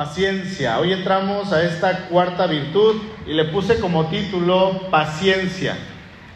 Paciencia. 0.00 0.78
Hoy 0.78 0.94
entramos 0.94 1.52
a 1.52 1.62
esta 1.62 2.06
cuarta 2.08 2.46
virtud 2.46 3.02
y 3.26 3.34
le 3.34 3.44
puse 3.44 3.78
como 3.80 4.06
título 4.06 4.88
Paciencia. 4.90 5.76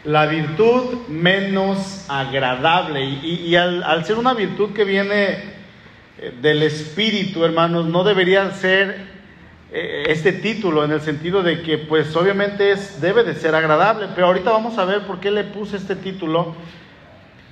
La 0.03 0.27
virtud 0.27 1.07
menos 1.07 2.05
agradable. 2.07 3.03
Y, 3.03 3.55
al, 3.55 4.05
ser 4.05 4.19
una 4.19 4.35
virtud 4.35 4.71
que 4.73 4.83
viene 4.83 5.39
eh, 6.19 6.31
del 6.43 6.61
Espíritu, 6.61 7.43
hermanos, 7.43 7.87
no 7.87 8.03
debería 8.03 8.51
ser 8.51 8.97
eh, 9.71 10.03
este 10.09 10.33
título 10.33 10.85
en 10.85 10.91
el 10.91 11.01
sentido 11.01 11.41
de 11.41 11.63
que 11.63 11.79
pues 11.79 12.15
obviamente 12.15 12.69
es, 12.69 13.01
debe 13.01 13.23
de 13.23 13.33
ser 13.33 13.55
agradable, 13.55 14.09
pero 14.13 14.27
ahorita 14.27 14.51
vamos 14.51 14.77
a 14.77 14.85
ver 14.85 15.07
por 15.07 15.19
qué 15.19 15.31
le 15.31 15.43
puse 15.43 15.77
este 15.77 15.95
título. 15.95 16.53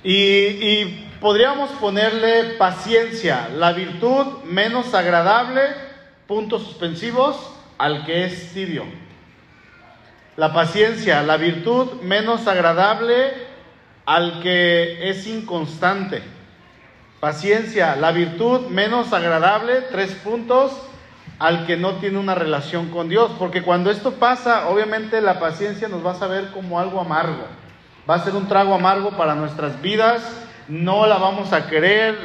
Y, 0.04 0.12
y 0.12 1.08
podríamos 1.20 1.70
ponerle 1.70 2.54
paciencia, 2.56 3.48
la 3.56 3.72
virtud 3.72 4.44
menos 4.44 4.94
agradable 4.94 5.92
puntos 6.26 6.62
suspensivos, 6.62 7.36
al 7.78 8.04
que 8.04 8.24
es 8.24 8.52
tibio. 8.52 8.84
La 10.36 10.52
paciencia, 10.52 11.22
la 11.22 11.36
virtud 11.36 12.00
menos 12.02 12.46
agradable 12.46 13.32
al 14.06 14.40
que 14.40 15.08
es 15.10 15.26
inconstante. 15.26 16.22
Paciencia, 17.20 17.96
la 17.96 18.12
virtud 18.12 18.66
menos 18.68 19.12
agradable, 19.12 19.82
tres 19.92 20.12
puntos, 20.12 20.72
al 21.38 21.66
que 21.66 21.76
no 21.76 21.92
tiene 21.94 22.18
una 22.18 22.34
relación 22.34 22.90
con 22.90 23.08
Dios. 23.08 23.30
Porque 23.38 23.62
cuando 23.62 23.90
esto 23.90 24.14
pasa, 24.14 24.68
obviamente 24.68 25.20
la 25.20 25.38
paciencia 25.38 25.88
nos 25.88 26.04
va 26.04 26.12
a 26.12 26.16
saber 26.16 26.48
como 26.48 26.78
algo 26.80 27.00
amargo. 27.00 27.46
Va 28.08 28.16
a 28.16 28.24
ser 28.24 28.34
un 28.34 28.48
trago 28.48 28.74
amargo 28.74 29.12
para 29.12 29.34
nuestras 29.34 29.80
vidas. 29.80 30.22
No 30.68 31.06
la 31.06 31.18
vamos 31.18 31.52
a 31.52 31.66
querer, 31.68 32.18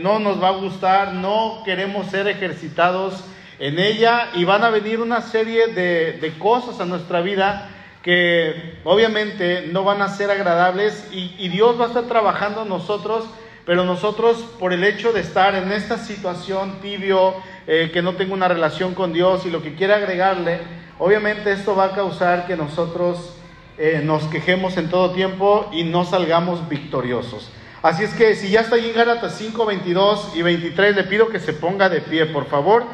no 0.00 0.18
nos 0.18 0.42
va 0.42 0.48
a 0.48 0.52
gustar, 0.52 1.12
no 1.12 1.62
queremos 1.64 2.06
ser 2.06 2.26
ejercitados 2.28 3.22
en 3.58 3.78
ella 3.78 4.30
y 4.34 4.44
van 4.44 4.64
a 4.64 4.70
venir 4.70 5.00
una 5.00 5.20
serie 5.20 5.68
de, 5.68 6.34
cosas 6.38 6.80
a 6.80 6.84
nuestra 6.84 7.20
vida 7.20 7.70
que 8.02 8.74
obviamente 8.84 9.68
no 9.72 9.84
van 9.84 10.02
a 10.02 10.08
ser 10.08 10.30
agradables 10.30 11.08
y, 11.10 11.48
Dios 11.48 11.80
va 11.80 11.84
a 11.84 11.88
estar 11.88 12.04
trabajando 12.04 12.62
en 12.62 12.68
nosotros, 12.68 13.24
pero 13.64 13.84
nosotros 13.84 14.38
por 14.58 14.72
el 14.72 14.84
hecho 14.84 15.12
de 15.12 15.20
estar 15.20 15.54
en 15.54 15.72
esta 15.72 15.98
situación 15.98 16.80
tibio, 16.82 17.34
eh, 17.66 17.90
que 17.92 18.02
no 18.02 18.14
tengo 18.14 18.34
una 18.34 18.48
relación 18.48 18.94
con 18.94 19.12
Dios 19.12 19.46
y 19.46 19.50
lo 19.50 19.62
que 19.62 19.74
quiere 19.74 19.94
agregarle, 19.94 20.58
obviamente 20.98 21.52
esto 21.52 21.74
va 21.74 21.86
a 21.86 21.92
causar 21.92 22.46
que 22.46 22.56
nosotros 22.56 23.34
eh, 23.78 24.02
nos 24.04 24.24
quejemos 24.24 24.76
en 24.76 24.90
todo 24.90 25.12
tiempo 25.12 25.70
y 25.72 25.84
no 25.84 26.04
salgamos 26.04 26.68
victoriosos. 26.68 27.50
Así 27.82 28.04
es 28.04 28.14
que 28.14 28.34
si 28.34 28.48
ya 28.50 28.60
está 28.60 28.76
ahí 28.76 28.88
en 28.88 28.94
Gálatas 28.94 29.34
5, 29.36 29.66
22 29.66 30.32
y 30.36 30.42
23, 30.42 30.96
le 30.96 31.04
pido 31.04 31.28
que 31.28 31.38
se 31.38 31.52
ponga 31.52 31.88
de 31.88 32.00
pie, 32.00 32.26
por 32.26 32.46
favor. 32.46 32.84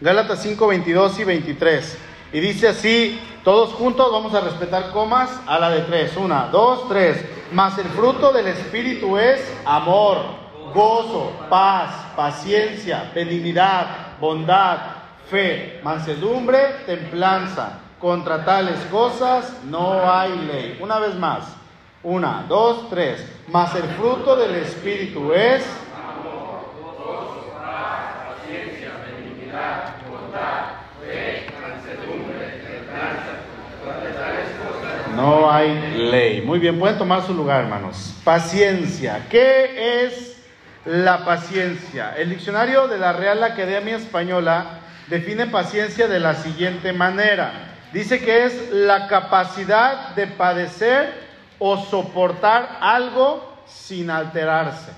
Gálatas 0.00 0.42
5, 0.42 0.66
22 0.66 1.18
y 1.20 1.24
23. 1.24 1.98
Y 2.34 2.40
dice 2.40 2.68
así, 2.68 3.18
todos 3.42 3.72
juntos 3.72 4.12
vamos 4.12 4.34
a 4.34 4.42
respetar 4.42 4.90
comas 4.90 5.30
a 5.46 5.58
la 5.58 5.70
de 5.70 5.82
tres. 5.82 6.14
Una, 6.18 6.48
dos, 6.48 6.86
tres. 6.88 7.24
Mas 7.52 7.78
el 7.78 7.86
fruto 7.86 8.30
del 8.30 8.48
Espíritu 8.48 9.16
es 9.16 9.40
amor, 9.64 10.18
gozo, 10.74 11.32
paz, 11.48 11.94
paciencia, 12.14 13.10
benignidad, 13.14 14.18
bondad, 14.20 14.78
fe, 15.30 15.80
mansedumbre, 15.82 16.58
templanza. 16.84 17.80
Contra 17.98 18.44
tales 18.44 18.78
cosas 18.90 19.50
no 19.64 20.12
hay 20.12 20.36
ley. 20.46 20.78
Una 20.82 20.98
vez 20.98 21.14
más. 21.14 21.44
Una, 22.02 22.44
dos, 22.46 22.90
tres. 22.90 23.26
Mas 23.48 23.74
el 23.74 23.84
fruto 23.94 24.36
del 24.36 24.56
Espíritu 24.56 25.32
es 25.32 25.64
No 35.16 35.50
hay 35.50 35.94
ley. 35.96 36.42
Muy 36.42 36.58
bien, 36.58 36.78
pueden 36.78 36.98
tomar 36.98 37.24
su 37.24 37.32
lugar, 37.32 37.62
hermanos. 37.62 38.12
Paciencia. 38.22 39.26
¿Qué 39.30 40.04
es 40.04 40.36
la 40.84 41.24
paciencia? 41.24 42.14
El 42.18 42.28
diccionario 42.28 42.86
de 42.86 42.98
la 42.98 43.14
Real 43.14 43.42
Academia 43.42 43.96
Española 43.96 44.80
define 45.08 45.46
paciencia 45.46 46.06
de 46.06 46.20
la 46.20 46.34
siguiente 46.34 46.92
manera. 46.92 47.50
Dice 47.94 48.20
que 48.20 48.44
es 48.44 48.70
la 48.72 49.08
capacidad 49.08 50.14
de 50.14 50.26
padecer 50.26 51.14
o 51.58 51.78
soportar 51.78 52.76
algo 52.82 53.56
sin 53.66 54.10
alterarse. 54.10 54.92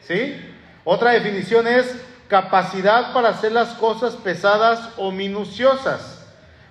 ¿Sí? 0.00 0.34
Otra 0.82 1.10
definición 1.10 1.66
es 1.66 1.94
capacidad 2.28 3.12
para 3.12 3.28
hacer 3.28 3.52
las 3.52 3.74
cosas 3.74 4.14
pesadas 4.14 4.94
o 4.96 5.10
minuciosas 5.10 6.17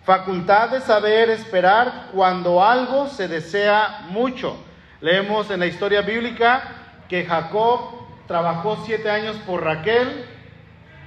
facultad 0.08 0.70
de 0.70 0.80
saber 0.80 1.30
esperar 1.30 2.08
cuando 2.14 2.64
algo 2.64 3.10
se 3.10 3.28
desea 3.28 4.06
mucho. 4.08 4.56
Leemos 5.02 5.52
en 5.52 5.60
la 5.60 5.66
historia 5.66 6.02
bíblica 6.02 6.64
que 7.10 7.26
Jacob 7.26 8.08
trabajó 8.26 8.82
siete 8.86 9.10
años 9.10 9.36
por 9.46 9.66
Raquel 9.66 10.26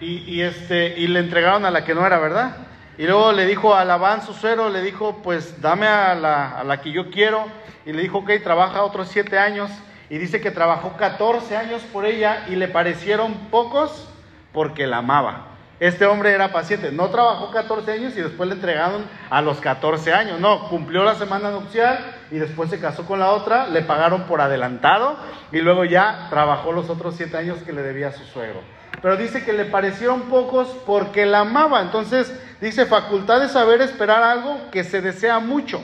y, 0.02 0.42
este, 0.42 0.98
y 0.98 1.06
le 1.06 1.20
entregaron 1.20 1.64
a 1.64 1.70
la 1.70 1.82
que 1.82 1.94
no 1.94 2.06
era, 2.06 2.18
¿verdad? 2.18 2.58
Y 2.98 3.06
luego 3.06 3.32
le 3.32 3.46
dijo 3.46 3.74
a 3.74 3.86
Labán, 3.86 4.20
su 4.20 4.34
suero, 4.34 4.68
le 4.68 4.82
dijo, 4.82 5.22
pues 5.22 5.62
dame 5.62 5.86
a 5.86 6.14
la, 6.14 6.58
a 6.58 6.64
la 6.64 6.82
que 6.82 6.92
yo 6.92 7.10
quiero. 7.10 7.46
Y 7.86 7.94
le 7.94 8.02
dijo, 8.02 8.18
ok, 8.18 8.32
trabaja 8.44 8.82
otros 8.82 9.08
siete 9.08 9.38
años. 9.38 9.70
Y 10.10 10.18
dice 10.18 10.42
que 10.42 10.50
trabajó 10.50 10.98
14 10.98 11.56
años 11.56 11.80
por 11.90 12.04
ella 12.04 12.44
y 12.50 12.56
le 12.56 12.68
parecieron 12.68 13.32
pocos 13.50 14.10
porque 14.52 14.86
la 14.86 14.98
amaba. 14.98 15.49
Este 15.80 16.04
hombre 16.04 16.32
era 16.32 16.52
paciente, 16.52 16.92
no 16.92 17.08
trabajó 17.08 17.50
14 17.50 17.90
años 17.90 18.12
y 18.14 18.20
después 18.20 18.46
le 18.50 18.54
entregaron 18.54 19.02
a 19.30 19.40
los 19.40 19.60
14 19.60 20.12
años. 20.12 20.38
No, 20.38 20.68
cumplió 20.68 21.04
la 21.04 21.14
semana 21.14 21.50
nupcial 21.50 21.98
y 22.30 22.36
después 22.36 22.68
se 22.68 22.78
casó 22.78 23.06
con 23.06 23.18
la 23.18 23.30
otra, 23.30 23.66
le 23.66 23.80
pagaron 23.80 24.24
por 24.24 24.42
adelantado 24.42 25.16
y 25.50 25.60
luego 25.60 25.86
ya 25.86 26.26
trabajó 26.28 26.72
los 26.72 26.90
otros 26.90 27.14
7 27.16 27.34
años 27.34 27.62
que 27.62 27.72
le 27.72 27.82
debía 27.82 28.12
su 28.12 28.24
suegro. 28.24 28.60
Pero 29.00 29.16
dice 29.16 29.42
que 29.42 29.54
le 29.54 29.64
parecieron 29.64 30.22
pocos 30.22 30.68
porque 30.84 31.24
la 31.24 31.40
amaba. 31.40 31.80
Entonces 31.80 32.30
dice 32.60 32.84
facultad 32.84 33.40
de 33.40 33.48
saber 33.48 33.80
esperar 33.80 34.22
algo 34.22 34.70
que 34.70 34.84
se 34.84 35.00
desea 35.00 35.38
mucho. 35.38 35.82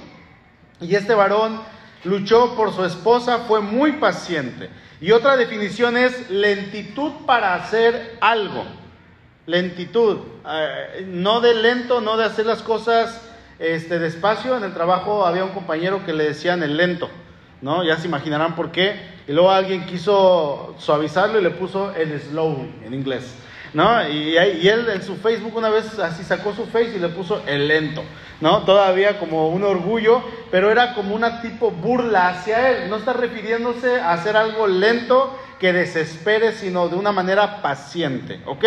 Y 0.78 0.94
este 0.94 1.14
varón 1.14 1.62
luchó 2.04 2.54
por 2.54 2.74
su 2.74 2.84
esposa, 2.84 3.44
fue 3.48 3.62
muy 3.62 3.92
paciente. 3.92 4.68
Y 5.00 5.12
otra 5.12 5.38
definición 5.38 5.96
es 5.96 6.28
lentitud 6.28 7.12
para 7.24 7.54
hacer 7.54 8.18
algo. 8.20 8.66
Lentitud, 9.46 10.18
eh, 10.48 11.06
no 11.06 11.40
de 11.40 11.54
lento, 11.54 12.00
no 12.00 12.16
de 12.16 12.24
hacer 12.24 12.46
las 12.46 12.62
cosas 12.62 13.22
este, 13.58 13.98
despacio. 13.98 14.56
En 14.56 14.64
el 14.64 14.74
trabajo 14.74 15.24
había 15.24 15.44
un 15.44 15.50
compañero 15.50 16.04
que 16.04 16.12
le 16.12 16.24
decían 16.24 16.62
el 16.62 16.76
lento, 16.76 17.08
¿no? 17.62 17.84
Ya 17.84 17.96
se 17.96 18.08
imaginarán 18.08 18.56
por 18.56 18.72
qué. 18.72 18.96
Y 19.28 19.32
luego 19.32 19.50
alguien 19.50 19.86
quiso 19.86 20.74
suavizarlo 20.78 21.38
y 21.38 21.42
le 21.42 21.50
puso 21.50 21.94
el 21.94 22.20
slow 22.20 22.68
en 22.84 22.94
inglés. 22.94 23.36
¿no? 23.76 24.08
Y, 24.08 24.36
él 24.36 24.88
en 24.88 25.02
su 25.02 25.16
Facebook 25.16 25.54
una 25.54 25.68
vez 25.68 25.98
así 25.98 26.24
sacó 26.24 26.54
su 26.54 26.64
face 26.66 26.96
y 26.96 26.98
le 26.98 27.08
puso 27.08 27.42
el 27.46 27.68
lento, 27.68 28.02
¿no? 28.40 28.62
Todavía 28.62 29.18
como 29.18 29.50
un 29.50 29.64
orgullo, 29.64 30.22
pero 30.50 30.70
era 30.70 30.94
como 30.94 31.14
una 31.14 31.42
tipo 31.42 31.70
burla 31.70 32.28
hacia 32.28 32.70
él. 32.70 32.88
No 32.88 32.96
está 32.96 33.12
refiriéndose 33.12 34.00
a 34.00 34.12
hacer 34.12 34.34
algo 34.34 34.66
lento 34.66 35.38
que 35.58 35.72
desespere, 35.72 36.52
sino 36.52 36.88
de 36.88 36.96
una 36.96 37.12
manera 37.12 37.62
paciente, 37.62 38.40
¿ok? 38.46 38.64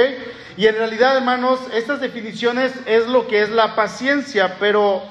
Y 0.57 0.65
en 0.65 0.75
realidad, 0.75 1.17
hermanos, 1.17 1.59
estas 1.73 2.01
definiciones 2.01 2.73
es 2.85 3.07
lo 3.07 3.27
que 3.27 3.41
es 3.41 3.49
la 3.49 3.75
paciencia, 3.75 4.57
pero 4.59 5.03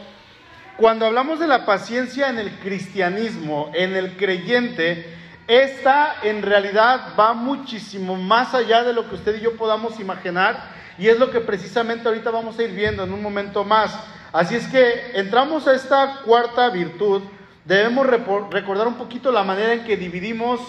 cuando 0.77 1.07
hablamos 1.07 1.41
de 1.41 1.47
la 1.47 1.67
paciencia 1.67 2.29
en 2.29 2.39
el 2.39 2.51
cristianismo, 2.59 3.71
en 3.75 3.97
el 3.97 4.17
creyente, 4.17 5.07
esta 5.47 6.17
en 6.23 6.43
realidad 6.43 7.15
va 7.19 7.33
muchísimo 7.33 8.17
más 8.17 8.55
allá 8.55 8.85
de 8.85 8.93
lo 8.93 9.09
que 9.09 9.15
usted 9.15 9.37
y 9.37 9.41
yo 9.41 9.57
podamos 9.57 9.99
imaginar 9.99 10.77
y 10.99 11.09
es 11.09 11.19
lo 11.19 11.31
que 11.31 11.41
precisamente 11.41 12.07
ahorita 12.07 12.31
vamos 12.31 12.59
a 12.59 12.63
ir 12.65 12.73
viendo 12.73 13.05
en 13.05 13.13
un 13.13 13.23
momento 13.23 13.65
más. 13.65 13.99
Así 14.33 14.57
es 14.57 14.67
que 14.67 15.13
entramos 15.15 15.67
a 15.67 15.75
esta 15.75 16.21
cuarta 16.25 16.69
virtud, 16.69 17.23
debemos 17.65 18.07
recordar 18.07 18.87
un 18.87 18.97
poquito 18.97 19.33
la 19.33 19.43
manera 19.43 19.73
en 19.73 19.85
que 19.85 19.97
dividimos 19.97 20.61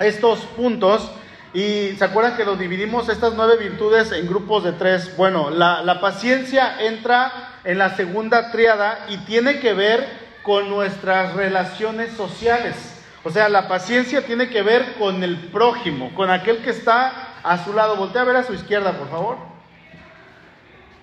estos 0.00 0.40
puntos 0.56 1.10
y 1.52 1.96
se 1.96 2.04
acuerdan 2.04 2.36
que 2.36 2.44
los 2.44 2.58
dividimos 2.58 3.08
estas 3.08 3.34
nueve 3.34 3.56
virtudes 3.56 4.12
en 4.12 4.26
grupos 4.28 4.62
de 4.62 4.72
tres. 4.72 5.16
Bueno, 5.16 5.50
la, 5.50 6.00
paciencia 6.00 6.80
entra 6.80 7.58
en 7.64 7.78
la 7.78 7.96
segunda 7.96 8.52
triada 8.52 9.06
y 9.08 9.18
tiene 9.18 9.58
que 9.58 9.74
ver 9.74 10.06
con 10.42 10.70
nuestras 10.70 11.34
relaciones 11.34 12.12
sociales. 12.12 12.76
O 13.24 13.30
sea, 13.30 13.48
la 13.48 13.66
paciencia 13.66 14.24
tiene 14.24 14.48
que 14.48 14.62
ver 14.62 14.94
con 14.94 15.22
el 15.24 15.36
prójimo, 15.36 16.14
con 16.14 16.30
aquel 16.30 16.58
que 16.58 16.70
está 16.70 17.34
a 17.42 17.64
su 17.64 17.74
lado. 17.74 17.96
Voltea 17.96 18.22
a 18.22 18.26
ver 18.26 18.36
a 18.36 18.44
su 18.44 18.54
izquierda, 18.54 18.92
por 18.92 19.10
favor. 19.10 19.36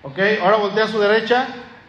Ok, 0.02 0.18
ahora 0.42 0.56
voltea 0.56 0.84
a 0.84 0.88
su 0.88 0.98
derecha. 0.98 1.46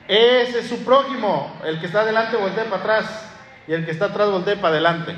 Ese 0.07 0.59
es 0.59 0.67
su 0.67 0.83
prójimo. 0.83 1.55
El 1.63 1.79
que 1.79 1.85
está 1.85 2.01
adelante 2.01 2.35
voltea 2.35 2.65
para 2.65 2.81
atrás. 2.81 3.25
Y 3.67 3.73
el 3.73 3.85
que 3.85 3.91
está 3.91 4.05
atrás 4.05 4.29
voltea 4.29 4.55
para 4.55 4.73
adelante. 4.73 5.15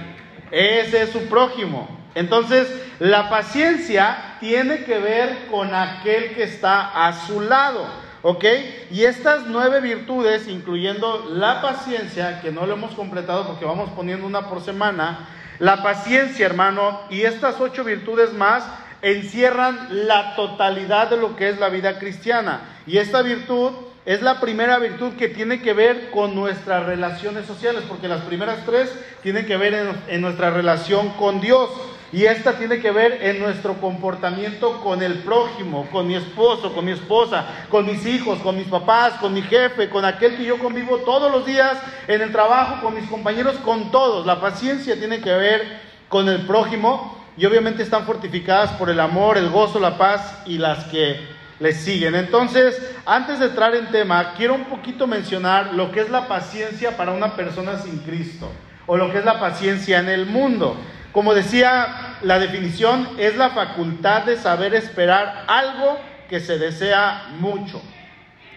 Ese 0.52 1.04
es 1.04 1.10
su 1.12 1.28
prójimo. 1.28 1.88
Entonces, 2.14 2.68
la 3.00 3.30
paciencia 3.30 4.36
tiene 4.40 4.84
que 4.84 5.00
ver 5.00 5.48
con 5.50 5.74
aquel 5.74 6.36
que 6.36 6.44
está 6.44 7.08
a 7.08 7.26
su 7.26 7.42
lado. 7.42 7.88
¿Ok? 8.24 8.46
Y 8.92 9.04
estas 9.06 9.48
nueve 9.48 9.82
virtudes, 9.82 10.48
incluyendo 10.48 11.28
la 11.32 11.62
paciencia, 11.62 12.40
que 12.42 12.52
no 12.52 12.68
lo 12.68 12.74
hemos 12.74 12.92
completado 12.92 13.48
porque 13.48 13.66
vamos 13.66 13.90
poniendo 13.92 14.28
una 14.28 14.48
por 14.48 14.62
semana, 14.62 15.28
la 15.58 15.82
paciencia, 15.82 16.46
hermano, 16.46 17.02
y 17.10 17.22
estas 17.22 17.60
ocho 17.60 17.84
virtudes 17.84 18.34
más 18.34 18.64
encierran 19.02 20.06
la 20.08 20.36
totalidad 20.36 21.10
de 21.10 21.18
lo 21.18 21.36
que 21.36 21.50
es 21.50 21.60
la 21.60 21.70
vida 21.70 21.98
cristiana. 21.98 22.62
Y 22.86 22.98
esta 22.98 23.24
virtud 23.24 23.72
es 24.06 24.22
la 24.24 24.40
primera 24.40 24.80
virtud 24.80 25.14
que 25.14 25.30
tiene 25.30 25.62
que 25.62 25.74
ver 25.74 26.10
con 26.10 26.34
nuestras 26.34 26.86
relaciones 26.86 27.46
sociales, 27.46 27.84
porque 27.88 28.08
las 28.08 28.22
primeras 28.22 28.66
tres 28.66 28.92
tienen 29.22 29.46
que 29.46 29.58
ver 29.58 29.96
en, 30.08 30.22
nuestra 30.22 30.50
relación 30.50 31.10
con 31.10 31.40
Dios. 31.40 31.70
Y 32.12 32.26
esta 32.26 32.58
tiene 32.58 32.80
que 32.80 32.92
ver 32.92 33.20
en 33.22 33.40
nuestro 33.40 33.76
comportamiento 33.76 34.82
con 34.82 35.02
el 35.02 35.20
prójimo, 35.20 35.88
con 35.92 36.08
mi 36.08 36.16
esposo, 36.16 36.74
con 36.74 36.84
mi 36.84 36.92
esposa, 36.92 37.46
con 37.70 37.86
mis 37.86 38.06
hijos, 38.06 38.40
con 38.40 38.58
mis 38.58 38.68
papás, 38.68 39.14
con 39.14 39.34
mi 39.34 39.44
jefe, 39.44 39.88
con 39.88 40.04
aquel 40.04 40.36
que 40.36 40.44
yo 40.44 40.58
convivo 40.58 40.98
todos 40.98 41.32
los 41.32 41.46
días 41.46 41.78
en 42.08 42.22
el 42.22 42.32
trabajo, 42.34 42.82
con 42.82 42.96
mis 42.96 43.10
compañeros, 43.10 43.56
con 43.64 43.92
todos. 43.92 44.26
La 44.26 44.42
paciencia 44.42 44.98
tiene 44.98 45.22
que 45.22 45.32
ver 45.32 45.80
con 46.10 46.28
el 46.28 46.42
prójimo 46.42 47.18
y 47.38 47.46
obviamente 47.46 47.84
están 47.84 48.06
fortificadas 48.06 48.72
por 48.72 48.90
el 48.90 49.00
amor, 49.00 49.38
el 49.38 49.50
gozo, 49.50 49.80
la 49.80 49.98
paz 49.98 50.42
y 50.46 50.58
las 50.58 50.84
que 50.86 51.18
les 51.62 51.78
siguen. 51.78 52.16
Entonces, 52.16 52.82
antes 53.06 53.40
de 53.40 53.46
entrar 53.46 53.76
en 53.76 53.92
tema, 53.92 54.34
quiero 54.36 54.56
un 54.56 54.66
poquito 54.66 55.08
mencionar 55.08 55.76
lo 55.76 55.92
que 55.92 56.02
es 56.02 56.10
la 56.10 56.28
paciencia 56.28 56.98
para 56.98 57.12
una 57.12 57.36
persona 57.36 57.78
sin 57.78 58.00
Cristo 58.00 58.52
o 58.88 58.98
lo 58.98 59.12
que 59.12 59.20
es 59.20 59.26
la 59.26 59.40
paciencia 59.40 60.00
en 60.00 60.10
el 60.10 60.26
mundo. 60.26 60.76
Como 61.12 61.34
decía 61.34 62.18
la 62.24 62.40
definición, 62.40 63.08
es 63.18 63.38
la 63.38 63.52
facultad 63.52 64.24
de 64.24 64.38
saber 64.38 64.74
esperar 64.74 65.46
algo 65.48 66.00
que 66.30 66.40
se 66.40 66.58
desea 66.58 67.28
mucho. 67.40 67.82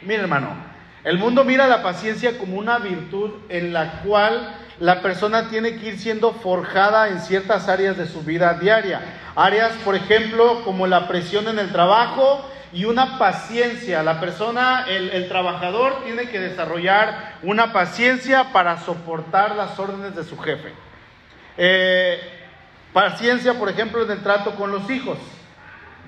Mira 0.03 0.23
hermano, 0.23 0.49
el 1.05 1.19
mundo 1.19 1.45
mira 1.45 1.67
la 1.67 1.83
paciencia 1.83 2.39
como 2.39 2.57
una 2.57 2.79
virtud 2.79 3.33
en 3.51 3.75
la 3.75 4.01
cual 4.03 4.57
la 4.81 5.03
persona 5.03 5.51
tiene 5.51 5.77
que 5.77 5.89
ir 5.89 5.99
siendo 5.99 6.33
forjada 6.33 7.09
en 7.09 7.21
ciertas 7.21 7.69
áreas 7.69 7.99
de 7.99 8.07
su 8.07 8.23
vida 8.23 8.55
diaria. 8.55 9.03
Áreas, 9.37 9.73
por 9.85 9.95
ejemplo, 9.95 10.63
como 10.65 10.87
la 10.87 11.07
presión 11.07 11.49
en 11.49 11.59
el 11.59 11.71
trabajo, 11.71 12.49
y 12.75 12.85
una 12.85 13.19
paciencia. 13.19 14.03
La 14.03 14.21
persona, 14.21 14.85
el, 14.89 15.29
trabajador 15.29 16.03
tiene 16.05 16.29
que 16.29 16.41
desarrollar 16.41 17.37
una 17.43 17.73
paciencia 17.73 18.53
para 18.53 18.79
soportar 18.79 19.55
las 19.55 19.79
órdenes 19.79 20.17
de 20.17 20.25
su 20.25 20.37
jefe. 20.37 20.73
Eh, 21.57 22.19
paciencia, 22.93 23.55
por 23.55 23.69
ejemplo, 23.69 24.03
en 24.03 24.11
el 24.11 24.23
trato 24.23 24.57
con 24.57 24.73
los 24.73 24.91
hijos. 24.91 25.19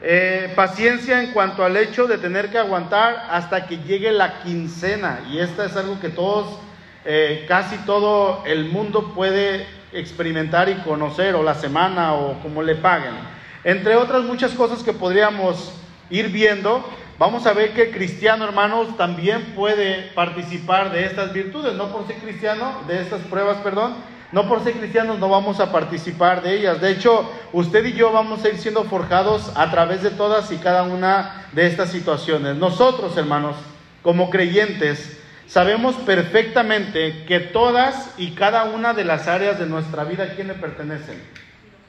Eh, 0.02 0.52
paciencia 0.56 1.22
en 1.22 1.30
cuanto 1.30 1.64
al 1.64 1.76
hecho 1.76 2.06
de 2.08 2.18
tener 2.18 2.50
que 2.50 2.58
aguantar 2.58 3.28
hasta 3.30 3.66
que 3.66 3.78
llegue 3.78 4.10
la 4.10 4.40
quincena. 4.42 5.20
Y 5.30 5.38
esta 5.38 5.66
es 5.66 5.76
algo 5.76 6.00
que 6.00 6.08
todos, 6.08 6.58
eh, 7.04 7.44
casi 7.46 7.76
todo 7.78 8.42
el 8.44 8.64
mundo 8.66 9.12
puede 9.14 9.68
experimentar 9.92 10.68
y 10.68 10.74
conocer, 10.78 11.36
o 11.36 11.44
la 11.44 11.54
semana, 11.54 12.14
o 12.14 12.40
como 12.42 12.60
le 12.60 12.74
paguen. 12.74 13.14
Entre 13.62 13.94
otras 13.94 14.24
muchas 14.24 14.50
cosas 14.52 14.82
que 14.82 14.92
podríamos 14.92 15.72
ir 16.10 16.28
viendo, 16.28 16.84
vamos 17.18 17.46
a 17.46 17.52
ver 17.52 17.72
que 17.72 17.84
el 17.84 17.90
cristiano, 17.90 18.44
hermanos, 18.44 18.96
también 18.96 19.54
puede 19.54 20.10
participar 20.14 20.92
de 20.92 21.06
estas 21.06 21.32
virtudes. 21.32 21.74
No 21.74 21.88
por 21.88 22.06
ser 22.06 22.16
cristiano, 22.16 22.82
de 22.86 23.00
estas 23.00 23.20
pruebas, 23.22 23.58
perdón, 23.58 23.94
no 24.32 24.48
por 24.48 24.62
ser 24.64 24.74
cristianos 24.74 25.18
no 25.18 25.28
vamos 25.28 25.60
a 25.60 25.70
participar 25.70 26.42
de 26.42 26.58
ellas. 26.58 26.80
De 26.80 26.90
hecho, 26.90 27.30
usted 27.52 27.84
y 27.84 27.92
yo 27.92 28.12
vamos 28.12 28.44
a 28.44 28.48
ir 28.48 28.58
siendo 28.58 28.84
forjados 28.84 29.52
a 29.54 29.70
través 29.70 30.02
de 30.02 30.10
todas 30.10 30.50
y 30.50 30.56
cada 30.56 30.82
una 30.82 31.46
de 31.52 31.66
estas 31.66 31.90
situaciones. 31.90 32.56
Nosotros, 32.56 33.16
hermanos, 33.16 33.56
como 34.02 34.30
creyentes, 34.30 35.18
sabemos 35.46 35.94
perfectamente 35.96 37.24
que 37.26 37.38
todas 37.38 38.14
y 38.18 38.32
cada 38.32 38.64
una 38.64 38.94
de 38.94 39.04
las 39.04 39.28
áreas 39.28 39.58
de 39.58 39.66
nuestra 39.66 40.04
vida, 40.04 40.24
¿a 40.24 40.34
quién 40.34 40.48
le 40.48 40.54
pertenecen? 40.54 41.22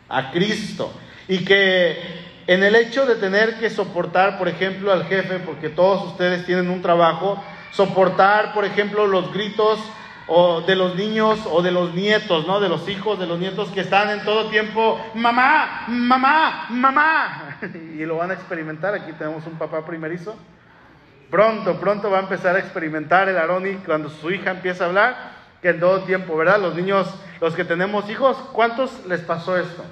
A 0.08 0.32
Cristo. 0.32 0.94
Y 1.28 1.44
que 1.44 2.27
en 2.48 2.64
el 2.64 2.76
hecho 2.76 3.06
de 3.06 3.16
tener 3.16 3.60
que 3.60 3.70
soportar, 3.70 4.38
por 4.38 4.48
ejemplo, 4.48 4.92
al 4.94 5.04
jefe, 5.06 5.40
porque 5.40 5.68
todos 5.68 6.12
ustedes 6.12 6.46
tienen 6.46 6.70
un 6.70 6.82
trabajo, 6.82 7.44
soportar, 7.72 8.54
por 8.54 8.64
ejemplo, 8.64 9.06
los 9.06 9.34
gritos 9.34 9.80
o 10.28 10.62
de 10.62 10.76
los 10.76 10.96
niños 10.96 11.40
o 11.52 11.62
de 11.62 11.72
los 11.72 11.94
nietos, 11.94 12.48
¿no? 12.48 12.62
De 12.62 12.70
los 12.70 12.88
hijos, 12.88 13.20
de 13.20 13.28
los 13.28 13.38
nietos 13.38 13.70
que 13.70 13.82
están 13.82 14.10
en 14.10 14.24
todo 14.24 14.50
tiempo, 14.50 15.00
mamá, 15.14 15.84
mamá, 15.88 16.68
mamá. 16.70 17.58
Y 17.98 18.06
lo 18.06 18.18
van 18.18 18.32
a 18.32 18.34
experimentar. 18.36 18.94
Aquí 18.94 19.12
tenemos 19.14 19.46
un 19.46 19.58
papá 19.58 19.86
primerizo. 19.86 20.36
Pronto, 21.30 21.78
pronto 21.80 22.10
va 22.10 22.20
a 22.20 22.22
empezar 22.22 22.56
a 22.56 22.60
experimentar 22.60 23.28
el 23.28 23.38
Aroni 23.38 23.74
cuando 23.86 24.10
su 24.10 24.32
hija 24.32 24.52
empieza 24.52 24.86
a 24.86 24.88
hablar, 24.88 25.32
que 25.62 25.70
en 25.70 25.80
todo 25.82 26.02
tiempo, 26.04 26.38
¿verdad? 26.38 26.62
Los 26.62 26.76
niños, 26.76 27.14
los 27.42 27.54
que 27.56 27.66
tenemos 27.66 28.10
hijos, 28.10 28.38
¿cuántos 28.54 29.06
les 29.06 29.20
pasó 29.20 29.58
esto? 29.58 29.84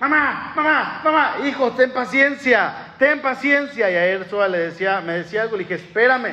Mamá, 0.00 0.52
mamá, 0.56 1.00
mamá, 1.04 1.36
hijo, 1.46 1.72
ten 1.72 1.92
paciencia, 1.92 2.94
ten 2.98 3.20
paciencia. 3.20 3.90
Y 3.90 3.94
a 3.94 4.06
él 4.06 4.26
le 4.50 4.58
decía, 4.58 5.00
me 5.00 5.12
decía 5.12 5.42
algo, 5.42 5.56
le 5.56 5.64
dije, 5.64 5.74
espérame, 5.74 6.32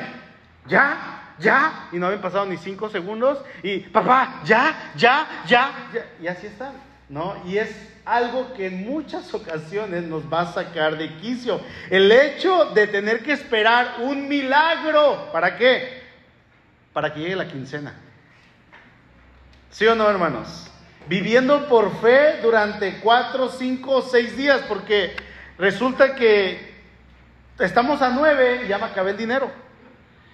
ya, 0.66 1.34
ya. 1.38 1.88
Y 1.92 1.98
no 1.98 2.06
habían 2.06 2.22
pasado 2.22 2.46
ni 2.46 2.56
cinco 2.56 2.88
segundos. 2.88 3.38
Y 3.62 3.80
papá, 3.80 4.40
ya, 4.44 4.92
ya, 4.96 5.44
ya, 5.46 5.70
ya. 5.92 6.06
Y 6.20 6.26
así 6.26 6.46
está, 6.46 6.72
¿no? 7.08 7.36
Y 7.46 7.58
es 7.58 7.70
algo 8.04 8.54
que 8.54 8.66
en 8.66 8.86
muchas 8.86 9.32
ocasiones 9.34 10.04
nos 10.04 10.24
va 10.32 10.40
a 10.40 10.52
sacar 10.52 10.96
de 10.96 11.14
quicio. 11.16 11.60
El 11.90 12.10
hecho 12.10 12.66
de 12.66 12.86
tener 12.86 13.22
que 13.22 13.32
esperar 13.32 13.96
un 14.00 14.28
milagro. 14.28 15.30
¿Para 15.30 15.56
qué? 15.56 16.02
Para 16.94 17.12
que 17.12 17.20
llegue 17.20 17.36
la 17.36 17.46
quincena. 17.46 17.94
¿Sí 19.70 19.86
o 19.86 19.94
no, 19.94 20.08
hermanos? 20.08 20.70
Viviendo 21.08 21.66
por 21.68 22.00
fe 22.00 22.40
durante 22.42 23.00
cuatro, 23.00 23.48
cinco, 23.48 24.02
seis 24.02 24.36
días, 24.36 24.60
porque 24.68 25.16
resulta 25.56 26.14
que 26.14 26.74
estamos 27.58 28.02
a 28.02 28.10
nueve 28.10 28.62
y 28.64 28.68
ya 28.68 28.78
me 28.78 28.84
acabé 28.84 29.12
el 29.12 29.16
dinero. 29.16 29.50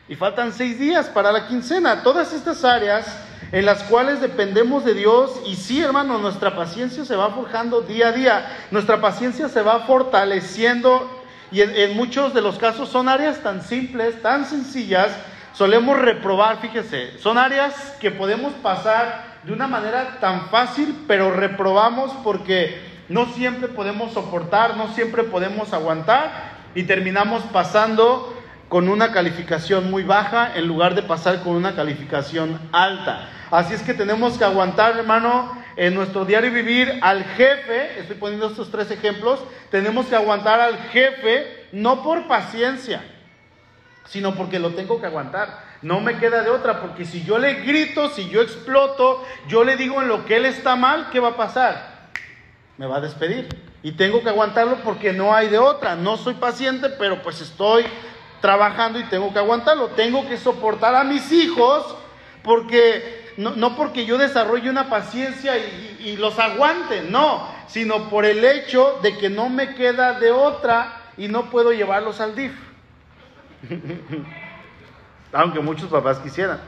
Y 0.09 0.17
faltan 0.17 0.53
seis 0.53 0.79
días 0.79 1.07
para 1.07 1.33
la 1.33 1.47
quincena. 1.47 2.03
Todas 2.03 2.33
estas 2.33 2.65
áreas 2.65 3.07
en 3.53 3.65
las 3.65 3.85
cuales 3.85 4.21
dependemos 4.21 4.85
de 4.85 4.95
Dios 4.95 5.41
y 5.47 5.55
sí, 5.55 5.81
hermano, 5.81 6.19
nuestra 6.19 6.57
paciencia 6.57 7.05
se 7.05 7.17
va 7.17 7.31
forjando 7.31 7.83
día 7.83 8.09
a 8.09 8.13
día, 8.13 8.59
nuestra 8.71 9.01
paciencia 9.01 9.49
se 9.49 9.63
va 9.63 9.81
fortaleciendo 9.81 11.23
y 11.53 11.61
en, 11.61 11.75
en 11.77 11.97
muchos 11.97 12.35
de 12.35 12.41
los 12.43 12.59
casos 12.59 12.89
son 12.89 13.09
áreas 13.09 13.43
tan 13.43 13.63
simples, 13.63 14.21
tan 14.23 14.45
sencillas, 14.45 15.17
solemos 15.53 15.99
reprobar, 15.99 16.59
fíjese, 16.61 17.17
son 17.19 17.39
áreas 17.39 17.97
que 18.01 18.11
podemos 18.11 18.53
pasar 18.55 19.34
de 19.45 19.53
una 19.53 19.67
manera 19.67 20.19
tan 20.21 20.49
fácil, 20.49 21.05
pero 21.07 21.31
reprobamos 21.31 22.11
porque 22.23 22.81
no 23.09 23.27
siempre 23.27 23.69
podemos 23.69 24.13
soportar, 24.13 24.77
no 24.77 24.89
siempre 24.95 25.25
podemos 25.25 25.73
aguantar 25.73 26.55
y 26.75 26.85
terminamos 26.85 27.43
pasando 27.53 28.35
con 28.69 28.89
una 28.89 29.13
calificación 29.13 29.91
muy 29.91 30.03
baja 30.03 30.57
en 30.57 30.67
lugar 30.67 30.95
de 30.95 31.03
pasar 31.03 31.43
con 31.43 31.55
una 31.55 31.77
calificación 31.77 32.59
alta. 32.73 33.29
Así 33.51 33.75
es 33.75 33.83
que 33.83 33.95
tenemos 33.95 34.39
que 34.39 34.45
aguantar, 34.45 34.97
hermano, 34.97 35.53
en 35.77 35.95
nuestro 35.95 36.25
diario 36.25 36.51
vivir 36.51 36.99
al 37.03 37.25
jefe, 37.25 38.01
estoy 38.01 38.17
poniendo 38.17 38.49
estos 38.49 38.71
tres 38.71 38.91
ejemplos, 38.91 39.41
tenemos 39.71 40.07
que 40.07 40.17
aguantar 40.17 40.61
al 40.61 40.79
jefe 40.91 41.67
no 41.73 42.03
por 42.03 42.27
paciencia, 42.27 43.03
sino 44.07 44.35
porque 44.35 44.59
lo 44.59 44.71
tengo 44.71 45.01
que 45.01 45.07
aguantar. 45.07 45.64
No 45.85 46.01
me 46.01 46.17
queda 46.17 46.43
de 46.43 46.49
otra, 46.49 46.81
porque 46.81 47.05
si 47.05 47.25
yo 47.25 47.37
le 47.37 47.57
grito, 47.57 48.09
si 48.09 48.31
yo 48.31 48.41
exploto, 48.41 49.23
yo 49.49 49.65
le 49.65 49.77
digo 49.77 50.01
en 50.01 50.09
lo 50.09 50.25
que 50.25 50.37
él 50.37 50.47
está 50.47 50.77
mal, 50.77 51.11
¿qué 51.11 51.21
va 51.21 51.29
a 51.29 51.37
pasar? 51.37 52.09
Me 52.79 52.87
va 52.87 52.97
a 52.97 53.01
despedir. 53.03 53.49
Y 53.83 53.93
tengo 53.93 54.23
que 54.23 54.31
aguantarlo 54.31 54.77
porque 54.77 55.13
no 55.13 55.35
hay 55.35 55.49
de 55.49 55.59
otra. 55.59 55.95
No 55.95 56.17
soy 56.17 56.35
paciente, 56.35 56.89
pero 56.89 57.21
pues 57.21 57.43
estoy 57.43 57.85
trabajando 58.41 58.99
y 58.99 59.05
tengo 59.05 59.31
que 59.31 59.39
aguantarlo. 59.39 59.89
Tengo 59.89 60.27
que 60.27 60.39
soportar 60.39 60.95
a 60.95 61.05
mis 61.05 61.31
hijos 61.33 61.95
porque 62.43 63.35
no, 63.37 63.77
porque 63.77 64.07
yo 64.07 64.17
desarrolle 64.17 64.71
una 64.71 64.89
paciencia 64.89 65.59
y, 65.59 65.99
y, 66.03 66.17
los 66.17 66.39
aguante, 66.39 67.03
no, 67.03 67.47
sino 67.67 68.09
por 68.09 68.25
el 68.25 68.43
hecho 68.43 69.01
de 69.03 69.19
que 69.19 69.29
no 69.29 69.51
me 69.51 69.75
queda 69.75 70.19
de 70.19 70.31
otra 70.31 71.11
y 71.19 71.29
no 71.29 71.51
puedo 71.51 71.75
llevarlos 71.75 72.23
al 72.23 72.35
DIF. 72.35 72.55
aunque 75.35 75.61
muchos 75.61 75.91
papás 75.91 76.19
quisieran. 76.19 76.61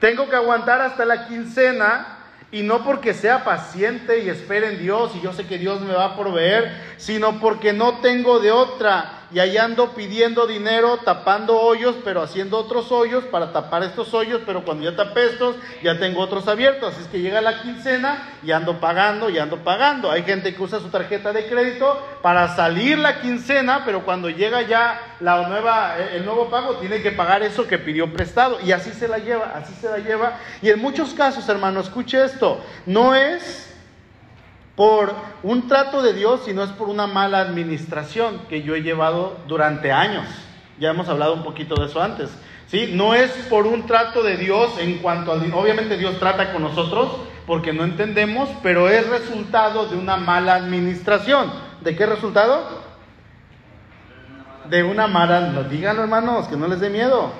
Tengo 0.00 0.28
que 0.28 0.36
aguantar 0.36 0.80
hasta 0.80 1.04
la 1.04 1.26
quincena 1.26 2.18
y 2.50 2.62
no 2.62 2.84
porque 2.84 3.14
sea 3.14 3.44
paciente 3.44 4.20
y 4.20 4.28
espere 4.28 4.68
en 4.68 4.78
Dios 4.78 5.12
y 5.14 5.20
yo 5.20 5.32
sé 5.32 5.46
que 5.46 5.58
Dios 5.58 5.80
me 5.80 5.94
va 5.94 6.06
a 6.06 6.16
proveer, 6.16 6.72
sino 6.96 7.40
porque 7.40 7.72
no 7.72 7.98
tengo 7.98 8.40
de 8.40 8.50
otra. 8.50 9.21
Y 9.34 9.38
ahí 9.38 9.56
ando 9.56 9.94
pidiendo 9.94 10.46
dinero, 10.46 10.98
tapando 10.98 11.58
hoyos, 11.58 11.96
pero 12.04 12.22
haciendo 12.22 12.58
otros 12.58 12.92
hoyos 12.92 13.24
para 13.24 13.52
tapar 13.52 13.82
estos 13.82 14.12
hoyos, 14.12 14.42
pero 14.44 14.64
cuando 14.64 14.84
ya 14.84 14.94
tapé 14.94 15.24
estos, 15.26 15.56
ya 15.82 15.98
tengo 15.98 16.20
otros 16.20 16.48
abiertos. 16.48 16.92
Así 16.92 17.02
es 17.02 17.08
que 17.08 17.20
llega 17.20 17.40
la 17.40 17.62
quincena 17.62 18.28
y 18.42 18.50
ando 18.50 18.78
pagando 18.78 19.30
y 19.30 19.38
ando 19.38 19.58
pagando. 19.58 20.10
Hay 20.10 20.22
gente 20.24 20.54
que 20.54 20.62
usa 20.62 20.80
su 20.80 20.88
tarjeta 20.88 21.32
de 21.32 21.46
crédito 21.46 21.98
para 22.20 22.54
salir 22.54 22.98
la 22.98 23.20
quincena, 23.20 23.82
pero 23.86 24.04
cuando 24.04 24.28
llega 24.28 24.62
ya 24.62 25.16
la 25.20 25.48
nueva, 25.48 25.96
el 25.96 26.24
nuevo 26.24 26.50
pago, 26.50 26.76
tiene 26.76 27.00
que 27.00 27.12
pagar 27.12 27.42
eso 27.42 27.66
que 27.66 27.78
pidió 27.78 28.12
prestado. 28.12 28.58
Y 28.60 28.72
así 28.72 28.90
se 28.90 29.08
la 29.08 29.18
lleva, 29.18 29.52
así 29.54 29.72
se 29.80 29.88
la 29.88 29.98
lleva. 29.98 30.38
Y 30.60 30.68
en 30.68 30.78
muchos 30.78 31.14
casos, 31.14 31.48
hermano, 31.48 31.80
escuche 31.80 32.22
esto, 32.22 32.62
no 32.84 33.14
es 33.14 33.71
por 34.76 35.14
un 35.42 35.68
trato 35.68 36.02
de 36.02 36.14
Dios, 36.14 36.42
sino 36.44 36.62
es 36.62 36.70
por 36.70 36.88
una 36.88 37.06
mala 37.06 37.40
administración 37.40 38.40
que 38.48 38.62
yo 38.62 38.74
he 38.74 38.82
llevado 38.82 39.36
durante 39.46 39.92
años. 39.92 40.24
Ya 40.78 40.90
hemos 40.90 41.08
hablado 41.08 41.34
un 41.34 41.42
poquito 41.42 41.74
de 41.76 41.86
eso 41.86 42.02
antes. 42.02 42.30
¿sí? 42.68 42.90
No 42.94 43.14
es 43.14 43.30
por 43.50 43.66
un 43.66 43.86
trato 43.86 44.22
de 44.22 44.36
Dios 44.36 44.78
en 44.78 44.98
cuanto 44.98 45.32
a... 45.32 45.36
Obviamente 45.36 45.96
Dios 45.96 46.18
trata 46.18 46.52
con 46.52 46.62
nosotros 46.62 47.10
porque 47.46 47.72
no 47.72 47.84
entendemos, 47.84 48.48
pero 48.62 48.88
es 48.88 49.06
resultado 49.08 49.86
de 49.86 49.96
una 49.96 50.16
mala 50.16 50.54
administración. 50.54 51.52
¿De 51.82 51.94
qué 51.94 52.06
resultado? 52.06 52.82
De 54.70 54.82
una 54.82 55.06
mala... 55.06 55.64
Díganlo 55.64 56.02
hermanos, 56.02 56.48
que 56.48 56.56
no 56.56 56.66
les 56.66 56.80
dé 56.80 56.88
miedo. 56.88 57.32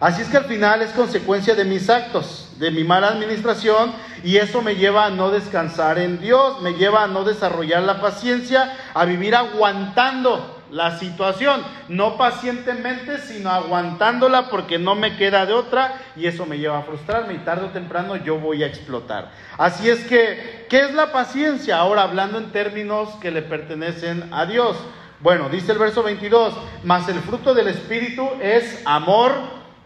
Así 0.00 0.22
es 0.22 0.28
que 0.28 0.36
al 0.36 0.44
final 0.44 0.82
es 0.82 0.90
consecuencia 0.92 1.56
de 1.56 1.64
mis 1.64 1.90
actos, 1.90 2.47
de 2.58 2.70
mi 2.70 2.84
mala 2.84 3.08
administración, 3.08 3.92
y 4.24 4.36
eso 4.36 4.62
me 4.62 4.76
lleva 4.76 5.06
a 5.06 5.10
no 5.10 5.30
descansar 5.30 5.98
en 5.98 6.20
Dios, 6.20 6.60
me 6.60 6.74
lleva 6.74 7.04
a 7.04 7.06
no 7.06 7.24
desarrollar 7.24 7.82
la 7.82 8.00
paciencia, 8.00 8.76
a 8.94 9.04
vivir 9.04 9.34
aguantando 9.34 10.56
la 10.70 10.98
situación, 10.98 11.62
no 11.88 12.18
pacientemente, 12.18 13.18
sino 13.18 13.50
aguantándola 13.50 14.50
porque 14.50 14.78
no 14.78 14.94
me 14.94 15.16
queda 15.16 15.46
de 15.46 15.54
otra, 15.54 15.94
y 16.16 16.26
eso 16.26 16.46
me 16.46 16.58
lleva 16.58 16.78
a 16.78 16.82
frustrarme, 16.82 17.34
y 17.34 17.38
tarde 17.38 17.66
o 17.66 17.70
temprano 17.70 18.16
yo 18.16 18.38
voy 18.38 18.62
a 18.62 18.66
explotar. 18.66 19.30
Así 19.56 19.88
es 19.88 20.04
que, 20.04 20.66
¿qué 20.68 20.80
es 20.80 20.94
la 20.94 21.12
paciencia? 21.12 21.78
Ahora 21.78 22.02
hablando 22.02 22.38
en 22.38 22.52
términos 22.52 23.08
que 23.20 23.30
le 23.30 23.42
pertenecen 23.42 24.28
a 24.32 24.46
Dios. 24.46 24.76
Bueno, 25.20 25.48
dice 25.48 25.72
el 25.72 25.78
verso 25.78 26.02
22, 26.02 26.54
mas 26.84 27.08
el 27.08 27.18
fruto 27.20 27.54
del 27.54 27.68
Espíritu 27.68 28.28
es 28.40 28.82
amor, 28.84 29.32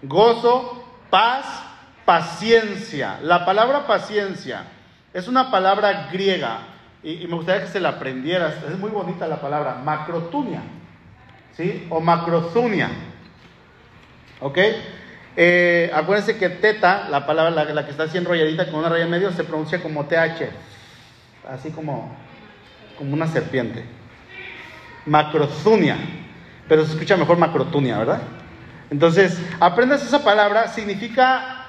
gozo, 0.03 0.85
paz, 1.11 1.47
paciencia. 2.05 3.19
La 3.23 3.45
palabra 3.45 3.87
paciencia 3.87 4.65
es 5.13 5.29
una 5.29 5.51
palabra 5.51 6.09
griega 6.13 6.61
y, 7.03 7.27
me 7.27 7.35
gustaría 7.35 7.63
que 7.63 7.69
se 7.71 7.81
la 7.81 7.91
aprendieras. 7.91 8.55
Es 8.71 8.79
muy 8.79 8.91
bonita 8.91 9.27
la 9.27 9.41
palabra, 9.41 9.75
macrotunia, 9.75 10.63
¿sí? 11.57 11.87
O 11.91 12.01
macrozunia. 12.01 12.91
¿Ok? 14.41 14.59
Eh, 15.35 15.91
acuérdense 15.95 16.37
que 16.37 16.49
teta, 16.49 17.09
la 17.09 17.27
palabra, 17.27 17.65
la, 17.65 17.85
que 17.85 17.91
está 17.91 18.05
así 18.05 18.19
enrolladita 18.19 18.67
con 18.67 18.81
una 18.81 18.89
raya 18.89 19.05
en 19.05 19.11
medio, 19.11 19.33
se 19.33 19.45
pronuncia 19.45 19.83
como 19.83 20.05
TH, 20.05 20.51
así 21.49 21.71
como, 21.71 22.15
como 22.99 23.15
una 23.15 23.27
serpiente. 23.27 23.85
Macrozunia, 25.07 25.97
pero 26.69 26.85
se 26.85 26.93
escucha 26.93 27.17
mejor 27.17 27.39
macrotunia, 27.39 27.99
¿verdad? 27.99 28.21
Entonces, 28.91 29.41
aprendas 29.59 30.05
esa 30.05 30.23
palabra, 30.23 30.69
significa 30.69 31.62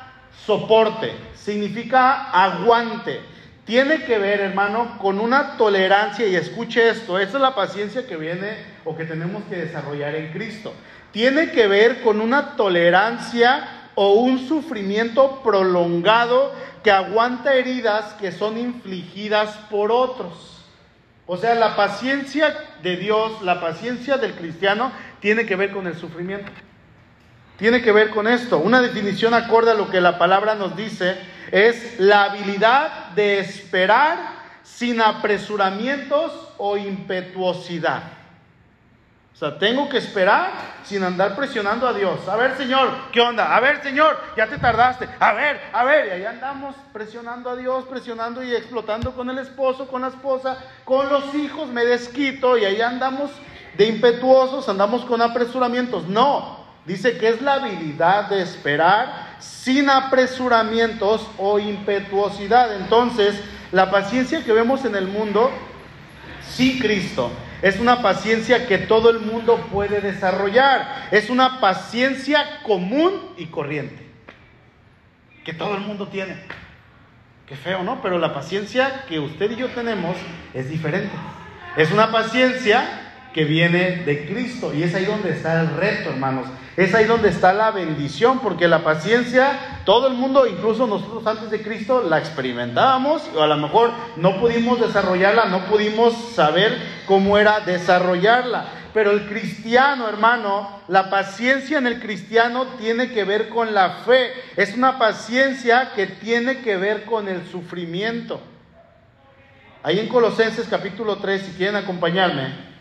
soporte, 0.46 1.12
significa 1.36 2.30
aguante. 2.32 3.22
Tiene 3.66 4.04
que 4.04 4.18
ver, 4.18 4.42
hermano, 4.42 4.98
con 4.98 5.20
una 5.20 5.56
tolerancia, 5.58 6.28
y 6.28 6.36
escuche 6.36 6.90
esto, 6.90 7.18
esa 7.18 7.38
es 7.38 7.42
la 7.42 7.56
paciencia 7.56 8.06
que 8.06 8.18
viene 8.18 8.58
o 8.84 8.96
que 8.96 9.06
tenemos 9.06 9.44
que 9.46 9.56
desarrollar 9.56 10.16
en 10.16 10.34
Cristo. 10.34 10.74
Tiene 11.12 11.52
que 11.52 11.68
ver 11.68 12.02
con 12.02 12.20
una 12.20 12.56
tolerancia 12.56 13.90
o 13.96 14.14
un 14.14 14.48
sufrimiento 14.48 15.42
prolongado 15.44 16.54
que 16.84 16.92
aguanta 16.92 17.54
heridas 17.54 18.14
que 18.16 18.32
son 18.32 18.58
infligidas 18.58 19.52
por 19.70 19.92
otros. 19.92 20.66
O 21.26 21.38
sea, 21.38 21.56
la 21.56 21.78
paciencia 21.78 22.54
de 22.82 22.98
Dios, 22.98 23.42
la 23.44 23.62
paciencia 23.62 24.18
del 24.18 24.34
cristiano, 24.34 24.92
tiene 25.22 25.46
que 25.46 25.56
ver 25.56 25.72
con 25.72 25.88
el 25.88 25.96
sufrimiento 25.96 26.52
tiene 27.58 27.82
que 27.82 27.92
ver 27.92 28.10
con 28.10 28.28
esto. 28.28 28.58
Una 28.58 28.82
definición 28.82 29.34
acorde 29.34 29.72
a 29.72 29.76
lo 29.76 29.90
que 29.90 30.02
la 30.02 30.18
palabra 30.18 30.56
nos 30.56 30.76
dice 30.76 31.18
es 31.52 32.00
la 32.00 32.24
habilidad 32.26 33.12
de 33.16 33.40
esperar 33.40 34.18
sin 34.64 35.02
apresuramientos 35.02 36.32
o 36.58 36.78
impetuosidad. 36.78 38.04
O 39.34 39.36
sea, 39.36 39.58
tengo 39.58 39.90
que 39.90 39.98
esperar 39.98 40.52
sin 40.84 41.04
andar 41.04 41.36
presionando 41.36 41.88
a 41.88 41.94
Dios. 41.94 42.28
A 42.28 42.36
ver, 42.36 42.56
Señor, 42.56 42.90
¿qué 43.12 43.20
onda? 43.20 43.56
A 43.56 43.60
ver, 43.60 43.82
Señor, 43.82 44.18
ya 44.38 44.48
te 44.48 44.60
tardaste. 44.60 45.10
A 45.20 45.34
ver, 45.34 45.60
a 45.74 45.84
ver. 45.84 46.08
Y 46.08 46.10
ahí 46.12 46.26
andamos 46.26 46.76
presionando 46.94 47.50
a 47.50 47.56
Dios, 47.56 47.86
presionando 47.86 48.44
y 48.44 48.54
explotando 48.54 49.12
con 49.14 49.30
el 49.32 49.40
esposo, 49.40 49.88
con 49.88 50.04
la 50.04 50.10
esposa, 50.10 50.58
con 50.86 51.10
los 51.10 51.34
hijos. 51.34 51.70
Me 51.70 51.84
desquito 51.84 52.58
y 52.60 52.66
ahí 52.66 52.80
andamos 52.82 53.32
de 53.76 53.88
impetuosos, 53.88 54.70
andamos 54.70 55.04
con 55.06 55.20
apresuramientos. 55.22 56.08
No, 56.08 56.63
Dice 56.86 57.18
que 57.18 57.30
es 57.30 57.42
la 57.42 57.56
habilidad 57.56 58.30
de 58.30 58.42
esperar 58.42 59.38
sin 59.40 59.90
apresuramientos 59.90 61.30
o 61.38 61.60
impetuosidad. 61.60 62.76
Entonces, 62.76 63.40
la 63.72 63.90
paciencia 63.90 64.44
que 64.44 64.52
vemos 64.52 64.84
en 64.84 64.96
el 64.96 65.08
mundo, 65.08 65.50
sí 66.42 66.80
Cristo, 66.80 67.32
es 67.62 67.80
una 67.80 68.02
paciencia 68.02 68.68
que 68.68 68.78
todo 68.78 69.10
el 69.10 69.20
mundo 69.20 69.56
puede 69.72 70.02
desarrollar. 70.02 71.08
Es 71.12 71.30
una 71.30 71.62
paciencia 71.62 72.60
común 72.64 73.14
y 73.38 73.46
corriente. 73.46 74.06
Que 75.46 75.54
todo 75.54 75.76
el 75.76 75.82
mundo 75.82 76.10
tiene. 76.10 76.36
Qué 77.48 77.56
feo, 77.56 77.84
¿no? 77.84 78.02
Pero 78.02 78.20
la 78.20 78.34
paciencia 78.34 79.06
que 79.08 79.20
usted 79.20 79.52
y 79.52 79.56
yo 79.56 79.70
tenemos 79.70 80.18
es 80.54 80.70
diferente. 80.70 81.14
Es 81.78 81.92
una 81.92 82.12
paciencia 82.12 83.03
que 83.34 83.46
viene 83.46 84.04
de 84.06 84.26
Cristo. 84.26 84.74
Y 84.74 84.84
es 84.84 84.94
ahí 84.96 85.06
donde 85.06 85.32
está 85.32 85.60
el 85.62 85.76
reto, 85.76 86.12
hermanos. 86.12 86.48
Es 86.76 86.94
ahí 86.96 87.06
donde 87.06 87.30
está 87.30 87.54
la 87.54 87.72
bendición, 87.72 88.40
porque 88.40 88.68
la 88.68 88.84
paciencia, 88.84 89.82
todo 89.86 90.08
el 90.08 90.14
mundo, 90.14 90.48
incluso 90.48 90.88
nosotros 90.88 91.26
antes 91.28 91.52
de 91.52 91.62
Cristo, 91.62 92.04
la 92.04 92.18
experimentábamos, 92.18 93.24
o 93.36 93.44
a 93.44 93.48
lo 93.48 93.58
mejor 93.58 93.92
no 94.16 94.40
pudimos 94.40 94.80
desarrollarla, 94.80 95.46
no 95.46 95.66
pudimos 95.66 96.14
saber 96.34 96.76
cómo 97.06 97.38
era 97.38 97.60
desarrollarla. 97.60 98.66
Pero 98.94 99.12
el 99.12 99.28
cristiano, 99.28 100.08
hermano, 100.08 100.82
la 100.88 101.10
paciencia 101.10 101.80
en 101.80 101.88
el 101.88 102.00
cristiano 102.00 102.66
tiene 102.80 103.12
que 103.12 103.24
ver 103.24 103.50
con 103.50 103.74
la 103.74 103.98
fe. 104.06 104.32
Es 104.56 104.76
una 104.76 105.00
paciencia 105.00 105.92
que 105.96 106.08
tiene 106.08 106.60
que 106.60 106.78
ver 106.78 107.06
con 107.06 107.28
el 107.28 107.46
sufrimiento. 107.48 108.40
Ahí 109.82 110.00
en 110.00 110.08
Colosenses 110.08 110.68
capítulo 110.70 111.18
3, 111.18 111.42
si 111.42 111.52
quieren 111.54 111.76
acompañarme, 111.76 112.73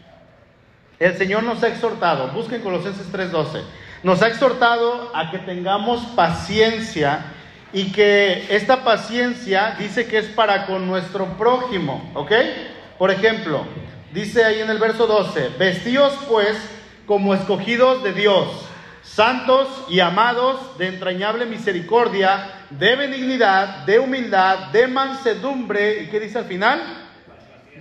el 0.99 1.17
Señor 1.17 1.43
nos 1.43 1.63
ha 1.63 1.69
exhortado, 1.69 2.29
busquen 2.29 2.61
Colosenses 2.63 3.11
3:12, 3.13 3.63
nos 4.03 4.23
ha 4.23 4.29
exhortado 4.29 5.11
a 5.15 5.31
que 5.31 5.39
tengamos 5.39 6.01
paciencia 6.15 7.25
y 7.73 7.93
que 7.93 8.47
esta 8.51 8.85
paciencia 8.85 9.77
dice 9.79 10.07
que 10.07 10.19
es 10.19 10.27
para 10.27 10.67
con 10.67 10.87
nuestro 10.87 11.27
prójimo, 11.39 12.11
¿ok? 12.15 12.33
Por 12.99 13.11
ejemplo, 13.11 13.65
dice 14.13 14.45
ahí 14.45 14.61
en 14.61 14.71
el 14.71 14.79
verso 14.79 15.07
12, 15.07 15.51
vestíos 15.59 16.13
pues 16.29 16.57
como 17.07 17.35
escogidos 17.35 18.03
de 18.03 18.13
Dios, 18.13 18.47
santos 19.03 19.69
y 19.89 20.01
amados 20.01 20.79
de 20.79 20.89
entrañable 20.89 21.47
misericordia, 21.47 22.51
de 22.71 22.97
benignidad, 22.97 23.85
de 23.85 23.99
humildad, 23.99 24.69
de 24.73 24.87
mansedumbre, 24.87 26.03
¿y 26.03 26.07
qué 26.09 26.21
dice 26.21 26.39
al 26.39 26.45
final? 26.45 26.81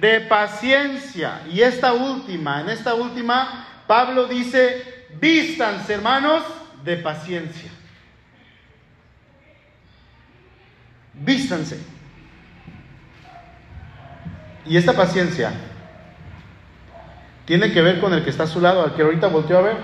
De 0.01 0.19
paciencia. 0.21 1.43
Y 1.49 1.61
esta 1.61 1.93
última, 1.93 2.61
en 2.61 2.69
esta 2.69 2.95
última, 2.95 3.67
Pablo 3.85 4.25
dice, 4.25 5.05
vístanse 5.21 5.93
hermanos 5.93 6.43
de 6.83 6.97
paciencia. 6.97 7.69
Vístanse. 11.13 11.79
Y 14.65 14.75
esta 14.75 14.93
paciencia 14.93 15.51
tiene 17.45 17.71
que 17.71 17.81
ver 17.81 17.99
con 17.99 18.11
el 18.13 18.23
que 18.23 18.31
está 18.31 18.43
a 18.43 18.47
su 18.47 18.59
lado, 18.59 18.83
al 18.83 18.95
que 18.95 19.03
ahorita 19.03 19.27
volteó 19.27 19.59
a 19.59 19.61
ver. 19.61 19.77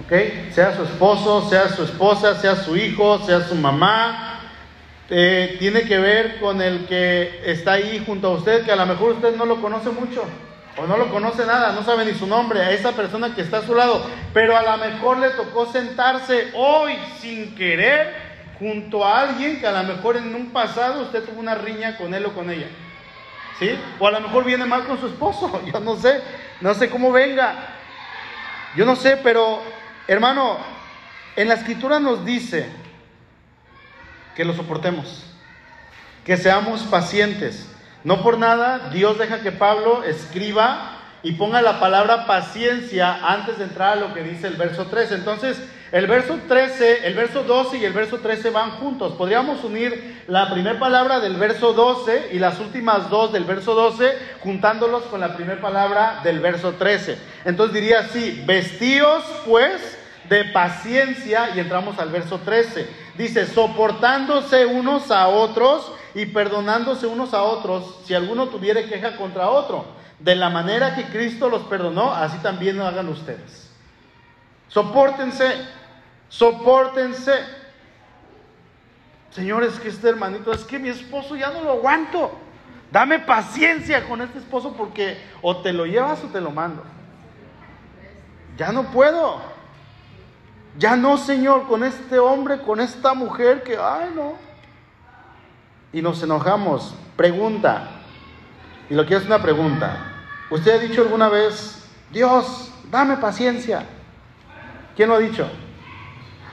¿Ok? 0.00 0.52
Sea 0.52 0.74
su 0.74 0.82
esposo, 0.82 1.46
sea 1.50 1.68
su 1.68 1.84
esposa, 1.84 2.40
sea 2.40 2.56
su 2.56 2.74
hijo, 2.74 3.18
sea 3.26 3.40
su 3.40 3.54
mamá, 3.54 4.35
eh, 5.08 5.56
tiene 5.58 5.82
que 5.82 5.98
ver 5.98 6.40
con 6.40 6.60
el 6.60 6.86
que 6.86 7.42
está 7.44 7.72
ahí 7.72 8.02
junto 8.04 8.28
a 8.28 8.30
usted, 8.32 8.64
que 8.64 8.72
a 8.72 8.76
lo 8.76 8.86
mejor 8.86 9.12
usted 9.12 9.36
no 9.36 9.46
lo 9.46 9.60
conoce 9.60 9.90
mucho 9.90 10.24
o 10.78 10.86
no 10.86 10.96
lo 10.96 11.08
conoce 11.10 11.46
nada, 11.46 11.72
no 11.72 11.82
sabe 11.82 12.04
ni 12.04 12.12
su 12.12 12.26
nombre, 12.26 12.60
a 12.60 12.70
esa 12.70 12.92
persona 12.92 13.34
que 13.34 13.40
está 13.40 13.58
a 13.58 13.62
su 13.62 13.74
lado, 13.74 14.04
pero 14.34 14.56
a 14.56 14.62
lo 14.62 14.76
mejor 14.76 15.18
le 15.18 15.30
tocó 15.30 15.66
sentarse 15.66 16.50
hoy 16.54 16.94
sin 17.20 17.54
querer 17.54 18.14
junto 18.58 19.04
a 19.04 19.20
alguien 19.20 19.58
que 19.58 19.66
a 19.66 19.82
lo 19.82 19.94
mejor 19.94 20.16
en 20.16 20.34
un 20.34 20.50
pasado 20.50 21.02
usted 21.02 21.24
tuvo 21.24 21.40
una 21.40 21.54
riña 21.54 21.96
con 21.96 22.12
él 22.12 22.26
o 22.26 22.34
con 22.34 22.50
ella. 22.50 22.66
¿sí? 23.58 23.70
O 23.98 24.06
a 24.06 24.10
lo 24.10 24.20
mejor 24.20 24.44
viene 24.44 24.64
mal 24.66 24.84
con 24.86 24.98
su 25.00 25.06
esposo, 25.06 25.62
yo 25.72 25.80
no 25.80 25.96
sé, 25.96 26.20
no 26.60 26.74
sé 26.74 26.90
cómo 26.90 27.12
venga. 27.12 27.54
Yo 28.76 28.84
no 28.84 28.96
sé, 28.96 29.16
pero 29.22 29.62
hermano, 30.06 30.58
en 31.36 31.48
la 31.48 31.54
escritura 31.54 31.98
nos 31.98 32.24
dice 32.24 32.70
que 34.36 34.44
lo 34.44 34.54
soportemos, 34.54 35.24
que 36.24 36.36
seamos 36.36 36.82
pacientes. 36.82 37.66
No 38.04 38.22
por 38.22 38.38
nada 38.38 38.90
Dios 38.90 39.18
deja 39.18 39.40
que 39.40 39.50
Pablo 39.50 40.04
escriba 40.04 40.92
y 41.22 41.32
ponga 41.32 41.60
la 41.62 41.80
palabra 41.80 42.26
paciencia 42.26 43.18
antes 43.26 43.58
de 43.58 43.64
entrar 43.64 43.94
a 43.94 43.96
lo 43.96 44.14
que 44.14 44.22
dice 44.22 44.46
el 44.46 44.54
verso 44.54 44.86
13. 44.86 45.14
Entonces, 45.16 45.60
el 45.90 46.06
verso 46.06 46.38
13, 46.46 47.06
el 47.06 47.14
verso 47.14 47.42
12 47.42 47.78
y 47.78 47.84
el 47.84 47.92
verso 47.92 48.18
13 48.18 48.50
van 48.50 48.72
juntos. 48.72 49.14
Podríamos 49.14 49.64
unir 49.64 50.22
la 50.28 50.50
primera 50.52 50.78
palabra 50.78 51.20
del 51.20 51.34
verso 51.36 51.72
12 51.72 52.30
y 52.32 52.38
las 52.38 52.60
últimas 52.60 53.08
dos 53.08 53.32
del 53.32 53.44
verso 53.44 53.74
12 53.74 54.16
juntándolos 54.40 55.04
con 55.04 55.20
la 55.20 55.34
primera 55.34 55.60
palabra 55.60 56.20
del 56.22 56.40
verso 56.40 56.74
13. 56.74 57.18
Entonces 57.44 57.74
diría 57.74 58.00
así, 58.00 58.42
vestíos 58.46 59.24
pues 59.46 59.98
de 60.28 60.44
paciencia 60.46 61.50
y 61.54 61.60
entramos 61.60 61.98
al 61.98 62.10
verso 62.10 62.40
13. 62.44 63.05
Dice, 63.16 63.46
soportándose 63.46 64.66
unos 64.66 65.10
a 65.10 65.28
otros 65.28 65.92
y 66.14 66.26
perdonándose 66.26 67.06
unos 67.06 67.32
a 67.34 67.42
otros 67.42 68.00
si 68.04 68.14
alguno 68.14 68.48
tuviera 68.48 68.82
queja 68.84 69.16
contra 69.16 69.48
otro. 69.48 69.86
De 70.18 70.34
la 70.34 70.50
manera 70.50 70.94
que 70.94 71.04
Cristo 71.04 71.48
los 71.48 71.62
perdonó, 71.62 72.12
así 72.12 72.38
también 72.38 72.76
lo 72.76 72.86
hagan 72.86 73.08
ustedes. 73.08 73.70
Sopórtense, 74.68 75.56
sopórtense. 76.28 77.32
Señores, 79.30 79.78
que 79.78 79.88
este 79.88 80.08
hermanito, 80.08 80.52
es 80.52 80.64
que 80.64 80.78
mi 80.78 80.88
esposo 80.88 81.36
ya 81.36 81.50
no 81.50 81.62
lo 81.62 81.72
aguanto. 81.72 82.32
Dame 82.90 83.18
paciencia 83.18 84.08
con 84.08 84.20
este 84.20 84.38
esposo 84.38 84.74
porque 84.74 85.18
o 85.42 85.58
te 85.58 85.72
lo 85.72 85.86
llevas 85.86 86.22
o 86.24 86.28
te 86.28 86.40
lo 86.40 86.50
mando. 86.50 86.82
Ya 88.56 88.72
no 88.72 88.84
puedo. 88.84 89.55
Ya 90.78 90.96
no, 90.96 91.16
Señor, 91.16 91.66
con 91.66 91.84
este 91.84 92.18
hombre, 92.18 92.60
con 92.60 92.80
esta 92.80 93.14
mujer 93.14 93.62
que, 93.62 93.76
ay, 93.76 94.10
no. 94.14 94.34
Y 95.92 96.02
nos 96.02 96.22
enojamos. 96.22 96.94
Pregunta, 97.16 97.96
y 98.90 98.94
lo 98.94 99.06
que 99.06 99.16
es 99.16 99.24
una 99.24 99.40
pregunta. 99.40 100.12
¿Usted 100.50 100.72
ha 100.72 100.78
dicho 100.78 101.02
alguna 101.02 101.28
vez, 101.28 101.88
Dios, 102.12 102.72
dame 102.90 103.16
paciencia? 103.16 103.84
¿Quién 104.94 105.08
lo 105.08 105.16
ha 105.16 105.18
dicho? 105.18 105.48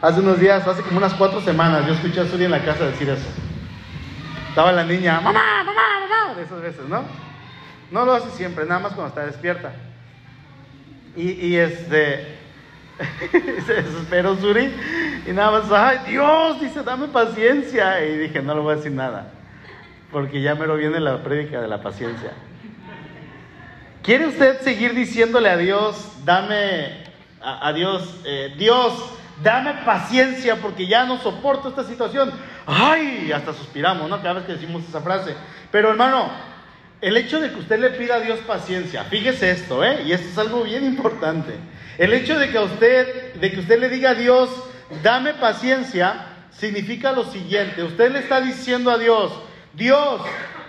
Hace 0.01 0.19
unos 0.19 0.39
días, 0.39 0.67
hace 0.67 0.81
como 0.81 0.97
unas 0.97 1.13
cuatro 1.13 1.41
semanas, 1.41 1.85
yo 1.85 1.93
escuché 1.93 2.21
a 2.21 2.25
Suri 2.25 2.45
en 2.45 2.51
la 2.51 2.63
casa 2.63 2.85
decir 2.85 3.09
eso. 3.09 3.27
Estaba 4.49 4.71
la 4.71 4.83
niña, 4.83 5.21
mamá, 5.21 5.63
mamá, 5.63 5.73
mamá, 6.01 6.35
de 6.35 6.43
esas 6.43 6.61
veces, 6.61 6.87
¿no? 6.87 7.03
No 7.91 8.05
lo 8.05 8.13
hace 8.13 8.29
siempre, 8.31 8.65
nada 8.65 8.79
más 8.81 8.93
cuando 8.93 9.09
está 9.09 9.25
despierta. 9.25 9.73
Y, 11.15 11.31
y 11.31 11.57
este, 11.57 12.39
se 13.65 13.73
desesperó 13.73 14.35
Suri 14.35 14.73
y 15.27 15.31
nada 15.31 15.59
más, 15.59 15.71
ay 15.71 16.11
Dios, 16.11 16.61
dice, 16.61 16.83
dame 16.83 17.07
paciencia. 17.07 18.05
Y 18.05 18.17
dije, 18.17 18.41
no 18.41 18.53
le 18.55 18.61
voy 18.61 18.73
a 18.73 18.75
decir 18.77 18.91
nada 18.91 19.31
porque 20.13 20.41
ya 20.41 20.55
me 20.55 20.67
lo 20.67 20.77
viene 20.77 20.99
la 20.99 21.21
prédica 21.23 21.59
de 21.59 21.67
la 21.67 21.81
paciencia. 21.81 22.31
¿Quiere 24.03 24.27
usted 24.27 24.61
seguir 24.61 24.93
diciéndole 24.93 25.49
a 25.49 25.57
Dios, 25.57 26.23
dame, 26.23 27.03
a, 27.41 27.73
Dios, 27.73 28.21
eh, 28.23 28.53
Dios, 28.57 28.93
dame 29.41 29.73
paciencia 29.85 30.57
porque 30.57 30.85
ya 30.85 31.05
no 31.05 31.17
soporto 31.17 31.69
esta 31.69 31.83
situación? 31.83 32.31
Ay, 32.67 33.31
hasta 33.31 33.53
suspiramos, 33.53 34.07
¿no? 34.07 34.17
Cada 34.17 34.33
vez 34.35 34.43
que 34.45 34.53
decimos 34.53 34.83
esa 34.87 35.01
frase. 35.01 35.35
Pero 35.71 35.89
hermano, 35.89 36.29
el 37.03 37.17
hecho 37.17 37.41
de 37.41 37.51
que 37.51 37.59
usted 37.59 37.79
le 37.79 37.89
pida 37.89 38.15
a 38.15 38.19
Dios 38.21 38.39
paciencia, 38.47 39.03
fíjese 39.03 39.51
esto, 39.51 39.83
¿eh? 39.83 40.03
Y 40.05 40.13
esto 40.13 40.29
es 40.29 40.37
algo 40.37 40.63
bien 40.63 40.85
importante. 40.85 41.51
El 41.97 42.13
hecho 42.13 42.39
de 42.39 42.49
que 42.49 42.57
usted, 42.57 43.33
de 43.33 43.51
que 43.51 43.59
usted 43.59 43.77
le 43.77 43.89
diga 43.89 44.11
a 44.11 44.15
Dios, 44.15 44.49
dame 45.03 45.33
paciencia, 45.33 46.27
significa 46.57 47.11
lo 47.11 47.25
siguiente. 47.25 47.83
Usted 47.83 48.09
le 48.09 48.19
está 48.19 48.39
diciendo 48.39 48.89
a 48.89 48.97
Dios, 48.97 49.33
Dios, 49.73 50.21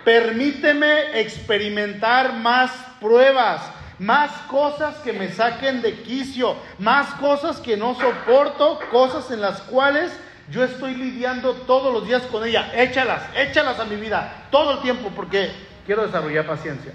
permíteme 0.03 1.21
experimentar 1.21 2.33
más 2.33 2.69
pruebas, 2.99 3.61
más 3.97 4.29
cosas 4.49 4.97
que 4.97 5.13
me 5.13 5.29
saquen 5.29 5.81
de 5.81 6.01
quicio, 6.01 6.57
más 6.79 7.13
cosas 7.13 7.61
que 7.61 7.77
no 7.77 7.95
soporto, 7.95 8.81
cosas 8.91 9.31
en 9.31 9.39
las 9.39 9.61
cuales 9.61 10.11
yo 10.51 10.65
estoy 10.65 10.95
lidiando 10.95 11.53
todos 11.53 11.93
los 11.93 12.05
días 12.05 12.23
con 12.23 12.45
ella. 12.45 12.73
Échalas, 12.75 13.21
échalas 13.37 13.79
a 13.79 13.85
mi 13.85 13.95
vida, 13.95 14.47
todo 14.51 14.73
el 14.73 14.79
tiempo, 14.81 15.13
porque 15.15 15.73
quiero 15.85 16.05
desarrollar 16.05 16.45
paciencia. 16.45 16.93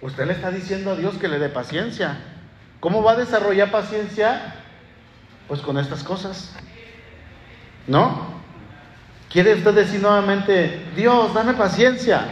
Usted 0.00 0.26
le 0.26 0.34
está 0.34 0.50
diciendo 0.50 0.92
a 0.92 0.96
Dios 0.96 1.16
que 1.16 1.28
le 1.28 1.38
dé 1.38 1.48
paciencia. 1.48 2.18
¿Cómo 2.80 3.02
va 3.02 3.12
a 3.12 3.16
desarrollar 3.16 3.70
paciencia? 3.70 4.54
Pues 5.48 5.60
con 5.60 5.78
estas 5.78 6.02
cosas. 6.02 6.54
¿No? 7.86 8.34
¿Quiere 9.30 9.54
usted 9.54 9.74
decir 9.74 10.00
nuevamente, 10.00 10.86
Dios, 10.94 11.32
dame 11.34 11.54
paciencia? 11.54 12.24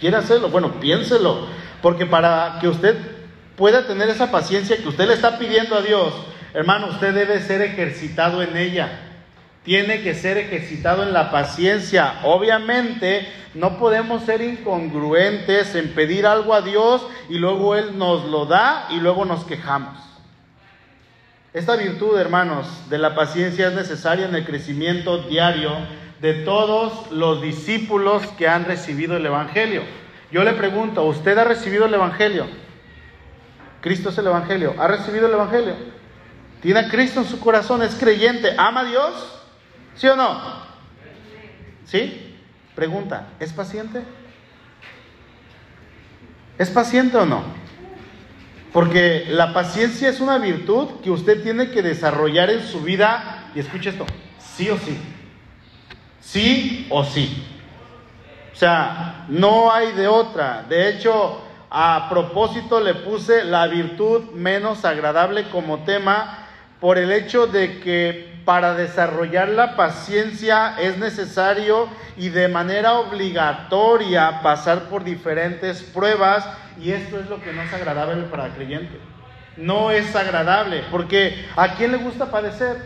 ¿Quiere 0.00 0.16
hacerlo? 0.16 0.48
Bueno, 0.48 0.80
piénselo, 0.80 1.46
porque 1.82 2.06
para 2.06 2.58
que 2.60 2.68
usted 2.68 2.96
pueda 3.56 3.86
tener 3.86 4.08
esa 4.08 4.30
paciencia 4.30 4.76
que 4.76 4.88
usted 4.88 5.06
le 5.06 5.14
está 5.14 5.38
pidiendo 5.38 5.76
a 5.76 5.82
Dios, 5.82 6.14
hermano, 6.54 6.88
usted 6.88 7.14
debe 7.14 7.40
ser 7.42 7.62
ejercitado 7.62 8.42
en 8.42 8.56
ella. 8.56 9.07
Tiene 9.64 10.02
que 10.02 10.14
ser 10.14 10.38
ejercitado 10.38 11.02
en 11.02 11.12
la 11.12 11.30
paciencia. 11.30 12.20
Obviamente, 12.24 13.28
no 13.54 13.78
podemos 13.78 14.24
ser 14.24 14.40
incongruentes 14.40 15.74
en 15.74 15.94
pedir 15.94 16.26
algo 16.26 16.54
a 16.54 16.62
Dios 16.62 17.06
y 17.28 17.38
luego 17.38 17.74
Él 17.74 17.98
nos 17.98 18.24
lo 18.24 18.46
da 18.46 18.86
y 18.90 19.00
luego 19.00 19.24
nos 19.24 19.44
quejamos. 19.44 19.98
Esta 21.52 21.76
virtud, 21.76 22.18
hermanos, 22.18 22.66
de 22.88 22.98
la 22.98 23.14
paciencia 23.14 23.68
es 23.68 23.74
necesaria 23.74 24.26
en 24.26 24.34
el 24.34 24.44
crecimiento 24.44 25.22
diario 25.24 25.72
de 26.20 26.34
todos 26.44 27.10
los 27.10 27.40
discípulos 27.40 28.26
que 28.38 28.48
han 28.48 28.64
recibido 28.64 29.16
el 29.16 29.26
Evangelio. 29.26 29.82
Yo 30.30 30.44
le 30.44 30.52
pregunto, 30.52 31.04
¿usted 31.04 31.38
ha 31.38 31.44
recibido 31.44 31.86
el 31.86 31.94
Evangelio? 31.94 32.46
Cristo 33.80 34.10
es 34.10 34.18
el 34.18 34.26
Evangelio. 34.26 34.74
¿Ha 34.78 34.88
recibido 34.88 35.26
el 35.26 35.32
Evangelio? 35.32 35.74
¿Tiene 36.60 36.80
a 36.80 36.88
Cristo 36.88 37.20
en 37.20 37.26
su 37.26 37.40
corazón? 37.40 37.82
¿Es 37.82 37.94
creyente? 37.94 38.54
¿Ama 38.58 38.80
a 38.80 38.84
Dios? 38.84 39.37
¿Sí 39.98 40.06
o 40.06 40.14
no? 40.14 40.40
¿Sí? 41.84 42.36
Pregunta, 42.76 43.30
¿es 43.40 43.52
paciente? 43.52 44.02
¿Es 46.56 46.70
paciente 46.70 47.16
o 47.16 47.26
no? 47.26 47.42
Porque 48.72 49.26
la 49.28 49.52
paciencia 49.52 50.08
es 50.08 50.20
una 50.20 50.38
virtud 50.38 51.00
que 51.02 51.10
usted 51.10 51.42
tiene 51.42 51.70
que 51.70 51.82
desarrollar 51.82 52.48
en 52.50 52.62
su 52.62 52.82
vida, 52.82 53.50
y 53.56 53.58
escuche 53.58 53.90
esto, 53.90 54.06
sí 54.38 54.70
o 54.70 54.78
sí. 54.78 54.96
Sí 56.20 56.86
o 56.90 57.02
sí. 57.02 57.44
O 58.52 58.56
sea, 58.56 59.24
no 59.28 59.72
hay 59.72 59.92
de 59.92 60.06
otra. 60.06 60.64
De 60.68 60.90
hecho, 60.90 61.40
a 61.70 62.06
propósito 62.08 62.80
le 62.80 62.94
puse 62.94 63.44
la 63.44 63.66
virtud 63.66 64.30
menos 64.32 64.84
agradable 64.84 65.48
como 65.50 65.78
tema 65.78 66.46
por 66.80 66.98
el 66.98 67.10
hecho 67.10 67.48
de 67.48 67.80
que 67.80 68.27
para 68.48 68.72
desarrollar 68.72 69.50
la 69.50 69.76
paciencia 69.76 70.74
es 70.80 70.96
necesario 70.96 71.86
y 72.16 72.30
de 72.30 72.48
manera 72.48 72.94
obligatoria 72.94 74.40
pasar 74.40 74.84
por 74.84 75.04
diferentes 75.04 75.82
pruebas 75.82 76.48
y 76.80 76.92
esto 76.92 77.20
es 77.20 77.28
lo 77.28 77.42
que 77.42 77.52
no 77.52 77.60
es 77.60 77.70
agradable 77.74 78.22
para 78.22 78.46
el 78.46 78.52
creyente. 78.52 78.98
No 79.58 79.90
es 79.90 80.16
agradable 80.16 80.82
porque 80.90 81.46
¿a 81.56 81.74
quién 81.74 81.92
le 81.92 81.98
gusta 81.98 82.30
padecer? 82.30 82.78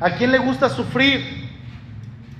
¿A 0.00 0.10
quién 0.10 0.32
le 0.32 0.38
gusta 0.38 0.68
sufrir? 0.68 1.48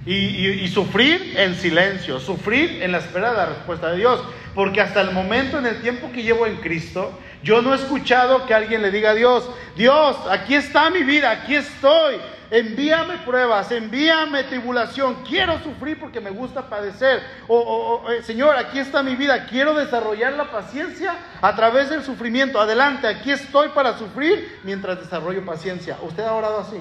Y, 0.05 0.67
sufrir 0.67 1.35
en 1.37 1.55
silencio, 1.55 2.19
sufrir 2.19 2.83
en 2.83 2.91
la 2.91 2.99
espera 2.99 3.31
de 3.31 3.37
la 3.37 3.47
respuesta 3.47 3.93
de 3.93 3.99
Dios. 3.99 4.21
Porque 4.57 4.81
hasta 4.81 5.01
el 5.01 5.13
momento, 5.13 5.61
en 5.61 5.67
el 5.67 5.81
tiempo 5.81 6.11
que 6.11 6.25
llevo 6.25 6.45
en 6.45 6.57
Cristo, 6.57 7.17
yo 7.43 7.61
no 7.61 7.73
he 7.73 7.77
escuchado 7.77 8.47
que 8.47 8.55
alguien 8.55 8.83
le 8.83 8.91
diga 8.91 9.11
a 9.11 9.15
Dios, 9.15 9.49
Dios, 9.77 10.17
aquí 10.31 10.55
está 10.55 10.91
mi 10.91 11.03
vida, 11.03 11.31
aquí 11.31 11.57
estoy, 11.57 12.17
envíame 12.51 13.19
pruebas, 13.19 13.73
envíame 13.73 14.45
tribulación, 14.45 15.25
quiero 15.27 15.59
sufrir 15.61 15.99
porque 15.99 16.21
me 16.21 16.31
gusta 16.31 16.69
padecer. 16.69 17.21
O, 17.49 18.05
eh, 18.11 18.23
Señor, 18.23 18.57
aquí 18.57 18.79
está 18.79 19.03
mi 19.03 19.17
vida, 19.17 19.47
quiero 19.47 19.75
desarrollar 19.75 20.35
la 20.35 20.51
paciencia 20.51 21.17
a 21.41 21.57
través 21.57 21.91
del 21.91 22.03
sufrimiento. 22.03 22.61
Adelante, 22.61 23.09
aquí 23.09 23.31
estoy 23.31 23.71
para 23.71 23.99
sufrir 23.99 24.61
mientras 24.63 25.01
desarrollo 25.01 25.45
paciencia. 25.45 25.97
¿Usted 26.03 26.23
ha 26.25 26.35
orado 26.35 26.61
así? 26.61 26.81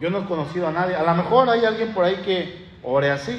Yo 0.00 0.10
no 0.10 0.18
he 0.18 0.24
conocido 0.24 0.66
a 0.66 0.72
nadie. 0.72 0.96
A 0.96 1.04
lo 1.04 1.14
mejor 1.14 1.48
hay 1.48 1.64
alguien 1.64 1.94
por 1.94 2.04
ahí 2.04 2.16
que 2.24 2.66
ore 2.82 3.12
así, 3.12 3.36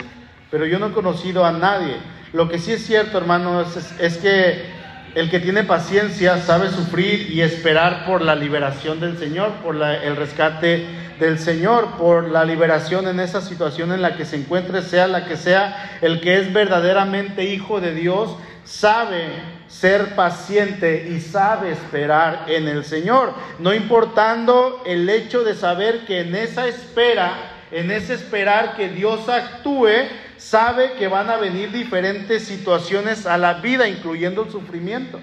pero 0.49 0.65
yo 0.65 0.79
no 0.79 0.87
he 0.87 0.91
conocido 0.93 1.45
a 1.45 1.51
nadie. 1.51 1.97
Lo 2.33 2.49
que 2.49 2.57
sí 2.57 2.71
es 2.71 2.85
cierto, 2.85 3.17
hermano, 3.17 3.61
es, 3.61 4.17
que 4.17 4.72
el 5.15 5.29
que 5.29 5.39
tiene 5.39 5.63
paciencia 5.63 6.37
sabe 6.39 6.69
sufrir 6.69 7.31
y 7.31 7.41
esperar 7.41 8.05
por 8.05 8.21
la 8.21 8.35
liberación 8.35 8.99
del 8.99 9.17
Señor, 9.17 9.51
por 9.63 9.75
el 9.75 10.15
rescate 10.15 10.85
del 11.19 11.39
Señor 11.39 11.97
por 11.97 12.29
la 12.29 12.43
liberación 12.43 13.07
en 13.07 13.19
esa 13.19 13.41
situación 13.41 13.91
en 13.91 14.01
la 14.01 14.17
que 14.17 14.25
se 14.25 14.37
encuentre, 14.37 14.81
sea 14.81 15.07
la 15.07 15.25
que 15.25 15.37
sea, 15.37 15.97
el 16.01 16.19
que 16.21 16.39
es 16.39 16.51
verdaderamente 16.53 17.45
hijo 17.45 17.79
de 17.79 17.93
Dios, 17.93 18.35
sabe 18.65 19.27
ser 19.67 20.15
paciente 20.15 21.09
y 21.09 21.19
sabe 21.19 21.71
esperar 21.71 22.45
en 22.47 22.67
el 22.67 22.85
Señor, 22.85 23.33
no 23.59 23.73
importando 23.73 24.81
el 24.85 25.09
hecho 25.09 25.43
de 25.43 25.55
saber 25.55 26.05
que 26.05 26.21
en 26.21 26.35
esa 26.35 26.67
espera, 26.67 27.33
en 27.71 27.91
ese 27.91 28.13
esperar 28.13 28.75
que 28.75 28.89
Dios 28.89 29.27
actúe, 29.29 29.89
sabe 30.37 30.93
que 30.93 31.07
van 31.07 31.29
a 31.29 31.37
venir 31.37 31.71
diferentes 31.71 32.43
situaciones 32.45 33.25
a 33.25 33.37
la 33.37 33.55
vida, 33.55 33.87
incluyendo 33.87 34.43
el 34.43 34.51
sufrimiento. 34.51 35.19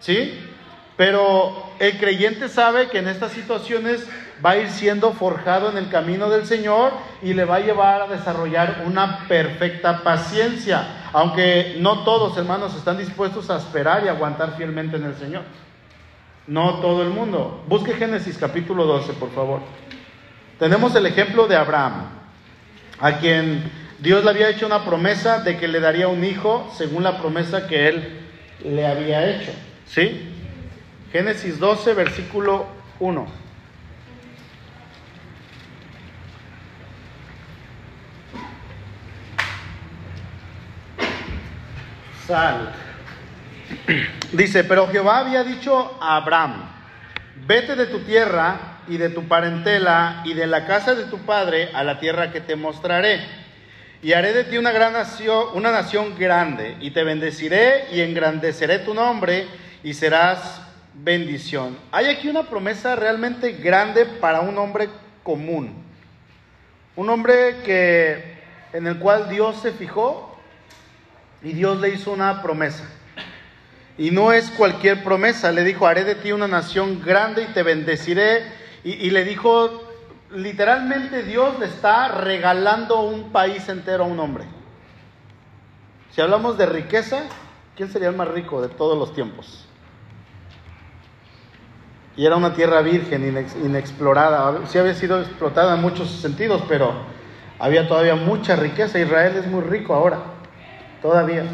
¿Sí? 0.00 0.38
Pero 0.96 1.70
el 1.78 1.98
creyente 1.98 2.48
sabe 2.48 2.88
que 2.88 2.98
en 2.98 3.08
estas 3.08 3.32
situaciones 3.32 4.06
va 4.44 4.50
a 4.50 4.56
ir 4.58 4.70
siendo 4.70 5.12
forjado 5.12 5.70
en 5.70 5.76
el 5.76 5.88
camino 5.88 6.30
del 6.30 6.46
Señor 6.46 6.92
y 7.22 7.34
le 7.34 7.44
va 7.44 7.56
a 7.56 7.60
llevar 7.60 8.02
a 8.02 8.06
desarrollar 8.06 8.82
una 8.86 9.26
perfecta 9.28 10.02
paciencia, 10.02 11.08
aunque 11.12 11.76
no 11.80 12.04
todos 12.04 12.36
hermanos 12.36 12.74
están 12.74 12.98
dispuestos 12.98 13.50
a 13.50 13.58
esperar 13.58 14.04
y 14.04 14.08
aguantar 14.08 14.56
fielmente 14.56 14.96
en 14.96 15.04
el 15.04 15.14
Señor. 15.16 15.42
No 16.46 16.80
todo 16.80 17.02
el 17.02 17.10
mundo. 17.10 17.64
Busque 17.68 17.94
Génesis 17.94 18.38
capítulo 18.38 18.84
12, 18.84 19.14
por 19.14 19.30
favor. 19.32 19.60
Tenemos 20.58 20.94
el 20.94 21.04
ejemplo 21.04 21.46
de 21.46 21.56
Abraham, 21.56 22.08
a 23.00 23.18
quien 23.18 23.70
Dios 23.98 24.24
le 24.24 24.30
había 24.30 24.50
hecho 24.50 24.66
una 24.66 24.84
promesa 24.84 25.40
de 25.40 25.56
que 25.56 25.68
le 25.68 25.80
daría 25.80 26.08
un 26.08 26.24
hijo 26.24 26.70
según 26.76 27.02
la 27.02 27.18
promesa 27.18 27.66
que 27.66 27.88
él 27.88 28.20
le 28.64 28.86
había 28.86 29.28
hecho. 29.28 29.52
¿Sí? 29.86 30.32
Génesis 31.12 31.58
12, 31.58 31.94
versículo 31.94 32.66
1. 32.98 33.26
Sal. 42.26 42.72
Dice, 44.32 44.64
pero 44.64 44.88
Jehová 44.88 45.18
había 45.20 45.44
dicho 45.44 45.96
a 46.00 46.16
Abraham, 46.16 46.68
vete 47.46 47.76
de 47.76 47.86
tu 47.86 48.00
tierra 48.00 48.75
y 48.88 48.96
de 48.96 49.10
tu 49.10 49.28
parentela 49.28 50.22
y 50.24 50.34
de 50.34 50.46
la 50.46 50.66
casa 50.66 50.94
de 50.94 51.04
tu 51.04 51.18
padre 51.18 51.70
a 51.74 51.84
la 51.84 51.98
tierra 51.98 52.32
que 52.32 52.40
te 52.40 52.56
mostraré. 52.56 53.20
Y 54.02 54.12
haré 54.12 54.32
de 54.32 54.44
ti 54.44 54.58
una 54.58 54.72
gran 54.72 54.92
nación, 54.92 55.46
una 55.54 55.72
nación 55.72 56.16
grande, 56.18 56.76
y 56.80 56.90
te 56.90 57.02
bendeciré 57.02 57.86
y 57.92 58.00
engrandeceré 58.00 58.80
tu 58.80 58.94
nombre, 58.94 59.46
y 59.82 59.94
serás 59.94 60.60
bendición. 60.94 61.78
Hay 61.92 62.06
aquí 62.06 62.28
una 62.28 62.44
promesa 62.44 62.96
realmente 62.96 63.52
grande 63.52 64.04
para 64.04 64.40
un 64.40 64.56
hombre 64.58 64.88
común. 65.22 65.84
Un 66.94 67.10
hombre 67.10 67.56
que 67.64 68.36
en 68.72 68.86
el 68.86 68.98
cual 68.98 69.28
Dios 69.28 69.60
se 69.60 69.72
fijó 69.72 70.38
y 71.42 71.52
Dios 71.52 71.80
le 71.80 71.90
hizo 71.90 72.12
una 72.12 72.42
promesa. 72.42 72.84
Y 73.98 74.10
no 74.10 74.32
es 74.32 74.50
cualquier 74.50 75.02
promesa, 75.02 75.52
le 75.52 75.64
dijo, 75.64 75.86
haré 75.86 76.04
de 76.04 76.14
ti 76.14 76.32
una 76.32 76.48
nación 76.48 77.02
grande 77.02 77.42
y 77.42 77.52
te 77.54 77.62
bendeciré. 77.62 78.42
Y, 78.88 79.10
le 79.10 79.24
dijo, 79.24 79.82
literalmente 80.30 81.24
Dios 81.24 81.58
le 81.58 81.66
está 81.66 82.06
regalando 82.06 83.00
un 83.00 83.32
país 83.32 83.68
entero 83.68 84.04
a 84.04 84.06
un 84.06 84.20
hombre. 84.20 84.44
Si 86.12 86.20
hablamos 86.20 86.56
de 86.56 86.66
riqueza, 86.66 87.24
¿quién 87.74 87.90
sería 87.90 88.10
el 88.10 88.14
más 88.14 88.28
rico 88.28 88.62
de 88.62 88.68
todos 88.68 88.96
los 88.96 89.12
tiempos? 89.12 89.66
y 92.16 92.24
era 92.24 92.36
una 92.36 92.54
tierra 92.54 92.80
virgen, 92.80 93.46
inexplorada. 93.62 94.66
Sí 94.68 94.78
había 94.78 94.94
sido 94.94 95.20
explotada 95.20 95.74
en 95.74 95.82
muchos 95.82 96.08
sentidos, 96.08 96.62
pero 96.66 96.92
había 97.58 97.86
todavía 97.86 98.14
mucha 98.14 98.56
riqueza. 98.56 98.98
Israel 98.98 99.36
es 99.36 99.46
muy 99.46 99.62
rico 99.62 99.92
ahora, 99.94 100.18
todavía. 101.02 101.44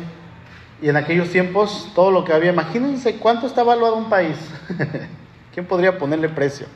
Y 0.81 0.89
en 0.89 0.97
aquellos 0.97 1.31
tiempos, 1.31 1.91
todo 1.95 2.13
lo 2.13 2.25
que 2.25 2.33
había, 2.33 2.53
imagínense 2.53 3.17
cuánto 3.17 3.47
está 3.47 3.65
valuado 3.65 3.97
un 3.97 4.09
país. 4.09 4.37
¿Quién 5.53 5.67
podría 5.67 5.99
ponerle 5.99 6.29
precio? 6.29 6.67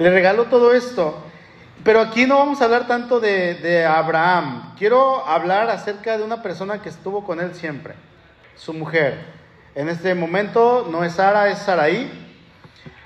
Le 0.00 0.08
regaló 0.08 0.46
todo 0.46 0.72
esto. 0.72 1.22
Pero 1.84 2.00
aquí 2.00 2.24
no 2.24 2.38
vamos 2.38 2.62
a 2.62 2.64
hablar 2.64 2.86
tanto 2.86 3.20
de, 3.20 3.84
Abraham. 3.86 4.74
Quiero 4.78 5.26
hablar 5.26 5.68
acerca 5.68 6.16
de 6.16 6.24
una 6.24 6.42
persona 6.42 6.80
que 6.80 6.88
estuvo 6.88 7.22
con 7.22 7.38
él 7.38 7.54
siempre, 7.54 7.92
su 8.56 8.72
mujer. 8.72 9.18
En 9.74 9.90
este 9.90 10.14
momento 10.14 10.88
no 10.90 11.04
es 11.04 11.12
Sara, 11.12 11.50
es 11.50 11.58
Saraí 11.58 12.10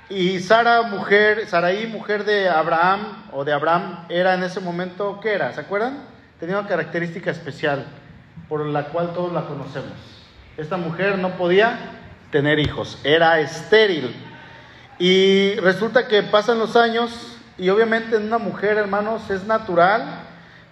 y 0.07 0.39
Sara, 0.39 0.83
mujer, 0.83 1.45
mujer 1.91 2.23
de 2.23 2.47
Abraham 2.47 3.25
o 3.33 3.43
de 3.43 3.51
Abraham, 3.51 4.05
era 4.07 4.33
en 4.33 4.43
ese 4.43 4.61
momento, 4.61 5.19
¿qué 5.21 5.33
era? 5.33 5.51
¿Se 5.51 5.59
acuerdan? 5.59 6.05
Tenía 6.39 6.57
una 6.57 6.67
característica 6.69 7.29
especial 7.29 7.85
por 8.47 8.65
la 8.65 8.85
cual 8.85 9.11
todos 9.13 9.33
la 9.33 9.41
conocemos. 9.47 9.97
Esta 10.55 10.77
mujer 10.77 11.17
no 11.17 11.31
podía 11.31 11.77
tener 12.31 12.57
hijos, 12.57 13.01
era 13.03 13.37
estéril. 13.41 14.15
Y 14.97 15.55
resulta 15.55 16.07
que 16.07 16.23
pasan 16.23 16.57
los 16.57 16.75
años 16.75 17.37
y 17.57 17.69
obviamente 17.69 18.15
en 18.15 18.23
una 18.23 18.37
mujer, 18.37 18.77
hermanos, 18.77 19.29
es 19.29 19.45
natural 19.45 20.23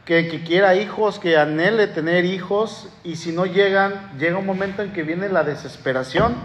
que, 0.05 0.43
quiera 0.45 0.75
hijos, 0.75 1.19
que 1.19 1.37
anhele 1.37 1.87
tener 1.87 2.25
hijos 2.25 2.89
y 3.03 3.15
si 3.15 3.31
no 3.31 3.45
llegan, 3.45 4.17
llega 4.17 4.37
un 4.37 4.45
momento 4.45 4.81
en 4.81 4.91
que 4.91 5.03
viene 5.03 5.29
la 5.29 5.43
desesperación 5.43 6.35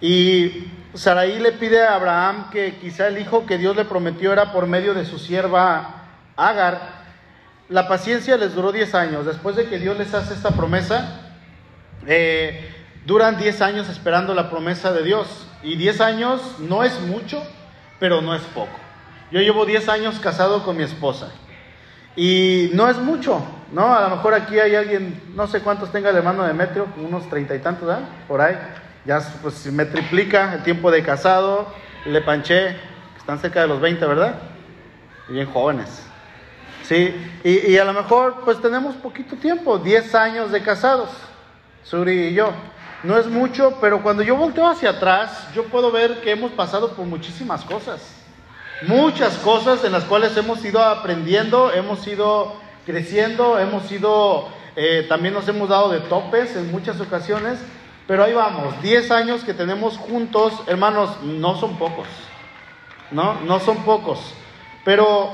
y 0.00 0.72
Saraí 0.94 1.38
le 1.38 1.52
pide 1.52 1.82
a 1.82 1.94
Abraham 1.94 2.50
que 2.50 2.76
quizá 2.76 3.08
el 3.08 3.18
hijo 3.18 3.46
que 3.46 3.58
Dios 3.58 3.76
le 3.76 3.84
prometió 3.84 4.32
era 4.32 4.52
por 4.52 4.66
medio 4.66 4.94
de 4.94 5.04
su 5.04 5.18
sierva 5.18 6.04
Agar. 6.36 6.96
La 7.68 7.88
paciencia 7.88 8.36
les 8.36 8.54
duró 8.54 8.72
10 8.72 8.94
años. 8.94 9.26
Después 9.26 9.56
de 9.56 9.66
que 9.66 9.78
Dios 9.78 9.96
les 9.96 10.12
hace 10.12 10.34
esta 10.34 10.50
promesa, 10.50 11.22
eh, 12.06 12.70
duran 13.06 13.38
10 13.38 13.62
años 13.62 13.88
esperando 13.88 14.34
la 14.34 14.50
promesa 14.50 14.92
de 14.92 15.02
Dios. 15.02 15.46
Y 15.66 15.74
10 15.74 16.00
años 16.00 16.40
no 16.60 16.84
es 16.84 17.00
mucho, 17.00 17.42
pero 17.98 18.22
no 18.22 18.36
es 18.36 18.42
poco. 18.42 18.78
Yo 19.32 19.40
llevo 19.40 19.66
10 19.66 19.88
años 19.88 20.20
casado 20.20 20.62
con 20.62 20.76
mi 20.76 20.84
esposa. 20.84 21.32
Y 22.14 22.70
no 22.72 22.88
es 22.88 22.98
mucho, 22.98 23.44
¿no? 23.72 23.92
A 23.92 24.02
lo 24.02 24.14
mejor 24.14 24.32
aquí 24.34 24.60
hay 24.60 24.76
alguien, 24.76 25.20
no 25.34 25.48
sé 25.48 25.62
cuántos 25.62 25.90
tenga 25.90 26.10
el 26.10 26.16
hermano 26.16 26.44
de 26.44 26.52
Metro, 26.52 26.86
unos 26.96 27.28
treinta 27.28 27.56
y 27.56 27.58
tantos, 27.58 27.88
¿verdad? 27.88 28.04
Por 28.28 28.40
ahí 28.40 28.56
ya 29.04 29.20
pues 29.42 29.66
me 29.66 29.84
triplica 29.86 30.54
el 30.54 30.62
tiempo 30.62 30.88
de 30.92 31.02
casado, 31.02 31.66
le 32.04 32.20
panché, 32.20 32.76
están 33.18 33.40
cerca 33.40 33.62
de 33.62 33.66
los 33.66 33.80
20, 33.80 34.06
¿verdad? 34.06 34.36
Y 35.28 35.32
bien 35.32 35.50
jóvenes. 35.52 36.06
Sí, 36.84 37.12
y, 37.42 37.72
y, 37.72 37.78
a 37.78 37.84
lo 37.84 37.92
mejor 37.92 38.42
pues 38.44 38.62
tenemos 38.62 38.94
poquito 38.94 39.34
tiempo, 39.34 39.78
10 39.78 40.14
años 40.14 40.52
de 40.52 40.62
casados, 40.62 41.10
Suri 41.82 42.28
y 42.28 42.34
yo. 42.34 42.52
No 43.06 43.16
es 43.16 43.28
mucho, 43.28 43.78
pero 43.80 44.02
cuando 44.02 44.24
yo 44.24 44.34
volteo 44.34 44.66
hacia 44.66 44.90
atrás, 44.90 45.46
yo 45.54 45.66
puedo 45.66 45.92
ver 45.92 46.22
que 46.22 46.32
hemos 46.32 46.50
pasado 46.50 46.90
por 46.94 47.06
muchísimas 47.06 47.62
cosas. 47.62 48.00
Muchas 48.82 49.36
cosas 49.36 49.84
en 49.84 49.92
las 49.92 50.02
cuales 50.02 50.36
hemos 50.36 50.64
ido 50.64 50.82
aprendiendo, 50.82 51.72
hemos 51.72 52.04
ido 52.08 52.56
creciendo, 52.84 53.60
hemos 53.60 53.92
ido, 53.92 54.48
eh, 54.74 55.06
también 55.08 55.34
nos 55.34 55.46
hemos 55.46 55.68
dado 55.68 55.88
de 55.90 56.00
topes 56.00 56.56
en 56.56 56.72
muchas 56.72 57.00
ocasiones, 57.00 57.60
pero 58.08 58.24
ahí 58.24 58.32
vamos, 58.32 58.82
10 58.82 59.08
años 59.12 59.44
que 59.44 59.54
tenemos 59.54 59.98
juntos, 59.98 60.52
hermanos, 60.66 61.22
no 61.22 61.56
son 61.60 61.78
pocos. 61.78 62.08
¿No? 63.12 63.40
No 63.42 63.60
son 63.60 63.84
pocos. 63.84 64.18
Pero, 64.84 65.30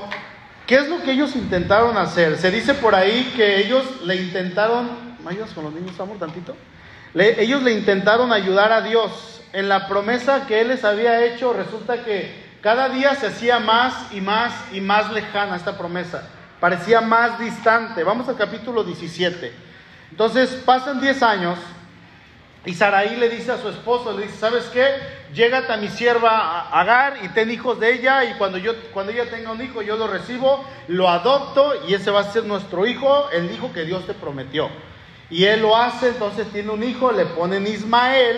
¿qué 0.67 0.75
es 0.75 0.89
lo 0.89 1.01
que 1.01 1.13
ellos 1.13 1.35
intentaron 1.35 1.97
hacer? 1.97 2.37
Se 2.37 2.51
dice 2.51 2.75
por 2.75 2.93
ahí 2.93 3.33
que 3.35 3.65
ellos 3.65 4.03
le 4.03 4.15
intentaron, 4.17 5.17
¿me 5.25 5.35
con 5.35 5.63
los 5.63 5.73
niños, 5.73 5.99
amor, 5.99 6.19
tantito? 6.19 6.55
Ellos 7.15 7.61
le 7.63 7.73
intentaron 7.73 8.31
ayudar 8.33 8.71
a 8.71 8.81
Dios. 8.81 9.41
En 9.53 9.69
la 9.69 9.87
promesa 9.87 10.47
que 10.47 10.61
Él 10.61 10.69
les 10.69 10.83
había 10.83 11.23
hecho, 11.23 11.53
resulta 11.53 12.03
que 12.03 12.43
cada 12.61 12.89
día 12.89 13.13
se 13.15 13.27
hacía 13.27 13.59
más 13.59 14.11
y 14.11 14.19
más 14.19 14.53
y 14.71 14.81
más 14.81 15.11
lejana 15.11 15.55
esta 15.55 15.77
promesa. 15.77 16.27
Parecía 16.59 17.01
más 17.01 17.37
distante. 17.39 18.03
Vamos 18.03 18.27
al 18.29 18.37
capítulo 18.37 18.83
17. 18.83 19.53
Entonces, 20.09 20.49
pasan 20.65 21.01
10 21.01 21.21
años 21.23 21.59
y 22.65 22.73
Saraí 22.73 23.17
le 23.17 23.27
dice 23.27 23.51
a 23.51 23.57
su 23.57 23.67
esposo, 23.67 24.17
le 24.17 24.23
dice, 24.23 24.37
¿sabes 24.37 24.65
qué? 24.65 24.87
Llégate 25.33 25.73
a 25.73 25.77
mi 25.77 25.89
sierva 25.89 26.69
Agar 26.71 27.17
y 27.21 27.27
ten 27.29 27.51
hijos 27.51 27.79
de 27.79 27.93
ella 27.93 28.23
y 28.23 28.35
cuando, 28.35 28.57
yo, 28.57 28.73
cuando 28.93 29.11
ella 29.11 29.29
tenga 29.29 29.51
un 29.51 29.61
hijo 29.61 29.81
yo 29.81 29.97
lo 29.97 30.07
recibo, 30.07 30.63
lo 30.87 31.09
adopto 31.09 31.73
y 31.87 31.93
ese 31.93 32.11
va 32.11 32.21
a 32.21 32.31
ser 32.31 32.45
nuestro 32.45 32.85
hijo, 32.87 33.29
el 33.31 33.51
hijo 33.51 33.73
que 33.73 33.83
Dios 33.83 34.07
te 34.07 34.13
prometió. 34.13 34.69
Y 35.33 35.45
él 35.45 35.61
lo 35.61 35.75
hace, 35.75 36.09
entonces 36.09 36.47
tiene 36.53 36.69
un 36.69 36.83
hijo, 36.83 37.11
le 37.11 37.25
ponen 37.25 37.67
Ismael 37.67 38.37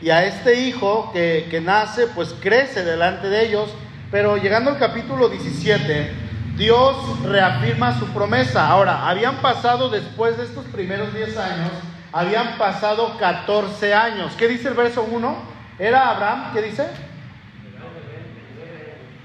y 0.00 0.10
a 0.10 0.24
este 0.24 0.60
hijo 0.60 1.10
que, 1.12 1.48
que 1.50 1.60
nace 1.60 2.06
pues 2.08 2.34
crece 2.40 2.84
delante 2.84 3.28
de 3.28 3.46
ellos. 3.46 3.70
Pero 4.10 4.36
llegando 4.36 4.70
al 4.70 4.78
capítulo 4.78 5.28
17, 5.28 6.12
Dios 6.56 6.96
reafirma 7.24 7.98
su 7.98 8.06
promesa. 8.08 8.68
Ahora, 8.68 9.08
habían 9.08 9.36
pasado 9.36 9.88
después 9.88 10.36
de 10.36 10.44
estos 10.44 10.64
primeros 10.66 11.12
10 11.12 11.36
años 11.38 11.70
habían 12.14 12.56
pasado 12.58 13.18
14 13.18 13.92
años. 13.92 14.34
¿Qué 14.38 14.46
dice 14.46 14.68
el 14.68 14.74
verso 14.74 15.02
1? 15.02 15.36
¿Era 15.80 16.10
Abraham? 16.10 16.52
¿Qué 16.54 16.62
dice? 16.62 16.86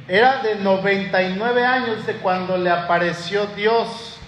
Era 0.08 0.42
de 0.42 0.56
99 0.56 1.64
años 1.64 2.08
de 2.08 2.14
cuando 2.14 2.58
le 2.58 2.72
apareció 2.72 3.46
Dios. 3.56 4.19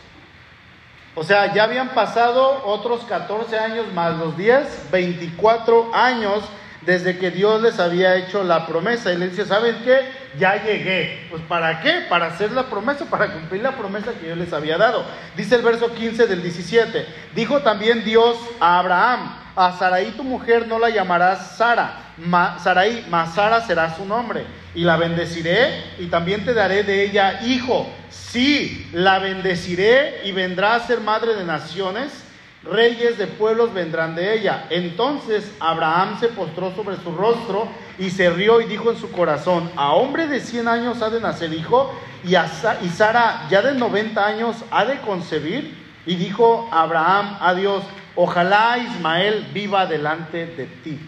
O 1.14 1.24
sea, 1.24 1.54
ya 1.54 1.64
habían 1.64 1.90
pasado 1.90 2.64
otros 2.66 3.04
14 3.04 3.58
años 3.60 3.86
más 3.94 4.18
los 4.18 4.38
10, 4.38 4.92
24 4.92 5.94
años 5.94 6.42
desde 6.82 7.18
que 7.18 7.32
Dios 7.32 7.62
les 7.62 7.80
había 7.80 8.16
hecho 8.16 8.44
la 8.44 8.66
promesa. 8.66 9.12
Y 9.12 9.18
le 9.18 9.30
dice, 9.30 9.46
¿saben 9.46 9.82
qué? 9.84 10.00
Ya 10.40 10.64
llegué. 10.64 11.28
Pues 11.30 11.42
¿para 11.44 11.82
qué? 11.82 12.06
Para 12.10 12.28
hacer 12.28 12.52
la 12.52 12.68
promesa, 12.68 13.06
para 13.06 13.34
cumplir 13.34 13.62
la 13.62 13.74
promesa 13.74 14.14
que 14.14 14.30
yo 14.30 14.36
les 14.36 14.54
había 14.54 14.78
dado. 14.78 15.04
Dice 15.36 15.56
el 15.56 15.62
verso 15.64 15.94
15 15.94 16.28
del 16.28 16.42
17. 16.42 17.06
Dijo 17.36 17.60
también 17.62 18.04
Dios 18.06 18.38
a 18.60 18.80
Abraham, 18.80 19.36
a 19.56 19.78
Sarai 19.78 20.12
tu 20.12 20.24
mujer 20.24 20.68
no 20.68 20.80
la 20.80 20.90
llamarás 20.90 21.58
Sara, 21.58 22.14
ma, 22.18 22.58
Sarai, 22.60 23.06
mas 23.10 23.36
Sara 23.36 23.62
será 23.62 23.94
su 23.96 24.06
nombre. 24.06 24.46
Y 24.74 24.84
la 24.84 24.98
bendeciré 24.98 25.84
y 26.00 26.06
también 26.08 26.46
te 26.46 26.54
daré 26.54 26.84
de 26.84 27.04
ella 27.04 27.42
hijo. 27.44 27.88
Sí, 28.10 28.90
la 28.94 29.20
bendeciré 29.20 30.22
y 30.24 30.32
vendrá 30.32 30.76
a 30.76 30.88
ser 30.88 31.02
madre 31.02 31.36
de 31.36 31.44
naciones 31.44 32.26
reyes 32.64 33.18
de 33.18 33.28
pueblos 33.28 33.74
vendrán 33.74 34.16
de 34.16 34.38
ella. 34.38 34.68
Entonces 34.70 35.52
Abraham 35.60 36.20
se 36.20 36.30
postró 36.30 36.74
sobre 36.76 36.98
su 36.98 37.12
rostro 37.12 37.68
y 37.98 38.10
se 38.10 38.30
rió 38.30 38.62
y 38.62 38.66
dijo 38.66 38.92
en 38.92 38.98
su 38.98 39.12
corazón, 39.12 39.72
a 39.76 39.94
hombre 39.94 40.28
de 40.28 40.40
100 40.40 40.68
años 40.68 41.02
ha 41.02 41.10
de 41.10 41.22
nacer 41.22 41.54
hijo 41.54 41.94
y, 42.24 42.36
a, 42.36 42.48
Sara 42.48 43.48
ya 43.50 43.62
de 43.62 43.74
90 43.74 44.26
años 44.26 44.56
ha 44.70 44.86
de 44.86 45.00
concebir. 45.02 45.82
Y 46.04 46.16
dijo 46.16 46.68
Abraham 46.72 47.38
a 47.40 47.54
Dios, 47.54 47.84
ojalá 48.16 48.80
Ismael 48.80 49.48
viva 49.54 49.86
delante 49.86 50.48
de 50.48 50.66
ti. 50.66 51.00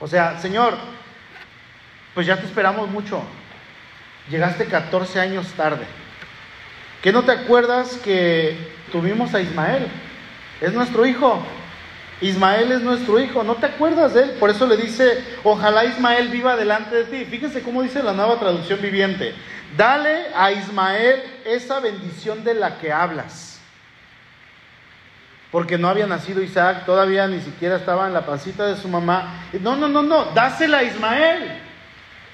O 0.00 0.08
sea, 0.08 0.40
Señor, 0.40 0.74
pues 2.14 2.26
ya 2.26 2.36
te 2.36 2.46
esperamos 2.46 2.88
mucho. 2.90 3.22
Llegaste 4.30 4.66
14 4.66 5.20
años 5.20 5.46
tarde. 5.56 5.84
¿Qué 7.02 7.12
no 7.12 7.22
te 7.22 7.32
acuerdas 7.32 7.96
que 8.04 8.56
tuvimos 8.92 9.34
a 9.34 9.40
Ismael? 9.40 9.88
es 10.62 10.72
nuestro 10.72 11.04
hijo. 11.04 11.42
Ismael 12.20 12.70
es 12.70 12.82
nuestro 12.82 13.18
hijo, 13.20 13.42
¿no 13.42 13.56
te 13.56 13.66
acuerdas 13.66 14.14
de 14.14 14.22
él? 14.22 14.30
Por 14.38 14.48
eso 14.48 14.64
le 14.64 14.76
dice, 14.76 15.24
ojalá 15.42 15.84
Ismael 15.84 16.28
viva 16.28 16.56
delante 16.56 16.94
de 16.94 17.04
ti. 17.04 17.24
Fíjense 17.24 17.62
cómo 17.62 17.82
dice 17.82 18.00
la 18.00 18.12
nueva 18.12 18.38
traducción 18.38 18.80
viviente. 18.80 19.34
Dale 19.76 20.26
a 20.36 20.52
Ismael 20.52 21.20
esa 21.44 21.80
bendición 21.80 22.44
de 22.44 22.54
la 22.54 22.78
que 22.78 22.92
hablas. 22.92 23.60
Porque 25.50 25.76
no 25.76 25.88
había 25.88 26.06
nacido 26.06 26.40
Isaac, 26.40 26.84
todavía 26.86 27.26
ni 27.26 27.40
siquiera 27.40 27.76
estaba 27.76 28.06
en 28.06 28.14
la 28.14 28.24
pancita 28.24 28.66
de 28.66 28.76
su 28.76 28.86
mamá. 28.86 29.48
No, 29.60 29.74
no, 29.74 29.88
no, 29.88 30.02
no, 30.02 30.26
dásela 30.26 30.78
a 30.78 30.82
Ismael. 30.84 31.58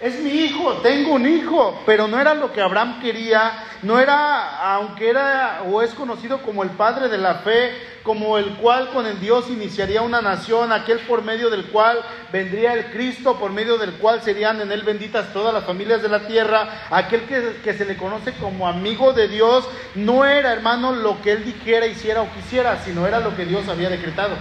Es 0.00 0.20
mi 0.20 0.30
hijo, 0.30 0.74
tengo 0.74 1.14
un 1.14 1.26
hijo, 1.26 1.82
pero 1.84 2.06
no 2.06 2.20
era 2.20 2.32
lo 2.32 2.52
que 2.52 2.61
Abraham 2.61 3.00
quería, 3.00 3.64
no 3.82 3.98
era, 3.98 4.74
aunque 4.74 5.11
era 5.11 5.62
o 5.66 5.82
es 5.82 5.90
conocido 5.90 6.40
como 6.42 6.62
el 6.62 6.70
padre 6.70 7.08
de 7.08 7.18
la 7.18 7.37
fe, 7.37 7.72
como 8.04 8.38
el 8.38 8.54
cual 8.58 8.90
con 8.90 9.06
el 9.06 9.18
Dios 9.18 9.50
iniciaría 9.50 10.02
una 10.02 10.22
nación, 10.22 10.70
aquel 10.70 11.00
por 11.00 11.24
medio 11.24 11.50
del 11.50 11.64
cual 11.64 11.98
vendría 12.32 12.74
el 12.74 12.92
Cristo, 12.92 13.40
por 13.40 13.50
medio 13.50 13.76
del 13.76 13.94
cual 13.94 14.22
serían 14.22 14.61
en 14.61 14.70
él 14.70 14.84
benditas 14.84 15.32
todas 15.32 15.52
las 15.52 15.64
familias 15.64 16.00
de 16.00 16.11
la 16.11 16.28
tierra, 16.28 16.87
aquel 16.90 17.22
que, 17.22 17.56
que 17.64 17.74
se 17.74 17.84
le 17.84 17.96
conoce 17.96 18.34
como 18.34 18.68
amigo 18.68 19.12
de 19.12 19.26
Dios, 19.26 19.68
no 19.96 20.24
era 20.24 20.52
hermano 20.52 20.92
lo 20.92 21.20
que 21.22 21.32
él 21.32 21.44
dijera, 21.44 21.88
hiciera 21.88 22.22
o 22.22 22.32
quisiera, 22.34 22.78
sino 22.84 23.04
era 23.04 23.18
lo 23.18 23.34
que 23.34 23.46
Dios 23.46 23.66
había 23.66 23.90
decretado, 23.90 24.37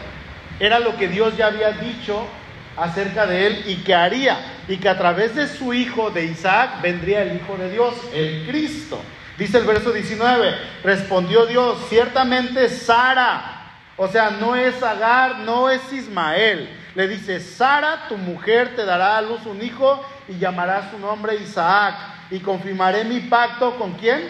era 0.60 0.78
lo 0.78 0.96
que 0.98 1.08
Dios 1.08 1.36
ya 1.36 1.48
había 1.48 1.72
dicho 1.72 2.28
acerca 2.78 3.26
de 3.26 3.48
él 3.48 3.64
y 3.68 3.78
que 3.78 3.96
haría, 3.96 4.38
y 4.68 4.78
que 4.78 4.88
a 4.88 4.98
través 4.98 5.36
de 5.36 5.48
su 5.48 5.74
hijo, 5.74 6.12
de 6.12 6.26
Isaac, 6.26 6.82
vendría 6.82 7.24
el 7.24 7.38
Hijo 7.38 7.58
de 7.58 7.72
Dios, 7.72 7.96
el 8.14 8.46
Cristo. 8.48 9.02
Dice 9.38 9.58
el 9.58 9.66
verso 9.66 9.92
19, 9.92 10.56
respondió 10.84 11.46
Dios, 11.46 11.78
ciertamente 11.90 12.70
Sara, 12.70 13.58
o 13.98 14.08
sea, 14.08 14.30
no 14.30 14.56
es 14.56 14.82
Agar, 14.84 15.40
no 15.40 15.70
es 15.70 15.92
Ismael. 15.92 16.70
Le 16.94 17.08
dice, 17.08 17.40
Sara, 17.40 18.08
tu 18.08 18.18
mujer, 18.18 18.76
te 18.76 18.86
dará 18.86 19.18
a 19.18 19.22
luz 19.22 19.46
un 19.46 19.62
hijo 19.62 20.04
y 20.28 20.38
llamará 20.38 20.92
su 20.92 21.00
nombre 21.00 21.36
Isaac. 21.36 21.96
Y 22.30 22.40
confirmaré 22.40 23.04
mi 23.06 23.22
pacto 23.22 23.76
con 23.78 23.94
quién? 23.94 24.22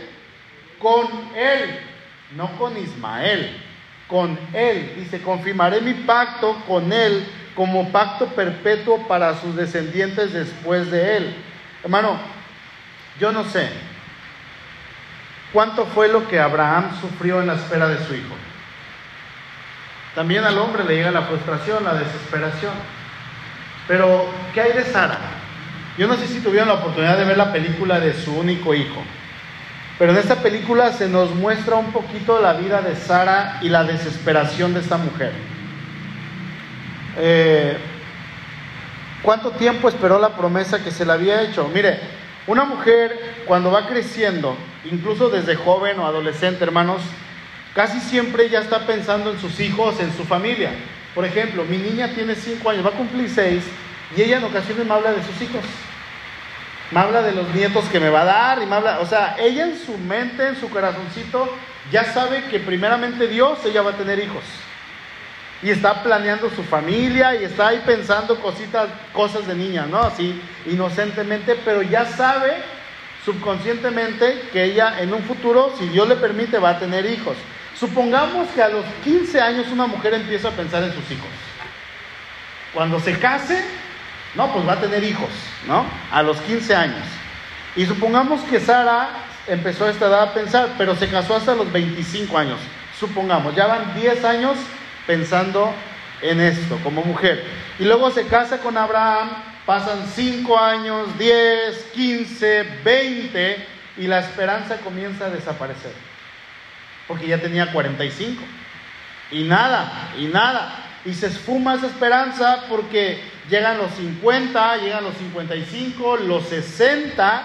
Con 0.80 1.08
él, 1.36 1.80
no 2.36 2.50
con 2.58 2.78
Ismael, 2.78 3.58
con 4.08 4.40
él. 4.54 4.94
Dice, 4.98 5.22
confirmaré 5.22 5.82
mi 5.82 5.94
pacto 5.94 6.56
con 6.66 6.94
él 6.94 7.26
como 7.58 7.92
pacto 7.92 8.28
perpetuo 8.28 9.08
para 9.08 9.36
sus 9.42 9.56
descendientes 9.56 10.32
después 10.32 10.92
de 10.92 11.18
él. 11.18 11.36
Hermano, 11.84 12.20
yo 13.20 13.32
no 13.32 13.44
sé 13.46 13.68
cuánto 15.52 15.88
fue 15.88 16.08
lo 16.08 16.28
que 16.28 16.40
Abraham 16.40 16.92
sufrió 17.02 17.42
en 17.42 17.48
la 17.48 17.56
espera 17.56 17.88
de 17.88 17.98
su 18.06 18.14
hijo. 18.14 18.36
También 20.14 20.44
al 20.44 20.60
hombre 20.60 20.84
le 20.84 20.98
llega 20.98 21.10
la 21.10 21.24
frustración, 21.24 21.84
la 21.84 21.96
desesperación. 21.96 22.74
Pero, 23.88 24.30
¿qué 24.54 24.62
hay 24.62 24.74
de 24.74 24.84
Sara? 24.84 25.18
Yo 25.98 26.08
no 26.08 26.16
sé 26.16 26.28
si 26.28 26.42
tuvieron 26.42 26.68
la 26.68 26.76
oportunidad 26.76 27.18
de 27.18 27.26
ver 27.26 27.38
la 27.38 27.52
película 27.52 28.00
de 28.00 28.14
su 28.14 28.38
único 28.38 28.76
hijo. 28.76 29.02
Pero 29.98 30.12
en 30.12 30.20
esta 30.20 30.36
película 30.36 30.94
se 30.94 31.08
nos 31.08 31.34
muestra 31.34 31.76
un 31.76 31.92
poquito 31.92 32.40
la 32.40 32.54
vida 32.54 32.82
de 32.84 32.96
Sara 32.96 33.58
y 33.64 33.70
la 33.70 33.84
desesperación 33.84 34.76
de 34.76 34.82
esta 34.82 34.98
mujer. 34.98 35.57
Eh, 37.18 37.78
¿Cuánto 39.24 39.52
tiempo 39.52 39.90
esperó 39.90 40.20
la 40.20 40.36
promesa 40.36 40.84
que 40.84 40.92
se 40.92 41.06
le 41.06 41.12
había 41.12 41.42
hecho? 41.42 41.68
Mire, 41.74 42.00
una 42.46 42.64
mujer 42.64 43.44
cuando 43.46 43.72
va 43.72 43.88
creciendo, 43.88 44.56
incluso 44.86 45.30
desde 45.30 45.56
joven 45.56 46.00
o 46.00 46.06
adolescente, 46.06 46.64
hermanos, 46.64 47.02
casi 47.74 48.00
siempre 48.00 48.50
ya 48.50 48.60
está 48.60 48.86
pensando 48.86 49.32
en 49.32 49.40
sus 49.40 49.60
hijos, 49.60 50.00
en 50.00 50.16
su 50.16 50.24
familia. 50.24 50.72
Por 51.16 51.26
ejemplo, 51.26 51.66
mi 51.66 51.78
niña 51.78 52.14
tiene 52.14 52.36
cinco 52.36 52.70
años, 52.70 52.86
va 52.86 52.90
a 52.90 52.94
cumplir 52.94 53.30
seis, 53.30 53.64
y 54.16 54.22
ella 54.22 54.38
en 54.38 54.46
ocasiones 54.46 54.86
me 54.86 54.94
habla 54.94 55.12
de 55.12 55.24
sus 55.24 55.42
hijos. 55.42 55.66
Me 56.92 57.00
habla 57.00 57.22
de 57.22 57.34
los 57.34 57.54
nietos 57.54 57.84
que 57.86 58.00
me 58.00 58.10
va 58.10 58.22
a 58.22 58.26
dar, 58.26 58.62
y 58.62 58.66
me 58.66 58.76
habla, 58.76 59.00
o 59.02 59.06
sea, 59.06 59.36
ella 59.40 59.66
en 59.66 59.78
su 59.78 59.98
mente, 59.98 60.48
en 60.48 60.56
su 60.56 60.70
corazoncito, 60.70 61.50
ya 61.92 62.06
sabe 62.06 62.44
que 62.46 62.60
primeramente 62.60 63.28
Dios, 63.28 63.60
ella 63.66 63.82
va 63.82 63.92
a 63.92 63.98
tener 63.98 64.20
hijos 64.20 64.44
y 65.64 65.72
está 65.72 66.04
planeando 66.04 66.50
su 66.52 66.64
familia 66.64 67.36
y 67.36 67.46
está 67.46 67.70
ahí 67.70 67.82
pensando 67.86 68.40
cositas, 68.40 68.90
cosas 69.14 69.48
de 69.48 69.56
niña, 69.56 69.88
¿no? 69.90 70.00
Así 70.00 70.40
inocentemente, 70.66 71.56
pero 71.66 71.82
ya 71.82 72.06
sabe 72.06 72.58
subconscientemente 73.26 74.50
que 74.54 74.64
ella 74.64 75.02
en 75.02 75.14
un 75.14 75.24
futuro, 75.24 75.74
si 75.78 75.88
Dios 75.88 76.08
le 76.08 76.16
permite, 76.16 76.60
va 76.60 76.72
a 76.72 76.80
tener 76.80 77.06
hijos. 77.06 77.36
Supongamos 77.78 78.48
que 78.50 78.62
a 78.62 78.70
los 78.70 78.86
15 79.04 79.42
años 79.42 79.68
una 79.72 79.88
mujer 79.88 80.14
empieza 80.14 80.50
a 80.50 80.52
pensar 80.52 80.84
en 80.84 80.94
sus 80.94 81.12
hijos. 81.12 81.28
Cuando 82.74 83.00
se 83.00 83.18
case, 83.20 83.64
no, 84.36 84.52
pues 84.54 84.68
va 84.68 84.74
a 84.74 84.80
tener 84.80 85.04
hijos, 85.04 85.30
¿no? 85.68 85.86
A 86.12 86.22
los 86.22 86.38
15 86.42 86.76
años. 86.76 87.04
Y 87.76 87.86
supongamos 87.86 88.42
que 88.42 88.60
Sara 88.60 89.10
empezó 89.48 89.86
a 89.86 89.90
esta 89.90 90.08
edad 90.08 90.24
a 90.24 90.34
pensar, 90.34 90.70
pero 90.78 90.96
se 90.96 91.08
casó 91.08 91.36
hasta 91.36 91.56
los 91.56 91.72
25 91.72 92.38
años. 92.38 92.60
Supongamos, 93.00 93.56
ya 93.56 93.68
van 93.68 93.94
10 93.96 94.24
años 94.26 94.58
pensando 95.08 95.74
en 96.22 96.42
esto 96.42 96.78
como 96.84 97.02
mujer. 97.04 97.44
Y 97.80 97.86
luego 97.86 98.12
se 98.12 98.28
casa 98.28 98.60
con 98.60 98.78
Abraham, 98.78 99.30
pasan 99.66 100.06
5 100.14 100.60
años, 100.60 101.18
10, 101.18 101.92
15, 101.94 102.64
20 102.84 103.68
y 103.98 104.08
la 104.08 104.20
esperanza 104.20 104.78
comienza 104.78 105.26
a 105.26 105.30
desaparecer. 105.30 105.94
Porque 107.08 107.28
ya 107.28 107.40
tenía 107.40 107.72
45. 107.72 108.44
Y 109.32 109.44
nada, 109.44 110.12
y 110.18 110.26
nada. 110.26 110.84
Y 111.06 111.14
se 111.14 111.28
esfuma 111.28 111.76
esa 111.76 111.88
esperanza 111.88 112.66
porque 112.70 113.22
llegan 113.50 113.78
los 113.78 113.92
50, 113.94 114.78
llegan 114.78 115.04
los 115.04 115.16
55, 115.18 116.18
los 116.18 116.48
60 116.50 117.44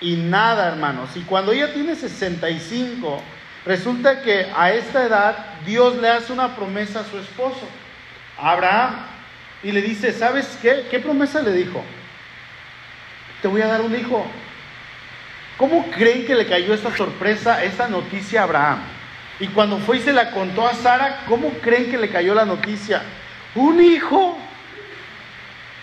y 0.00 0.16
nada, 0.16 0.68
hermanos. 0.68 1.10
Y 1.16 1.20
cuando 1.20 1.52
ella 1.52 1.72
tiene 1.72 1.94
65, 1.94 3.22
Resulta 3.64 4.22
que 4.22 4.50
a 4.56 4.72
esta 4.72 5.04
edad 5.04 5.36
Dios 5.64 5.96
le 5.96 6.08
hace 6.08 6.32
una 6.32 6.56
promesa 6.56 7.00
a 7.00 7.04
su 7.04 7.18
esposo, 7.18 7.68
Abraham, 8.38 8.96
y 9.62 9.70
le 9.70 9.80
dice, 9.80 10.12
¿sabes 10.12 10.58
qué? 10.60 10.86
¿Qué 10.90 10.98
promesa 10.98 11.40
le 11.42 11.52
dijo? 11.52 11.84
Te 13.40 13.48
voy 13.48 13.62
a 13.62 13.68
dar 13.68 13.80
un 13.80 13.94
hijo. 13.94 14.26
¿Cómo 15.56 15.86
creen 15.90 16.26
que 16.26 16.34
le 16.34 16.46
cayó 16.46 16.74
esta 16.74 16.94
sorpresa, 16.96 17.62
esta 17.62 17.86
noticia 17.86 18.40
a 18.40 18.44
Abraham? 18.44 18.78
Y 19.38 19.48
cuando 19.48 19.78
fue 19.78 19.98
y 19.98 20.00
se 20.00 20.12
la 20.12 20.30
contó 20.30 20.66
a 20.66 20.74
Sara, 20.74 21.20
¿cómo 21.28 21.50
creen 21.60 21.90
que 21.90 21.98
le 21.98 22.10
cayó 22.10 22.34
la 22.34 22.44
noticia? 22.44 23.02
¿Un 23.54 23.80
hijo? 23.80 24.38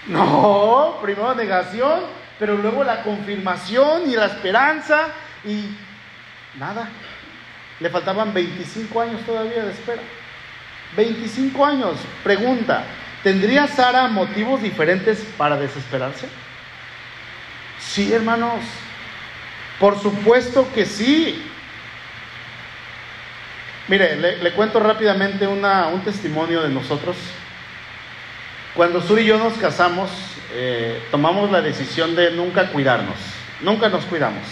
No, 0.08 0.98
primero 1.02 1.36
negación, 1.36 2.02
pero 2.40 2.58
luego 2.58 2.84
la 2.84 3.04
confirmación 3.04 4.10
y 4.10 4.16
la 4.16 4.26
esperanza 4.26 5.08
y 5.46 5.70
nada. 6.58 6.90
Le 7.80 7.90
faltaban 7.90 8.34
25 8.34 9.02
años 9.02 9.22
todavía 9.26 9.64
de 9.64 9.72
espera. 9.72 10.02
25 10.98 11.66
años. 11.66 11.98
Pregunta, 12.24 12.84
¿tendría 13.24 13.68
Sara 13.68 14.08
motivos 14.08 14.62
diferentes 14.62 15.20
para 15.38 15.58
desesperarse? 15.58 16.28
Sí, 17.80 18.12
hermanos. 18.12 18.60
Por 19.80 20.00
supuesto 20.00 20.68
que 20.74 20.86
sí. 20.86 21.42
Mire, 23.88 24.16
le, 24.18 24.52
cuento 24.52 24.80
rápidamente 24.80 25.48
una, 25.48 25.88
un 25.88 26.02
testimonio 26.02 26.62
de 26.62 26.70
nosotros. 26.70 27.16
Cuando 28.76 29.02
Sur 29.02 29.20
y 29.20 29.26
yo 29.26 29.40
nos 29.40 29.54
casamos, 29.54 30.12
eh, 30.54 31.02
tomamos 31.10 31.50
la 31.50 31.62
decisión 31.62 32.16
de 32.16 32.32
nunca 32.32 32.70
cuidarnos, 32.70 33.18
nunca 33.62 33.90
nos 33.90 34.06
cuidamos. 34.06 34.44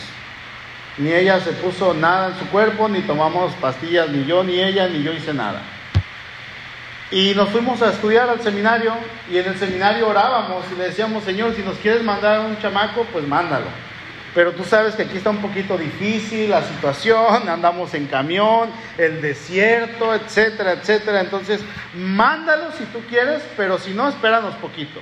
Ni 0.97 1.11
ella 1.13 1.39
se 1.39 1.51
puso 1.53 1.93
nada 1.93 2.29
en 2.29 2.39
su 2.39 2.47
cuerpo, 2.47 2.89
ni 2.89 3.01
tomamos 3.01 3.53
pastillas, 3.55 4.09
ni 4.09 4.25
yo, 4.25 4.43
ni 4.43 4.59
ella, 4.59 4.87
ni 4.87 5.03
yo 5.03 5.13
hice 5.13 5.33
nada. 5.33 5.61
Y 7.11 7.33
nos 7.35 7.49
fuimos 7.49 7.81
a 7.81 7.91
estudiar 7.91 8.29
al 8.29 8.41
seminario 8.41 8.93
y 9.31 9.37
en 9.37 9.45
el 9.45 9.57
seminario 9.57 10.09
orábamos 10.09 10.65
y 10.71 10.77
le 10.77 10.85
decíamos, 10.85 11.23
Señor, 11.23 11.55
si 11.55 11.61
nos 11.61 11.77
quieres 11.77 12.03
mandar 12.03 12.41
un 12.41 12.59
chamaco, 12.59 13.05
pues 13.13 13.25
mándalo. 13.27 13.67
Pero 14.35 14.51
tú 14.51 14.63
sabes 14.63 14.95
que 14.95 15.03
aquí 15.03 15.17
está 15.17 15.29
un 15.29 15.37
poquito 15.37 15.77
difícil 15.77 16.49
la 16.49 16.61
situación, 16.63 17.47
andamos 17.49 17.93
en 17.93 18.07
camión, 18.07 18.69
el 18.97 19.21
desierto, 19.21 20.13
etcétera, 20.13 20.73
etcétera. 20.73 21.21
Entonces, 21.21 21.61
mándalo 21.95 22.71
si 22.77 22.83
tú 22.85 22.99
quieres, 23.09 23.41
pero 23.55 23.77
si 23.77 23.93
no, 23.93 24.09
espéranos 24.09 24.55
poquito. 24.55 24.99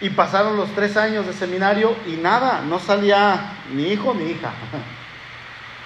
Y 0.00 0.10
pasaron 0.10 0.56
los 0.56 0.70
tres 0.74 0.96
años 0.96 1.26
de 1.26 1.32
seminario 1.32 1.94
y 2.06 2.12
nada, 2.12 2.62
no 2.62 2.78
salía 2.78 3.52
ni 3.72 3.88
hijo 3.88 4.14
ni 4.14 4.30
hija. 4.30 4.52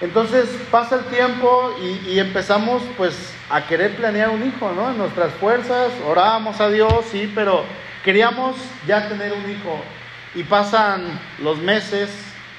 Entonces 0.01 0.49
pasa 0.71 0.97
el 0.97 1.05
tiempo 1.07 1.75
y, 2.07 2.19
empezamos 2.19 2.83
pues 2.97 3.33
a 3.49 3.67
querer 3.67 3.97
planear 3.97 4.31
un 4.31 4.47
hijo, 4.47 4.73
¿no? 4.73 4.91
En 4.91 4.99
nuestras 4.99 5.33
fuerzas, 5.35 5.93
orábamos 6.07 6.61
a 6.61 6.69
Dios, 6.69 7.07
sí, 7.11 7.31
pero 7.35 7.65
queríamos 8.05 8.57
ya 8.87 9.09
tener 9.09 9.33
un 9.33 9.51
hijo. 9.51 9.81
Y 10.35 10.43
pasan 10.43 11.19
los 11.41 11.59
meses, 11.59 12.11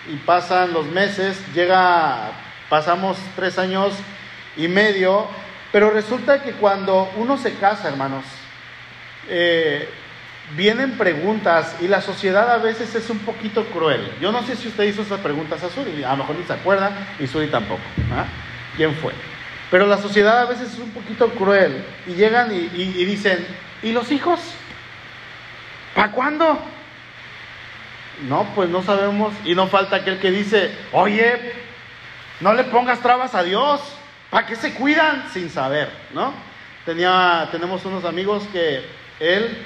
y 0.07 0.15
pasan 0.17 0.73
los 0.73 0.85
meses, 0.87 1.37
llega, 1.53 2.31
pasamos 2.69 3.17
tres 3.35 3.59
años 3.59 3.93
y 4.55 4.67
medio, 4.67 5.27
pero 5.71 5.89
resulta 5.89 6.41
que 6.41 6.53
cuando 6.53 7.09
uno 7.17 7.37
se 7.37 7.53
casa, 7.55 7.89
hermanos, 7.89 8.23
eh, 9.27 9.89
vienen 10.51 10.97
preguntas 10.97 11.75
y 11.81 11.87
la 11.87 12.01
sociedad 12.01 12.51
a 12.51 12.57
veces 12.57 12.93
es 12.95 13.09
un 13.09 13.19
poquito 13.19 13.65
cruel. 13.65 14.11
Yo 14.21 14.31
no 14.31 14.43
sé 14.43 14.55
si 14.55 14.67
usted 14.67 14.83
hizo 14.83 15.01
esas 15.01 15.19
preguntas 15.19 15.63
a 15.63 15.69
Suri, 15.69 16.03
a 16.03 16.11
lo 16.11 16.17
mejor 16.17 16.35
ni 16.35 16.45
se 16.45 16.53
acuerda 16.53 16.91
y 17.19 17.27
Suri 17.27 17.47
tampoco. 17.47 17.81
¿ah? 18.13 18.25
¿Quién 18.77 18.93
fue? 18.95 19.13
Pero 19.71 19.87
la 19.87 19.97
sociedad 19.97 20.39
a 20.39 20.45
veces 20.45 20.73
es 20.73 20.79
un 20.79 20.91
poquito 20.91 21.29
cruel 21.31 21.83
y 22.07 22.13
llegan 22.13 22.51
y, 22.53 22.67
dicen, 23.05 23.45
¿y 23.81 23.91
los 23.91 24.11
hijos? 24.11 24.39
¿Para 25.95 26.11
cuándo? 26.11 26.59
No, 28.29 28.47
pues 28.53 28.69
no 28.69 28.83
sabemos 28.83 29.33
y 29.43 29.55
no 29.55 29.67
falta 29.67 29.97
aquel 29.97 30.19
que 30.19 30.31
dice, 30.31 30.71
oye, 30.91 31.53
no 32.39 32.53
le 32.53 32.65
pongas 32.65 32.99
trabas 32.99 33.33
a 33.33 33.43
Dios, 33.43 33.81
¿para 34.29 34.45
qué 34.45 34.55
se 34.55 34.73
cuidan? 34.75 35.25
Sin 35.33 35.49
saber, 35.49 35.89
¿no? 36.13 36.33
Tenía, 36.85 37.49
tenemos 37.51 37.83
unos 37.85 38.05
amigos 38.05 38.43
que 38.53 38.85
él 39.19 39.57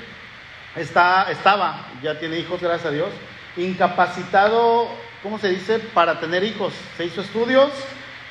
está, 0.79 1.29
estaba, 1.31 1.87
ya 2.01 2.19
tiene 2.19 2.39
hijos, 2.39 2.61
gracias 2.61 2.85
a 2.87 2.91
Dios, 2.91 3.09
incapacitado, 3.57 4.87
¿cómo 5.21 5.37
se 5.39 5.49
dice?, 5.49 5.79
para 5.79 6.19
tener 6.19 6.43
hijos. 6.43 6.73
Se 6.97 7.05
hizo 7.05 7.21
estudios, 7.21 7.69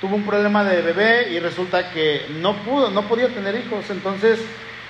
tuvo 0.00 0.16
un 0.16 0.24
problema 0.24 0.64
de 0.64 0.80
bebé 0.82 1.30
y 1.30 1.40
resulta 1.40 1.90
que 1.90 2.26
no 2.40 2.56
pudo, 2.62 2.90
no 2.90 3.06
podía 3.08 3.28
tener 3.28 3.54
hijos. 3.56 3.90
Entonces 3.90 4.40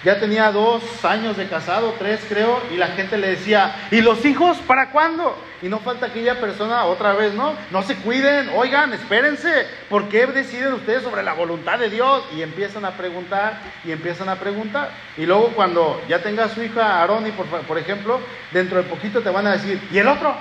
ya 0.04 0.20
tenía 0.20 0.52
dos 0.52 0.82
años 1.04 1.36
de 1.36 1.48
casado, 1.48 1.94
tres 1.98 2.20
creo, 2.28 2.62
y 2.72 2.76
la 2.76 2.88
gente 2.88 3.18
le 3.18 3.30
decía, 3.30 3.74
¿y 3.90 4.00
los 4.00 4.24
hijos 4.24 4.58
para 4.58 4.90
cuándo? 4.90 5.36
Y 5.60 5.68
no 5.68 5.80
falta 5.80 6.06
aquella 6.06 6.40
persona 6.40 6.84
otra 6.84 7.14
vez, 7.14 7.34
¿no? 7.34 7.54
No 7.72 7.82
se 7.82 7.96
cuiden, 7.96 8.48
oigan, 8.54 8.92
espérense, 8.92 9.66
¿por 9.90 10.08
qué 10.08 10.26
deciden 10.26 10.74
ustedes 10.74 11.02
sobre 11.02 11.24
la 11.24 11.32
voluntad 11.32 11.80
de 11.80 11.90
Dios? 11.90 12.22
Y 12.36 12.42
empiezan 12.42 12.84
a 12.84 12.92
preguntar 12.92 13.58
y 13.84 13.90
empiezan 13.90 14.28
a 14.28 14.36
preguntar. 14.36 14.90
Y 15.16 15.26
luego 15.26 15.48
cuando 15.48 16.00
ya 16.08 16.22
tenga 16.22 16.48
su 16.48 16.62
hija 16.62 17.02
Aroni, 17.02 17.32
por, 17.32 17.46
por 17.46 17.76
ejemplo, 17.76 18.20
dentro 18.52 18.78
de 18.78 18.84
poquito 18.84 19.20
te 19.20 19.30
van 19.30 19.48
a 19.48 19.52
decir, 19.52 19.80
¿y 19.90 19.98
el 19.98 20.06
otro? 20.06 20.32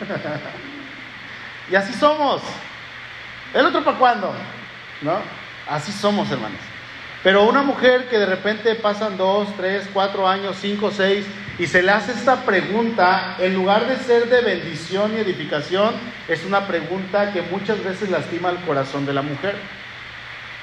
y 1.70 1.74
así 1.74 1.92
somos. 1.92 2.40
¿El 3.52 3.66
otro 3.66 3.84
para 3.84 3.98
cuándo? 3.98 4.32
¿No? 5.02 5.18
Así 5.68 5.92
somos, 5.92 6.30
hermanos. 6.30 6.73
Pero 7.24 7.44
una 7.44 7.62
mujer 7.62 8.06
que 8.10 8.18
de 8.18 8.26
repente 8.26 8.74
pasan 8.74 9.16
dos, 9.16 9.48
tres, 9.56 9.88
cuatro 9.94 10.28
años, 10.28 10.58
cinco, 10.60 10.90
seis, 10.94 11.24
y 11.58 11.66
se 11.66 11.82
le 11.82 11.90
hace 11.90 12.12
esta 12.12 12.42
pregunta, 12.42 13.36
en 13.38 13.54
lugar 13.54 13.86
de 13.86 13.96
ser 13.96 14.28
de 14.28 14.42
bendición 14.42 15.14
y 15.14 15.20
edificación, 15.20 15.94
es 16.28 16.44
una 16.44 16.66
pregunta 16.66 17.32
que 17.32 17.40
muchas 17.40 17.82
veces 17.82 18.10
lastima 18.10 18.50
el 18.50 18.58
corazón 18.58 19.06
de 19.06 19.14
la 19.14 19.22
mujer. 19.22 19.56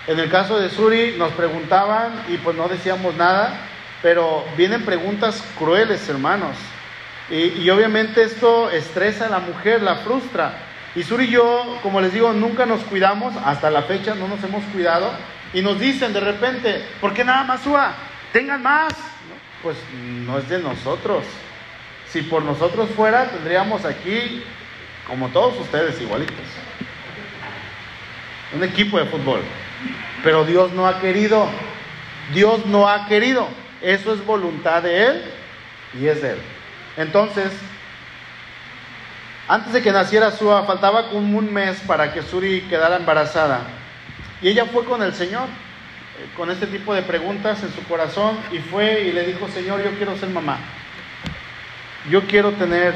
En 0.05 0.19
el 0.19 0.29
caso 0.29 0.59
de 0.59 0.69
Suri 0.69 1.15
nos 1.17 1.31
preguntaban 1.33 2.11
y 2.29 2.37
pues 2.37 2.55
no 2.55 2.67
decíamos 2.67 3.15
nada, 3.15 3.53
pero 4.03 4.45
vienen 4.55 4.85
preguntas 4.85 5.43
crueles, 5.57 6.07
hermanos. 6.09 6.55
Y, 7.31 7.63
y 7.63 7.69
obviamente 7.71 8.21
esto 8.21 8.69
estresa 8.69 9.25
a 9.25 9.29
la 9.29 9.39
mujer, 9.39 9.81
la 9.81 9.95
frustra. 9.95 10.53
Y 10.93 11.01
Suri 11.01 11.25
y 11.25 11.31
yo, 11.31 11.79
como 11.81 12.01
les 12.01 12.13
digo, 12.13 12.31
nunca 12.33 12.67
nos 12.67 12.81
cuidamos, 12.81 13.33
hasta 13.45 13.71
la 13.71 13.81
fecha 13.81 14.13
no 14.13 14.27
nos 14.27 14.43
hemos 14.43 14.63
cuidado. 14.65 15.11
Y 15.53 15.61
nos 15.61 15.79
dicen 15.79 16.13
de 16.13 16.19
repente, 16.19 16.85
¿por 16.99 17.13
qué 17.13 17.23
nada 17.23 17.43
más 17.43 17.61
suba? 17.61 17.93
Tengan 18.31 18.63
más. 18.63 18.93
Pues 19.61 19.77
no 19.93 20.37
es 20.37 20.47
de 20.49 20.59
nosotros. 20.59 21.23
Si 22.07 22.21
por 22.23 22.43
nosotros 22.43 22.89
fuera, 22.95 23.25
tendríamos 23.25 23.85
aquí, 23.85 24.43
como 25.07 25.29
todos 25.29 25.59
ustedes, 25.59 25.99
igualitos. 26.01 26.35
Un 28.53 28.63
equipo 28.63 28.97
de 28.97 29.05
fútbol. 29.05 29.41
Pero 30.23 30.45
Dios 30.45 30.71
no 30.73 30.87
ha 30.87 30.99
querido. 30.99 31.47
Dios 32.33 32.65
no 32.65 32.87
ha 32.87 33.07
querido. 33.07 33.47
Eso 33.81 34.13
es 34.13 34.25
voluntad 34.25 34.83
de 34.83 35.07
Él 35.07 35.23
y 35.99 36.07
es 36.07 36.21
de 36.21 36.31
Él. 36.31 36.37
Entonces, 36.97 37.51
antes 39.47 39.73
de 39.73 39.81
que 39.81 39.91
naciera 39.91 40.31
Sua, 40.31 40.63
faltaba 40.63 41.09
como 41.09 41.37
un 41.37 41.53
mes 41.53 41.79
para 41.81 42.13
que 42.13 42.21
Suri 42.21 42.61
quedara 42.69 42.97
embarazada. 42.97 43.61
Y 44.41 44.49
ella 44.49 44.65
fue 44.65 44.83
con 44.85 45.03
el 45.03 45.13
Señor, 45.13 45.43
eh, 45.43 46.27
con 46.35 46.49
este 46.49 46.67
tipo 46.67 46.93
de 46.93 47.03
preguntas 47.03 47.61
en 47.63 47.71
su 47.73 47.83
corazón, 47.83 48.37
y 48.51 48.57
fue 48.57 49.01
y 49.01 49.11
le 49.11 49.25
dijo, 49.25 49.47
Señor, 49.49 49.83
yo 49.83 49.91
quiero 49.91 50.17
ser 50.17 50.29
mamá. 50.29 50.57
Yo 52.09 52.25
quiero 52.25 52.51
tener 52.53 52.95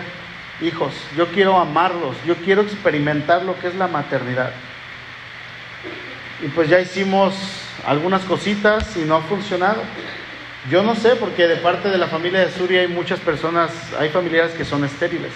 hijos, 0.61 0.93
yo 1.15 1.27
quiero 1.27 1.57
amarlos, 1.57 2.15
yo 2.25 2.35
quiero 2.37 2.63
experimentar 2.63 3.43
lo 3.43 3.59
que 3.59 3.67
es 3.67 3.75
la 3.75 3.87
maternidad. 3.87 4.51
Y 6.43 6.47
pues 6.47 6.69
ya 6.69 6.79
hicimos 6.79 7.35
algunas 7.85 8.23
cositas 8.23 8.97
y 8.97 9.01
no 9.01 9.15
ha 9.15 9.21
funcionado. 9.21 9.81
Yo 10.69 10.81
no 10.81 10.95
sé, 10.95 11.15
porque 11.15 11.47
de 11.47 11.57
parte 11.57 11.89
de 11.89 11.97
la 11.99 12.07
familia 12.07 12.39
de 12.39 12.51
Suri 12.51 12.77
hay 12.77 12.87
muchas 12.87 13.19
personas, 13.19 13.71
hay 13.99 14.09
familiares 14.09 14.53
que 14.53 14.65
son 14.65 14.83
estériles. 14.83 15.31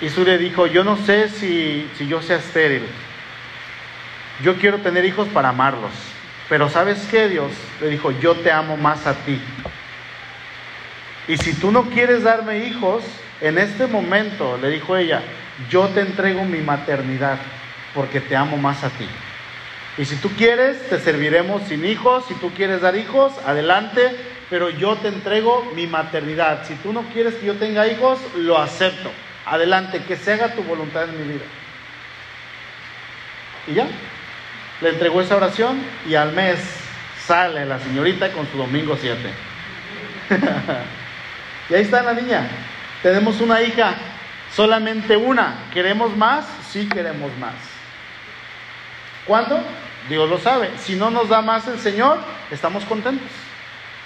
Y 0.00 0.08
Suri 0.08 0.36
dijo, 0.38 0.66
yo 0.66 0.82
no 0.82 0.96
sé 0.96 1.28
si, 1.28 1.88
si 1.96 2.08
yo 2.08 2.20
sea 2.20 2.38
estéril, 2.38 2.82
yo 4.42 4.56
quiero 4.56 4.78
tener 4.78 5.04
hijos 5.04 5.28
para 5.28 5.50
amarlos. 5.50 5.92
Pero 6.48 6.68
¿sabes 6.68 7.06
qué, 7.10 7.28
Dios? 7.28 7.50
Le 7.80 7.88
dijo, 7.88 8.10
yo 8.12 8.34
te 8.36 8.52
amo 8.52 8.76
más 8.76 9.06
a 9.06 9.14
ti. 9.14 9.40
Y 11.28 11.36
si 11.38 11.54
tú 11.54 11.72
no 11.72 11.90
quieres 11.90 12.22
darme 12.22 12.66
hijos, 12.66 13.02
en 13.40 13.58
este 13.58 13.86
momento, 13.86 14.58
le 14.58 14.70
dijo 14.70 14.96
ella, 14.96 15.22
yo 15.68 15.88
te 15.88 16.00
entrego 16.00 16.44
mi 16.44 16.58
maternidad 16.58 17.38
porque 17.94 18.20
te 18.20 18.36
amo 18.36 18.56
más 18.56 18.84
a 18.84 18.90
ti. 18.90 19.08
Y 19.98 20.04
si 20.04 20.16
tú 20.16 20.30
quieres, 20.30 20.88
te 20.88 21.00
serviremos 21.00 21.62
sin 21.62 21.84
hijos. 21.84 22.26
Si 22.28 22.34
tú 22.34 22.52
quieres 22.52 22.82
dar 22.82 22.96
hijos, 22.96 23.32
adelante. 23.46 24.14
Pero 24.50 24.70
yo 24.70 24.96
te 24.96 25.08
entrego 25.08 25.72
mi 25.74 25.86
maternidad. 25.86 26.66
Si 26.66 26.74
tú 26.76 26.92
no 26.92 27.02
quieres 27.12 27.34
que 27.34 27.46
yo 27.46 27.54
tenga 27.54 27.86
hijos, 27.88 28.20
lo 28.36 28.58
acepto. 28.58 29.10
Adelante, 29.46 30.02
que 30.06 30.16
se 30.16 30.34
haga 30.34 30.54
tu 30.54 30.62
voluntad 30.62 31.08
en 31.08 31.18
mi 31.18 31.32
vida. 31.32 31.44
Y 33.66 33.74
ya, 33.74 33.88
le 34.80 34.90
entregó 34.90 35.20
esa 35.20 35.36
oración 35.36 35.80
y 36.06 36.14
al 36.14 36.32
mes 36.32 36.58
sale 37.26 37.64
la 37.64 37.78
señorita 37.78 38.30
con 38.32 38.46
su 38.50 38.58
domingo 38.58 38.96
7. 39.00 39.18
y 41.70 41.74
ahí 41.74 41.82
está 41.82 42.02
la 42.02 42.14
niña. 42.14 42.46
Tenemos 43.02 43.40
una 43.40 43.62
hija, 43.62 43.94
solamente 44.54 45.16
una. 45.16 45.54
¿Queremos 45.72 46.16
más? 46.16 46.46
Sí 46.70 46.88
queremos 46.88 47.30
más. 47.38 47.54
¿Cuándo? 49.26 49.60
Dios 50.08 50.28
lo 50.28 50.38
sabe. 50.38 50.70
Si 50.78 50.94
no 50.94 51.10
nos 51.10 51.28
da 51.28 51.42
más 51.42 51.66
el 51.68 51.78
Señor, 51.80 52.18
estamos 52.50 52.84
contentos. 52.84 53.28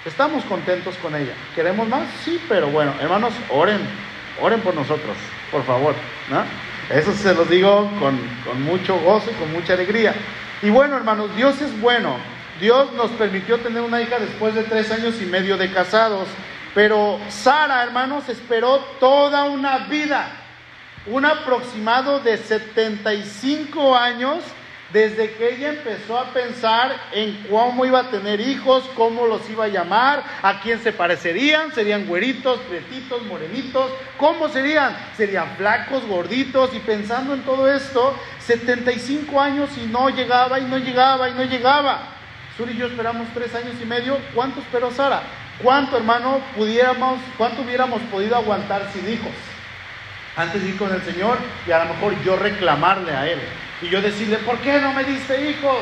Estamos 0.05 0.43
contentos 0.45 0.95
con 0.97 1.15
ella. 1.15 1.33
¿Queremos 1.53 1.87
más? 1.87 2.07
Sí, 2.23 2.41
pero 2.49 2.67
bueno, 2.67 2.93
hermanos, 2.99 3.33
oren, 3.49 3.79
oren 4.41 4.59
por 4.61 4.73
nosotros, 4.73 5.15
por 5.51 5.63
favor. 5.63 5.93
¿no? 6.29 6.43
Eso 6.95 7.13
se 7.13 7.35
los 7.35 7.47
digo 7.49 7.91
con, 7.99 8.19
con 8.43 8.61
mucho 8.63 8.97
gozo 8.97 9.29
y 9.29 9.35
con 9.35 9.51
mucha 9.51 9.73
alegría. 9.73 10.15
Y 10.61 10.69
bueno, 10.69 10.97
hermanos, 10.97 11.35
Dios 11.35 11.59
es 11.61 11.79
bueno. 11.81 12.17
Dios 12.59 12.93
nos 12.93 13.09
permitió 13.11 13.59
tener 13.59 13.81
una 13.81 14.01
hija 14.01 14.19
después 14.19 14.53
de 14.53 14.63
tres 14.63 14.91
años 14.91 15.15
y 15.21 15.25
medio 15.25 15.57
de 15.57 15.71
casados. 15.71 16.27
Pero 16.75 17.19
Sara, 17.29 17.83
hermanos, 17.83 18.29
esperó 18.29 18.77
toda 18.99 19.45
una 19.45 19.79
vida. 19.79 20.37
un 21.07 21.25
aproximado 21.25 22.19
de 22.19 22.37
75 22.37 23.97
años 23.97 24.43
desde 24.93 25.33
que 25.33 25.55
ella 25.55 25.69
empezó 25.69 26.17
a 26.17 26.33
pensar 26.33 26.95
en 27.13 27.45
cómo 27.49 27.85
iba 27.85 27.99
a 27.99 28.09
tener 28.09 28.41
hijos, 28.41 28.83
cómo 28.95 29.25
los 29.25 29.49
iba 29.49 29.65
a 29.65 29.69
llamar, 29.69 30.23
a 30.41 30.59
quién 30.59 30.81
se 30.81 30.91
parecerían, 30.91 31.73
serían 31.73 32.05
güeritos, 32.05 32.59
pretitos, 32.61 33.23
morenitos, 33.23 33.89
cómo 34.17 34.49
serían, 34.49 34.95
serían 35.15 35.55
flacos, 35.57 36.05
gorditos, 36.07 36.73
y 36.73 36.79
pensando 36.79 37.33
en 37.33 37.41
todo 37.43 37.71
esto, 37.71 38.15
75 38.39 39.39
años 39.39 39.69
y 39.77 39.87
no 39.87 40.09
llegaba 40.09 40.59
y 40.59 40.63
no 40.63 40.77
llegaba 40.77 41.29
y 41.29 41.33
no 41.33 41.43
llegaba. 41.43 41.99
Sur 42.57 42.69
y 42.69 42.75
yo 42.75 42.87
esperamos 42.87 43.27
tres 43.33 43.55
años 43.55 43.75
y 43.81 43.85
medio, 43.85 44.17
¿cuánto 44.35 44.59
esperó 44.59 44.91
Sara? 44.91 45.21
¿Cuánto, 45.63 45.95
hermano, 45.95 46.41
pudiéramos, 46.55 47.19
cuánto 47.37 47.61
hubiéramos 47.61 48.01
podido 48.03 48.35
aguantar 48.35 48.89
sin 48.93 49.07
hijos? 49.09 49.31
Antes 50.35 50.61
de 50.63 50.69
ir 50.69 50.77
con 50.77 50.93
el 50.93 51.01
Señor 51.03 51.37
y 51.67 51.71
a 51.71 51.85
lo 51.85 51.93
mejor 51.93 52.21
yo 52.23 52.35
reclamarle 52.35 53.11
a 53.13 53.27
Él. 53.27 53.39
Y 53.81 53.89
yo 53.89 54.01
decirle, 54.01 54.37
¿por 54.37 54.57
qué 54.59 54.79
no 54.79 54.93
me 54.93 55.03
diste 55.03 55.49
hijos? 55.49 55.77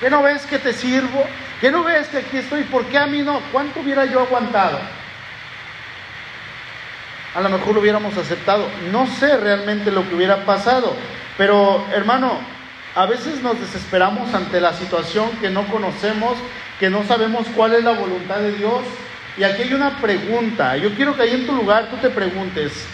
¿Qué 0.00 0.10
no 0.10 0.22
ves 0.22 0.44
que 0.46 0.58
te 0.58 0.72
sirvo? 0.72 1.24
¿Qué 1.60 1.70
no 1.70 1.82
ves 1.82 2.08
que 2.08 2.18
aquí 2.18 2.36
estoy? 2.36 2.62
¿Por 2.64 2.84
qué 2.86 2.98
a 2.98 3.06
mí 3.06 3.22
no? 3.22 3.40
¿Cuánto 3.50 3.80
hubiera 3.80 4.04
yo 4.04 4.20
aguantado? 4.20 4.78
A 7.34 7.40
lo 7.40 7.48
mejor 7.48 7.74
lo 7.74 7.80
hubiéramos 7.80 8.16
aceptado. 8.16 8.68
No 8.92 9.06
sé 9.06 9.36
realmente 9.36 9.90
lo 9.90 10.08
que 10.08 10.14
hubiera 10.14 10.44
pasado. 10.44 10.94
Pero 11.36 11.84
hermano, 11.92 12.38
a 12.94 13.06
veces 13.06 13.42
nos 13.42 13.60
desesperamos 13.60 14.32
ante 14.34 14.60
la 14.60 14.72
situación 14.74 15.30
que 15.40 15.50
no 15.50 15.66
conocemos, 15.66 16.36
que 16.78 16.90
no 16.90 17.04
sabemos 17.04 17.46
cuál 17.54 17.74
es 17.74 17.84
la 17.84 17.92
voluntad 17.92 18.38
de 18.38 18.52
Dios. 18.52 18.82
Y 19.36 19.44
aquí 19.44 19.62
hay 19.62 19.74
una 19.74 19.96
pregunta. 19.98 20.76
Yo 20.76 20.94
quiero 20.94 21.16
que 21.16 21.22
ahí 21.22 21.34
en 21.34 21.46
tu 21.46 21.54
lugar 21.54 21.88
tú 21.90 21.96
te 21.96 22.10
preguntes, 22.10 22.86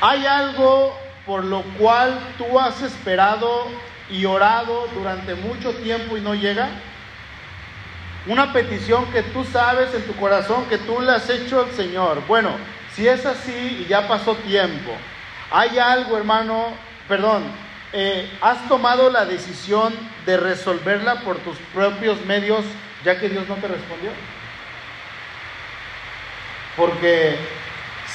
¿hay 0.00 0.24
algo 0.26 0.98
por 1.26 1.44
lo 1.44 1.62
cual 1.78 2.18
tú 2.38 2.58
has 2.58 2.80
esperado 2.82 3.66
y 4.08 4.24
orado 4.24 4.86
durante 4.94 5.34
mucho 5.34 5.74
tiempo 5.74 6.16
y 6.16 6.20
no 6.20 6.34
llega? 6.34 6.68
Una 8.26 8.52
petición 8.52 9.04
que 9.12 9.22
tú 9.22 9.44
sabes 9.44 9.92
en 9.94 10.06
tu 10.06 10.14
corazón 10.14 10.64
que 10.66 10.78
tú 10.78 11.00
le 11.00 11.12
has 11.12 11.28
hecho 11.28 11.60
al 11.60 11.72
Señor. 11.72 12.22
Bueno, 12.26 12.50
si 12.94 13.06
es 13.06 13.26
así 13.26 13.82
y 13.82 13.86
ya 13.88 14.08
pasó 14.08 14.34
tiempo, 14.36 14.92
hay 15.50 15.78
algo, 15.78 16.16
hermano, 16.16 16.68
perdón, 17.08 17.44
eh, 17.92 18.30
has 18.40 18.68
tomado 18.68 19.10
la 19.10 19.24
decisión 19.26 19.94
de 20.24 20.36
resolverla 20.36 21.20
por 21.20 21.38
tus 21.38 21.56
propios 21.72 22.24
medios 22.24 22.64
ya 23.04 23.18
que 23.18 23.28
Dios 23.28 23.48
no 23.48 23.54
te 23.54 23.68
respondió. 23.68 24.10
Porque 26.76 27.38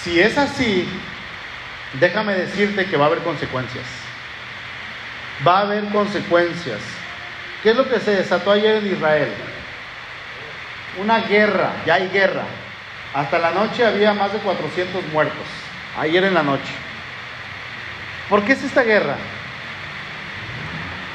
si 0.03 0.20
es 0.20 0.38
así, 0.38 0.88
déjame 2.00 2.34
decirte 2.34 2.86
que 2.86 2.98
va 2.98 3.06
a 3.06 3.08
haber 3.08 3.20
consecuencias. 3.20 3.86
Va 5.46 5.60
a 5.60 5.62
haber 5.62 5.86
consecuencias. 5.86 6.80
¿Qué 7.64 7.72
es 7.72 7.76
lo 7.76 7.88
que 7.89 8.00
se 8.00 8.12
desató 8.12 8.52
ayer 8.52 8.78
en 8.78 8.88
Israel? 8.88 9.30
Una 11.00 11.20
guerra, 11.20 11.74
ya 11.86 11.96
hay 11.96 12.10
guerra. 12.10 12.44
Hasta 13.14 13.39
la 13.39 13.52
noche 13.52 13.86
había 13.86 14.14
más 14.14 14.32
de 14.32 14.39
400 14.39 15.06
muertos, 15.12 15.46
ayer 16.00 16.24
en 16.24 16.34
la 16.34 16.44
noche. 16.44 16.72
¿Por 18.30 18.44
qué 18.46 18.54
es 18.54 18.64
esta 18.64 18.84
guerra? 18.84 19.18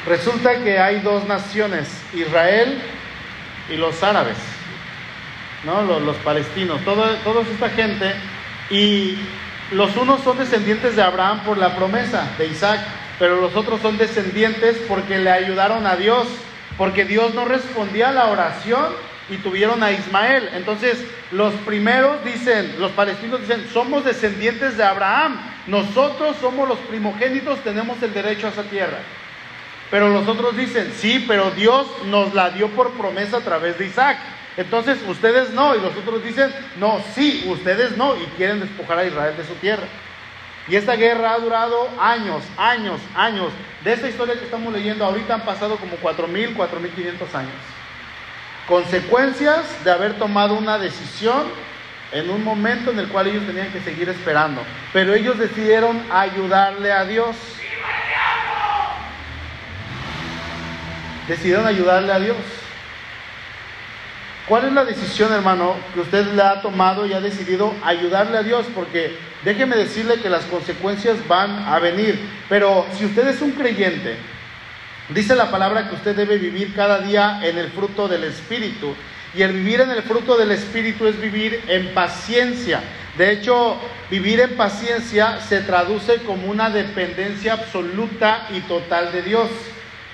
Resulta 0.07 0.63
que 0.63 0.79
hay 0.79 1.01
dos 1.01 1.27
naciones, 1.27 1.89
Israel 2.15 2.81
y 3.71 3.77
los 3.77 4.03
árabes, 4.03 4.37
¿no? 5.65 5.83
los, 5.83 6.17
palestinos, 6.19 6.81
toda 6.85 7.17
esta 7.51 7.71
gente. 7.71 8.15
Y 8.71 9.19
los 9.73 9.97
unos 9.97 10.23
son 10.23 10.39
descendientes 10.39 10.95
de 10.95 11.03
Abraham 11.03 11.41
por 11.41 11.59
la 11.59 11.75
promesa 11.75 12.29
de 12.39 12.47
Isaac, 12.47 12.81
pero 13.19 13.41
los 13.41 13.57
otros 13.57 13.81
son 13.81 13.99
descendientes 13.99 14.77
porque 14.89 15.19
le 15.19 15.31
ayudaron 15.31 15.87
a 15.87 15.97
Dios, 15.97 16.29
porque 16.79 17.05
Dios 17.05 17.35
no 17.35 17.45
respondía 17.45 18.11
a 18.11 18.13
la 18.13 18.27
oración 18.27 18.87
y 19.29 19.39
tuvieron 19.39 19.83
a 19.83 19.91
Ismael. 19.91 20.51
Entonces, 20.55 21.05
los 21.33 21.53
primeros 21.55 22.25
dicen, 22.25 22.77
los 22.79 22.93
palestinos 22.93 23.41
dicen, 23.41 23.67
somos 23.73 24.05
descendientes 24.05 24.77
de 24.77 24.85
Abraham, 24.85 25.41
nosotros 25.67 26.37
somos 26.41 26.69
los 26.69 26.79
primogénitos, 26.79 27.59
tenemos 27.65 28.01
el 28.03 28.15
derecho 28.15 28.47
a 28.47 28.51
esa 28.51 28.63
tierra. 28.65 28.99
Pero 29.91 30.09
los 30.09 30.29
otros 30.29 30.57
dicen, 30.57 30.93
sí, 30.97 31.25
pero 31.27 31.51
Dios 31.53 31.87
nos 32.07 32.35
la 32.35 32.51
dio 32.51 32.69
por 32.69 32.93
promesa 32.93 33.39
a 33.39 33.41
través 33.41 33.79
de 33.79 33.87
Isaac. 33.87 34.19
Entonces 34.57 34.99
ustedes 35.07 35.51
no, 35.51 35.75
y 35.75 35.81
los 35.81 35.95
otros 35.97 36.25
dicen, 36.25 36.53
no, 36.79 37.03
sí, 37.15 37.45
ustedes 37.49 37.97
no, 37.97 38.17
y 38.17 38.25
quieren 38.37 38.61
despojar 38.61 38.99
a 38.99 39.05
Israel 39.05 39.37
de 39.37 39.45
su 39.45 39.55
tierra. 39.57 39.87
Y 40.69 40.77
esta 40.77 40.97
guerra 40.97 41.35
ha 41.35 41.39
durado 41.39 41.89
años, 42.01 42.43
años, 42.57 43.01
años. 43.15 43.53
De 43.85 43.93
esta 43.93 44.09
historia 44.09 44.35
que 44.35 44.47
estamos 44.47 44.73
leyendo 44.73 45.05
ahorita 45.05 45.35
han 45.35 45.43
pasado 45.43 45.77
como 45.77 45.97
4.000, 45.99 46.57
4.500 46.57 47.35
años. 47.35 47.53
Consecuencias 48.67 49.85
de 49.85 49.93
haber 49.93 50.15
tomado 50.15 50.55
una 50.55 50.79
decisión 50.79 51.45
en 52.11 52.31
un 52.31 52.43
momento 52.43 52.91
en 52.91 52.99
el 52.99 53.09
cual 53.09 53.29
ellos 53.29 53.47
tenían 53.47 53.71
que 53.71 53.81
seguir 53.81 54.09
esperando. 54.09 54.63
Pero 54.93 55.15
ellos 55.15 55.39
decidieron 55.39 56.03
ayudarle 56.11 56.91
a 56.91 57.05
Dios. 57.05 57.37
Decidieron 61.29 61.67
ayudarle 61.67 62.13
a 62.13 62.19
Dios. 62.19 62.37
¿Cuál 64.49 64.67
es 64.67 64.73
la 64.73 64.85
decisión, 64.85 65.33
hermano, 65.33 65.75
que 65.93 66.01
usted 66.01 66.25
le 66.33 66.41
ha 66.41 66.63
tomado 66.63 67.05
y 67.05 67.13
ha 67.13 67.21
decidido 67.21 67.75
ayudarle 67.85 68.39
a 68.39 68.45
Dios? 68.45 68.65
Porque 68.77 69.17
déjeme 69.45 69.75
decirle 69.75 70.21
que 70.21 70.31
las 70.31 70.45
consecuencias 70.45 71.17
van 71.27 71.65
a 71.67 71.81
venir. 71.81 72.17
Pero 72.49 72.87
si 72.97 73.07
usted 73.07 73.27
es 73.27 73.43
un 73.43 73.51
creyente, 73.51 74.17
dice 75.09 75.35
la 75.35 75.51
palabra 75.51 75.89
que 75.89 75.97
usted 75.97 76.15
debe 76.15 76.39
vivir 76.39 76.73
cada 76.77 77.01
día 77.01 77.41
en 77.43 77.59
el 77.59 77.71
fruto 77.71 78.07
del 78.07 78.23
Espíritu. 78.23 78.95
Y 79.35 79.43
el 79.43 79.53
vivir 79.53 79.81
en 79.81 79.91
el 79.91 80.05
fruto 80.05 80.37
del 80.37 80.53
Espíritu 80.53 81.09
es 81.09 81.21
vivir 81.21 81.65
en 81.67 81.93
paciencia. 81.93 82.81
De 83.19 83.33
hecho, 83.33 83.77
vivir 84.13 84.39
en 84.39 84.57
paciencia 84.57 85.41
se 85.41 85.61
traduce 85.63 86.19
como 86.19 86.47
una 86.47 86.71
dependencia 86.71 87.55
absoluta 87.55 88.47
y 88.55 88.61
total 88.61 89.11
de 89.11 89.23
Dios. 89.23 89.49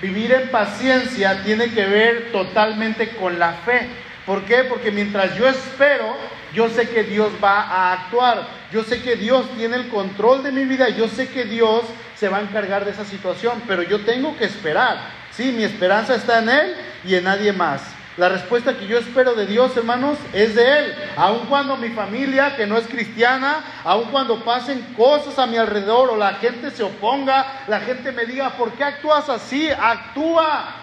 Vivir 0.01 0.31
en 0.31 0.49
paciencia 0.49 1.43
tiene 1.43 1.71
que 1.71 1.85
ver 1.85 2.31
totalmente 2.31 3.09
con 3.09 3.37
la 3.37 3.53
fe. 3.53 3.87
¿Por 4.25 4.43
qué? 4.45 4.63
Porque 4.63 4.91
mientras 4.91 5.35
yo 5.35 5.47
espero, 5.47 6.15
yo 6.53 6.69
sé 6.69 6.87
que 6.87 7.03
Dios 7.03 7.31
va 7.43 7.61
a 7.61 7.93
actuar. 7.93 8.47
Yo 8.71 8.83
sé 8.83 9.01
que 9.01 9.15
Dios 9.15 9.45
tiene 9.57 9.75
el 9.75 9.89
control 9.89 10.43
de 10.43 10.51
mi 10.51 10.63
vida. 10.65 10.89
Yo 10.89 11.07
sé 11.07 11.27
que 11.27 11.45
Dios 11.45 11.83
se 12.15 12.29
va 12.29 12.37
a 12.37 12.41
encargar 12.41 12.85
de 12.85 12.91
esa 12.91 13.05
situación. 13.05 13.61
Pero 13.67 13.83
yo 13.83 14.01
tengo 14.01 14.37
que 14.37 14.45
esperar. 14.45 14.97
Sí, 15.31 15.51
mi 15.51 15.63
esperanza 15.63 16.15
está 16.15 16.39
en 16.39 16.49
Él 16.49 16.75
y 17.03 17.15
en 17.15 17.25
nadie 17.25 17.51
más. 17.51 17.81
La 18.15 18.29
respuesta 18.29 18.77
que 18.77 18.85
yo 18.85 18.99
espero 18.99 19.33
de 19.33 19.47
Dios, 19.47 19.75
hermanos, 19.75 20.19
es 20.33 20.53
de 20.53 20.79
Él. 20.79 20.95
Aun 21.17 21.47
cuando 21.47 21.75
mi 21.77 21.89
familia, 21.89 22.55
que 22.55 22.67
no 22.67 22.77
es 22.77 22.85
cristiana, 22.85 23.63
aun 23.83 24.05
cuando 24.11 24.45
pasen 24.45 24.81
cosas 24.95 25.39
a 25.39 25.47
mi 25.47 25.57
alrededor 25.57 26.11
o 26.11 26.17
la 26.17 26.35
gente 26.35 26.69
se 26.69 26.83
oponga, 26.83 27.63
la 27.67 27.79
gente 27.79 28.11
me 28.11 28.25
diga, 28.25 28.51
¿por 28.51 28.71
qué 28.73 28.83
actúas 28.83 29.27
así? 29.29 29.67
Actúa. 29.69 30.75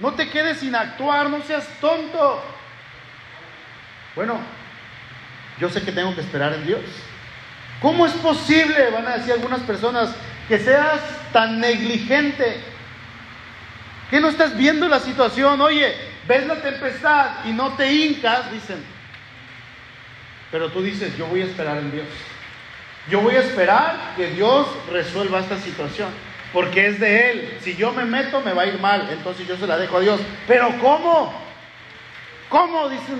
No 0.00 0.14
te 0.14 0.30
quedes 0.30 0.60
sin 0.60 0.74
actuar, 0.74 1.28
no 1.28 1.42
seas 1.42 1.68
tonto. 1.80 2.42
Bueno, 4.14 4.38
yo 5.58 5.68
sé 5.68 5.82
que 5.82 5.92
tengo 5.92 6.14
que 6.14 6.20
esperar 6.20 6.52
en 6.54 6.66
Dios. 6.66 6.80
¿Cómo 7.80 8.06
es 8.06 8.12
posible, 8.12 8.90
van 8.90 9.06
a 9.06 9.16
decir 9.16 9.32
algunas 9.32 9.60
personas, 9.60 10.14
que 10.48 10.58
seas 10.58 11.00
tan 11.32 11.60
negligente? 11.60 12.60
Que 14.10 14.20
no 14.20 14.28
estás 14.28 14.56
viendo 14.56 14.88
la 14.88 15.00
situación? 15.00 15.60
Oye, 15.60 15.94
ves 16.26 16.46
la 16.46 16.56
tempestad 16.56 17.44
y 17.44 17.52
no 17.52 17.74
te 17.74 17.92
hincas, 17.92 18.50
dicen. 18.52 18.82
Pero 20.50 20.70
tú 20.70 20.82
dices, 20.82 21.16
yo 21.16 21.26
voy 21.26 21.42
a 21.42 21.46
esperar 21.46 21.78
en 21.78 21.90
Dios. 21.90 22.06
Yo 23.10 23.20
voy 23.20 23.34
a 23.34 23.40
esperar 23.40 24.14
que 24.16 24.28
Dios 24.28 24.66
resuelva 24.90 25.40
esta 25.40 25.58
situación. 25.58 26.08
Porque 26.52 26.86
es 26.86 27.00
de 27.00 27.30
Él. 27.30 27.58
Si 27.60 27.74
yo 27.76 27.92
me 27.92 28.04
meto, 28.04 28.40
me 28.40 28.52
va 28.52 28.62
a 28.62 28.66
ir 28.66 28.78
mal. 28.78 29.08
Entonces 29.10 29.46
yo 29.46 29.56
se 29.56 29.66
la 29.66 29.76
dejo 29.76 29.96
a 29.96 30.00
Dios. 30.00 30.20
Pero 30.46 30.72
¿cómo? 30.80 31.43
¿Cómo? 32.54 32.88
Dicen 32.88 33.18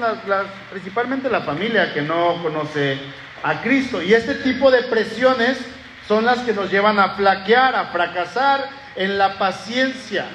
principalmente 0.70 1.28
la 1.28 1.40
familia 1.40 1.92
que 1.92 2.02
no 2.02 2.40
conoce 2.40 2.96
a 3.42 3.62
Cristo. 3.62 4.00
Y 4.00 4.14
este 4.14 4.36
tipo 4.36 4.70
de 4.70 4.84
presiones 4.84 5.58
son 6.06 6.24
las 6.24 6.38
que 6.42 6.52
nos 6.52 6.70
llevan 6.70 7.00
a 7.00 7.16
flaquear, 7.16 7.74
a 7.74 7.86
fracasar 7.86 8.68
en 8.94 9.18
la 9.18 9.36
paciencia. 9.36 10.26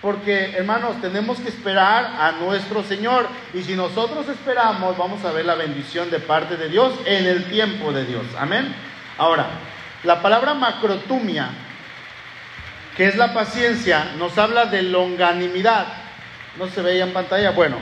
Porque, 0.00 0.52
hermanos, 0.56 0.98
tenemos 1.02 1.38
que 1.38 1.50
esperar 1.50 2.06
a 2.18 2.32
nuestro 2.40 2.82
Señor. 2.82 3.28
Y 3.52 3.62
si 3.62 3.76
nosotros 3.76 4.26
esperamos, 4.26 4.96
vamos 4.96 5.22
a 5.26 5.32
ver 5.32 5.44
la 5.44 5.54
bendición 5.54 6.10
de 6.10 6.20
parte 6.20 6.56
de 6.56 6.70
Dios 6.70 6.94
en 7.04 7.26
el 7.26 7.50
tiempo 7.50 7.92
de 7.92 8.06
Dios. 8.06 8.24
Amén. 8.38 8.74
Ahora, 9.18 9.48
la 10.02 10.22
palabra 10.22 10.54
macrotumia, 10.54 11.50
que 12.96 13.06
es 13.06 13.16
la 13.16 13.34
paciencia, 13.34 14.12
nos 14.16 14.38
habla 14.38 14.64
de 14.64 14.80
longanimidad. 14.80 15.88
¿No 16.58 16.68
se 16.68 16.80
veía 16.80 17.04
en 17.04 17.12
pantalla? 17.12 17.50
Bueno, 17.50 17.76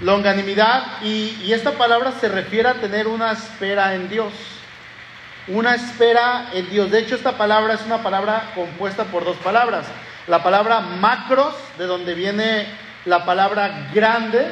longanimidad 0.00 1.02
y, 1.02 1.52
esta 1.52 1.72
palabra 1.72 2.12
se 2.12 2.28
refiere 2.28 2.68
a 2.68 2.74
tener 2.74 3.06
una 3.06 3.32
espera 3.32 3.94
en 3.94 4.08
Dios. 4.08 4.32
una 5.48 5.74
espera 5.74 6.50
en 6.52 6.70
Dios. 6.70 6.90
De 6.90 7.00
hecho, 7.00 7.16
esta 7.16 7.36
palabra 7.36 7.74
es 7.74 7.82
una 7.82 8.02
palabra 8.02 8.52
compuesta 8.54 9.04
por 9.04 9.24
dos 9.24 9.36
palabras. 9.38 9.86
La 10.28 10.42
palabra 10.42 10.80
macros, 10.80 11.54
de 11.76 11.86
donde 11.86 12.14
viene 12.14 12.66
la 13.04 13.24
palabra 13.24 13.88
grande, 13.92 14.46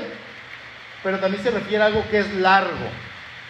pero 1.04 1.20
también 1.20 1.42
se 1.42 1.50
refiere 1.50 1.84
a 1.84 1.86
algo 1.86 2.04
que 2.10 2.18
es 2.18 2.34
largo. 2.34 2.88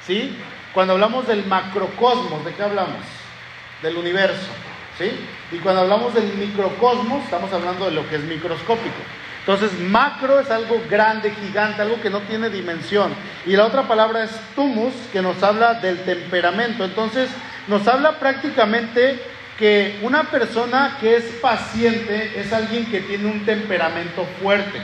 ¿Sí? 0.07 0.37
Cuando 0.75 0.95
hablamos 0.95 1.27
del 1.27 1.47
macrocosmos, 1.47 2.45
¿de 2.45 2.53
qué 2.53 2.63
hablamos? 2.63 3.03
Del 3.83 3.97
universo. 3.97 4.51
¿Sí? 4.99 5.11
Y 5.53 5.59
cuando 5.59 5.83
hablamos 5.83 6.13
del 6.13 6.35
microcosmos, 6.35 7.25
estamos 7.25 7.53
hablando 7.53 7.87
de 7.87 7.93
lo 7.93 8.07
que 8.09 8.17
es 8.17 8.23
microscópico. 8.23 9.01
Entonces, 9.49 9.81
macro 9.81 10.41
es 10.41 10.51
algo 10.51 10.79
grande, 10.91 11.31
gigante, 11.31 11.81
algo 11.81 12.03
que 12.03 12.11
no 12.11 12.21
tiene 12.21 12.51
dimensión. 12.51 13.15
Y 13.47 13.57
la 13.57 13.65
otra 13.65 13.89
palabra 13.89 14.25
es 14.25 14.31
tumus, 14.55 14.93
que 15.11 15.23
nos 15.23 15.43
habla 15.43 15.73
del 15.73 16.05
temperamento. 16.05 16.85
Entonces, 16.85 17.31
nos 17.67 17.89
habla 17.89 18.19
prácticamente 18.19 19.19
que 19.59 20.01
una 20.03 20.25
persona 20.25 20.99
que 21.01 21.17
es 21.17 21.25
paciente 21.41 22.39
es 22.39 22.53
alguien 22.53 22.91
que 22.91 23.01
tiene 23.01 23.25
un 23.25 23.47
temperamento 23.47 24.27
fuerte. 24.43 24.83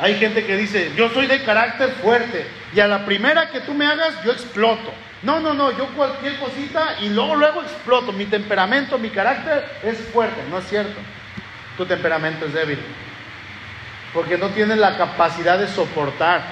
Hay 0.00 0.16
gente 0.16 0.44
que 0.44 0.58
dice, 0.58 0.92
yo 0.94 1.08
soy 1.08 1.28
de 1.28 1.42
carácter 1.44 1.88
fuerte 2.02 2.46
y 2.74 2.80
a 2.80 2.86
la 2.86 3.06
primera 3.06 3.48
que 3.48 3.60
tú 3.60 3.72
me 3.72 3.86
hagas, 3.86 4.22
yo 4.22 4.32
exploto. 4.32 4.92
No, 5.22 5.40
no, 5.40 5.54
no, 5.54 5.74
yo 5.78 5.86
cualquier 5.96 6.36
cosita 6.36 6.96
y 7.00 7.08
luego, 7.08 7.36
luego 7.36 7.62
exploto. 7.62 8.12
Mi 8.12 8.26
temperamento, 8.26 8.98
mi 8.98 9.08
carácter 9.08 9.64
es 9.82 9.96
fuerte. 10.12 10.42
No 10.50 10.58
es 10.58 10.68
cierto 10.68 11.00
tu 11.78 11.86
temperamento 11.86 12.44
es 12.44 12.52
débil. 12.52 12.78
Porque 14.12 14.36
no 14.36 14.48
tienes 14.48 14.76
la 14.76 14.98
capacidad 14.98 15.58
de 15.58 15.68
soportar. 15.68 16.42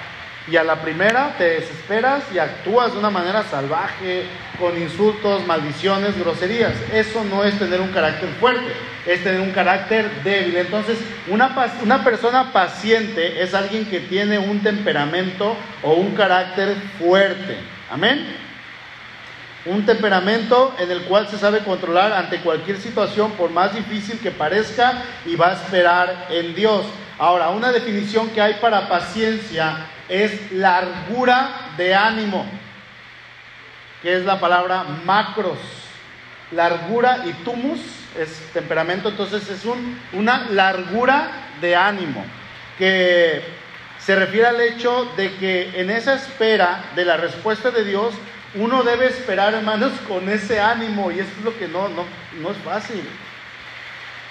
Y 0.49 0.57
a 0.57 0.63
la 0.63 0.77
primera 0.77 1.35
te 1.37 1.45
desesperas 1.61 2.23
y 2.33 2.39
actúas 2.39 2.93
de 2.93 3.01
una 3.01 3.11
manera 3.11 3.43
salvaje, 3.43 4.27
con 4.61 4.81
insultos, 4.81 5.45
maldiciones, 5.45 6.17
groserías. 6.17 6.73
Eso 6.93 7.25
no 7.25 7.43
es 7.43 7.59
tener 7.59 7.81
un 7.81 7.91
carácter 7.91 8.29
fuerte, 8.39 8.73
es 9.05 9.25
tener 9.25 9.41
un 9.41 9.51
carácter 9.51 10.09
débil. 10.23 10.57
Entonces, 10.57 10.99
una, 11.27 11.53
una 11.83 12.05
persona 12.05 12.53
paciente 12.53 13.43
es 13.43 13.55
alguien 13.55 13.87
que 13.87 13.99
tiene 13.99 14.39
un 14.39 14.63
temperamento 14.63 15.57
o 15.83 15.95
un 15.95 16.15
carácter 16.15 16.77
fuerte. 17.01 17.57
Amén. 17.91 18.47
Un 19.67 19.85
temperamento 19.85 20.75
en 20.79 20.91
el 20.91 21.03
cual 21.03 21.29
se 21.29 21.39
sabe 21.39 21.61
controlar 21.61 22.13
ante 22.13 22.41
cualquier 22.41 22.79
situación, 22.79 23.33
por 23.33 23.51
más 23.51 23.75
difícil 23.75 24.19
que 24.21 24.31
parezca, 24.31 25.03
y 25.25 25.35
va 25.35 25.49
a 25.49 25.55
esperar 25.55 26.29
en 26.31 26.55
Dios. 26.55 26.87
Ahora, 27.19 27.49
una 27.51 27.73
definición 27.73 28.31
que 28.31 28.41
hay 28.41 28.55
para 28.55 28.89
paciencia 28.89 29.87
es 30.09 30.53
largura 30.53 31.73
de 31.77 31.95
ánimo, 31.95 32.47
que 34.03 34.17
es 34.17 34.25
la 34.25 34.39
palabra 34.39 34.85
macros. 35.05 35.59
Largura 36.53 37.23
y 37.25 37.33
tumus 37.43 37.81
es 38.17 38.41
temperamento, 38.53 39.09
entonces 39.09 39.49
es 39.49 39.65
un, 39.65 40.01
una 40.13 40.47
largura 40.51 41.29
de 41.61 41.75
ánimo, 41.75 42.25
que 42.79 43.43
se 43.99 44.15
refiere 44.15 44.47
al 44.47 44.61
hecho 44.61 45.11
de 45.17 45.35
que 45.37 45.81
en 45.81 45.91
esa 45.91 46.15
espera 46.15 46.85
de 46.95 47.05
la 47.05 47.17
respuesta 47.17 47.73
de 47.73 47.85
Dios, 47.85 48.15
uno 48.57 48.83
debe 48.83 49.07
esperar, 49.07 49.55
hermanos, 49.55 49.93
con 50.09 50.29
ese 50.29 50.61
ánimo, 50.61 51.11
y 51.11 51.21
eso 51.21 51.31
es 51.39 51.45
lo 51.45 51.57
que 51.59 51.69
no, 51.69 51.89
no, 51.89 52.05
no 52.41 52.51
es 52.51 52.57
fácil. 52.59 53.03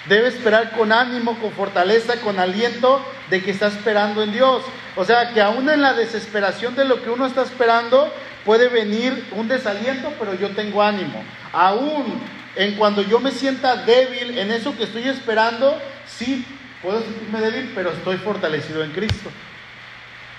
Debe 0.08 0.28
esperar 0.28 0.72
con 0.72 0.92
ánimo, 0.92 1.38
con 1.38 1.52
fortaleza, 1.52 2.20
con 2.20 2.38
aliento 2.38 3.04
de 3.30 3.42
que 3.42 3.52
está 3.52 3.68
esperando 3.68 4.22
en 4.22 4.32
Dios. 4.32 4.62
O 4.96 5.04
sea, 5.04 5.32
que 5.32 5.40
aún 5.40 5.68
en 5.68 5.80
la 5.80 5.94
desesperación 5.94 6.74
de 6.76 6.84
lo 6.84 7.02
que 7.02 7.10
uno 7.10 7.26
está 7.26 7.42
esperando, 7.42 8.12
puede 8.44 8.68
venir 8.68 9.26
un 9.32 9.48
desaliento, 9.48 10.12
pero 10.18 10.34
yo 10.34 10.50
tengo 10.50 10.82
ánimo. 10.82 11.22
Aún 11.52 12.20
en 12.56 12.74
cuando 12.76 13.02
yo 13.02 13.20
me 13.20 13.30
sienta 13.30 13.76
débil 13.76 14.38
en 14.38 14.50
eso 14.50 14.76
que 14.76 14.84
estoy 14.84 15.08
esperando, 15.08 15.80
sí, 16.06 16.44
puedo 16.82 17.00
sentirme 17.00 17.40
débil, 17.40 17.72
pero 17.74 17.90
estoy 17.90 18.16
fortalecido 18.18 18.82
en 18.82 18.92
Cristo. 18.92 19.30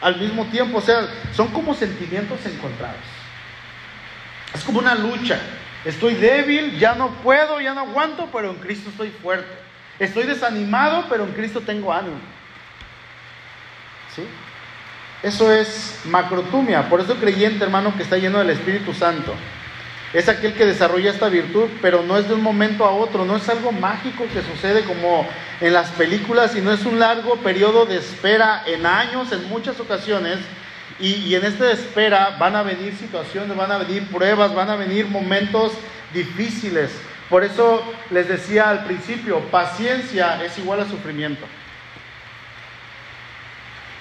Al 0.02 0.18
mismo 0.18 0.46
tiempo, 0.46 0.78
o 0.78 0.82
sea, 0.82 1.08
son 1.34 1.50
como 1.50 1.74
sentimientos 1.74 2.40
encontrados. 2.46 3.17
Es 4.58 4.64
como 4.64 4.80
una 4.80 4.96
lucha. 4.96 5.40
Estoy 5.86 6.16
débil, 6.16 6.78
ya 6.80 6.96
no 6.96 7.10
puedo, 7.24 7.62
ya 7.62 7.74
no 7.74 7.82
aguanto, 7.82 8.28
pero 8.34 8.50
en 8.50 8.58
Cristo 8.58 8.90
estoy 8.90 9.10
fuerte. 9.10 9.52
Estoy 10.00 10.24
desanimado, 10.24 11.06
pero 11.10 11.24
en 11.24 11.32
Cristo 11.32 11.62
tengo 11.62 11.94
ánimo. 11.94 12.18
¿Sí? 14.16 14.24
Eso 15.22 15.52
es 15.52 16.02
macrotumia. 16.06 16.90
Por 16.90 17.02
eso 17.02 17.16
creyente, 17.16 17.64
hermano, 17.64 17.96
que 17.96 18.04
está 18.04 18.18
lleno 18.18 18.40
del 18.40 18.50
Espíritu 18.50 18.94
Santo. 18.94 19.34
Es 20.14 20.30
aquel 20.30 20.54
que 20.54 20.66
desarrolla 20.66 21.12
esta 21.12 21.30
virtud, 21.30 21.70
pero 21.82 22.02
no 22.02 22.18
es 22.18 22.28
de 22.28 22.34
un 22.34 22.42
momento 22.42 22.86
a 22.86 22.92
otro, 22.92 23.26
no 23.26 23.36
es 23.36 23.48
algo 23.50 23.72
mágico 23.72 24.26
que 24.34 24.42
sucede 24.42 24.84
como 24.84 25.28
en 25.60 25.74
las 25.74 25.90
películas, 25.92 26.54
sino 26.54 26.72
es 26.72 26.86
un 26.86 26.98
largo 26.98 27.36
periodo 27.38 27.86
de 27.86 27.98
espera 27.98 28.64
en 28.66 28.86
años, 28.86 29.32
en 29.34 29.48
muchas 29.50 29.80
ocasiones, 29.82 30.40
y, 31.00 31.36
en 31.36 31.46
esta 31.46 31.72
espera 31.72 32.38
van 32.40 32.56
a 32.56 32.64
venir 32.64 32.96
situaciones, 32.96 33.56
van 33.56 33.72
a 33.72 33.78
venir 33.78 34.08
pruebas, 34.08 34.54
van 34.54 34.70
a 34.70 34.76
venir 34.76 35.06
momentos 35.08 35.74
difíciles. 36.14 36.92
Por 37.30 37.44
eso 37.44 37.84
les 38.10 38.28
decía 38.28 38.70
al 38.70 38.86
principio, 38.86 39.40
paciencia 39.52 40.44
es 40.44 40.58
igual 40.58 40.80
a 40.80 40.86
sufrimiento. 40.86 41.46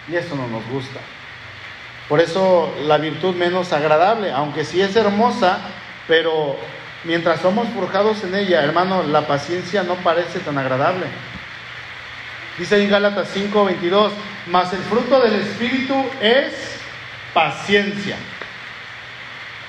Y 0.08 0.14
eso 0.14 0.36
no 0.36 0.46
nos 0.46 0.66
gusta. 0.68 1.00
Por 2.08 2.20
eso 2.20 2.72
la 2.84 2.98
virtud 2.98 3.34
menos 3.34 3.72
agradable, 3.72 4.30
aunque 4.30 4.64
sí 4.64 4.80
es 4.80 4.94
hermosa, 4.94 5.58
pero 6.06 6.56
mientras 7.04 7.40
somos 7.40 7.68
forjados 7.70 8.22
en 8.24 8.36
ella, 8.36 8.62
hermano, 8.62 9.02
la 9.02 9.26
paciencia 9.26 9.82
no 9.82 9.96
parece 9.96 10.38
tan 10.38 10.56
agradable. 10.56 11.06
Dice 12.58 12.82
en 12.82 12.88
Gálatas 12.88 13.28
5:22, 13.34 14.12
mas 14.46 14.72
el 14.72 14.80
fruto 14.80 15.20
del 15.20 15.34
Espíritu 15.34 15.94
es 16.20 16.76
paciencia. 17.36 18.16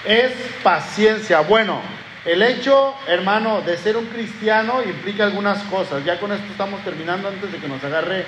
Es 0.06 0.32
paciencia. 0.64 1.42
Bueno, 1.42 1.82
el 2.24 2.42
hecho, 2.42 2.96
hermano, 3.08 3.60
de 3.60 3.78
ser 3.78 3.98
un 3.98 4.06
cristiano 4.06 4.82
implica 4.82 5.26
algunas 5.26 5.62
cosas. 5.64 6.06
Ya 6.06 6.18
con 6.18 6.32
esto 6.32 6.46
estamos 6.50 6.82
terminando 6.86 7.28
antes 7.28 7.52
de 7.52 7.58
que 7.58 7.68
nos 7.68 7.84
agarre 7.84 8.26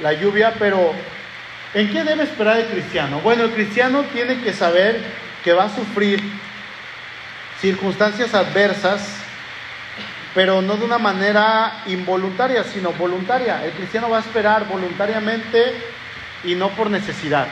la 0.00 0.12
lluvia, 0.14 0.54
pero 0.58 0.92
¿en 1.72 1.92
qué 1.92 2.02
debe 2.02 2.24
esperar 2.24 2.58
el 2.58 2.66
cristiano? 2.66 3.20
Bueno, 3.20 3.44
el 3.44 3.52
cristiano 3.52 4.02
tiene 4.12 4.40
que 4.40 4.52
saber 4.52 5.00
que 5.44 5.52
va 5.52 5.66
a 5.66 5.76
sufrir 5.76 6.20
circunstancias 7.60 8.34
adversas, 8.34 9.06
pero 10.34 10.62
no 10.62 10.76
de 10.76 10.84
una 10.84 10.98
manera 10.98 11.84
involuntaria, 11.86 12.64
sino 12.64 12.90
voluntaria. 12.90 13.64
El 13.64 13.70
cristiano 13.70 14.10
va 14.10 14.16
a 14.16 14.20
esperar 14.20 14.66
voluntariamente 14.66 15.76
y 16.42 16.56
no 16.56 16.70
por 16.70 16.90
necesidad. 16.90 17.46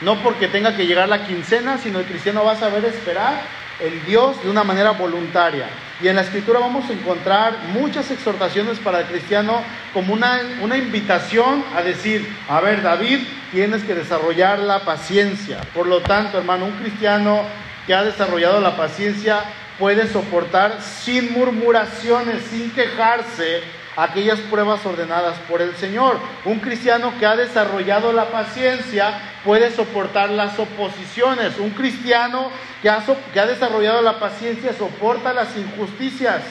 No 0.00 0.22
porque 0.22 0.48
tenga 0.48 0.76
que 0.76 0.86
llegar 0.86 1.08
la 1.08 1.26
quincena, 1.26 1.78
sino 1.78 1.98
el 1.98 2.06
cristiano 2.06 2.44
va 2.44 2.52
a 2.52 2.56
saber 2.56 2.84
esperar 2.84 3.42
en 3.80 4.04
Dios 4.06 4.42
de 4.42 4.50
una 4.50 4.64
manera 4.64 4.92
voluntaria. 4.92 5.66
Y 6.02 6.08
en 6.08 6.16
la 6.16 6.22
escritura 6.22 6.60
vamos 6.60 6.88
a 6.88 6.92
encontrar 6.92 7.58
muchas 7.74 8.10
exhortaciones 8.10 8.78
para 8.78 9.00
el 9.00 9.06
cristiano 9.06 9.62
como 9.92 10.14
una, 10.14 10.40
una 10.62 10.76
invitación 10.76 11.64
a 11.76 11.82
decir, 11.82 12.26
a 12.48 12.60
ver 12.60 12.82
David, 12.82 13.20
tienes 13.52 13.82
que 13.84 13.94
desarrollar 13.94 14.58
la 14.58 14.80
paciencia. 14.80 15.60
Por 15.74 15.86
lo 15.86 16.00
tanto, 16.00 16.38
hermano, 16.38 16.66
un 16.66 16.78
cristiano 16.78 17.42
que 17.86 17.94
ha 17.94 18.04
desarrollado 18.04 18.60
la 18.60 18.76
paciencia 18.76 19.44
puede 19.78 20.06
soportar 20.08 20.80
sin 20.82 21.32
murmuraciones, 21.32 22.42
sin 22.50 22.70
quejarse, 22.70 23.62
aquellas 23.96 24.38
pruebas 24.40 24.84
ordenadas 24.86 25.36
por 25.48 25.62
el 25.62 25.74
Señor. 25.76 26.18
Un 26.44 26.60
cristiano 26.60 27.12
que 27.18 27.26
ha 27.26 27.36
desarrollado 27.36 28.12
la 28.12 28.30
paciencia 28.30 29.20
puede 29.44 29.70
soportar 29.70 30.30
las 30.30 30.58
oposiciones. 30.58 31.58
Un 31.58 31.70
cristiano 31.70 32.50
que 32.82 32.88
ha, 32.88 33.02
que 33.32 33.40
ha 33.40 33.46
desarrollado 33.46 34.02
la 34.02 34.18
paciencia 34.18 34.72
soporta 34.72 35.32
las 35.32 35.56
injusticias. 35.56 36.42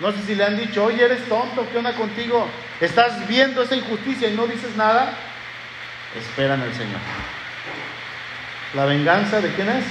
No 0.00 0.10
sé 0.12 0.18
si 0.26 0.34
le 0.34 0.44
han 0.44 0.56
dicho, 0.56 0.84
oye, 0.84 1.04
eres 1.04 1.28
tonto, 1.28 1.66
¿qué 1.70 1.78
onda 1.78 1.92
contigo? 1.92 2.46
Estás 2.80 3.26
viendo 3.28 3.62
esa 3.62 3.76
injusticia 3.76 4.28
y 4.28 4.34
no 4.34 4.46
dices 4.46 4.74
nada. 4.76 5.12
Espera 6.18 6.54
en 6.54 6.62
el 6.62 6.74
Señor. 6.74 7.00
¿La 8.74 8.86
venganza 8.86 9.40
de 9.40 9.52
quién 9.52 9.68
es? 9.68 9.84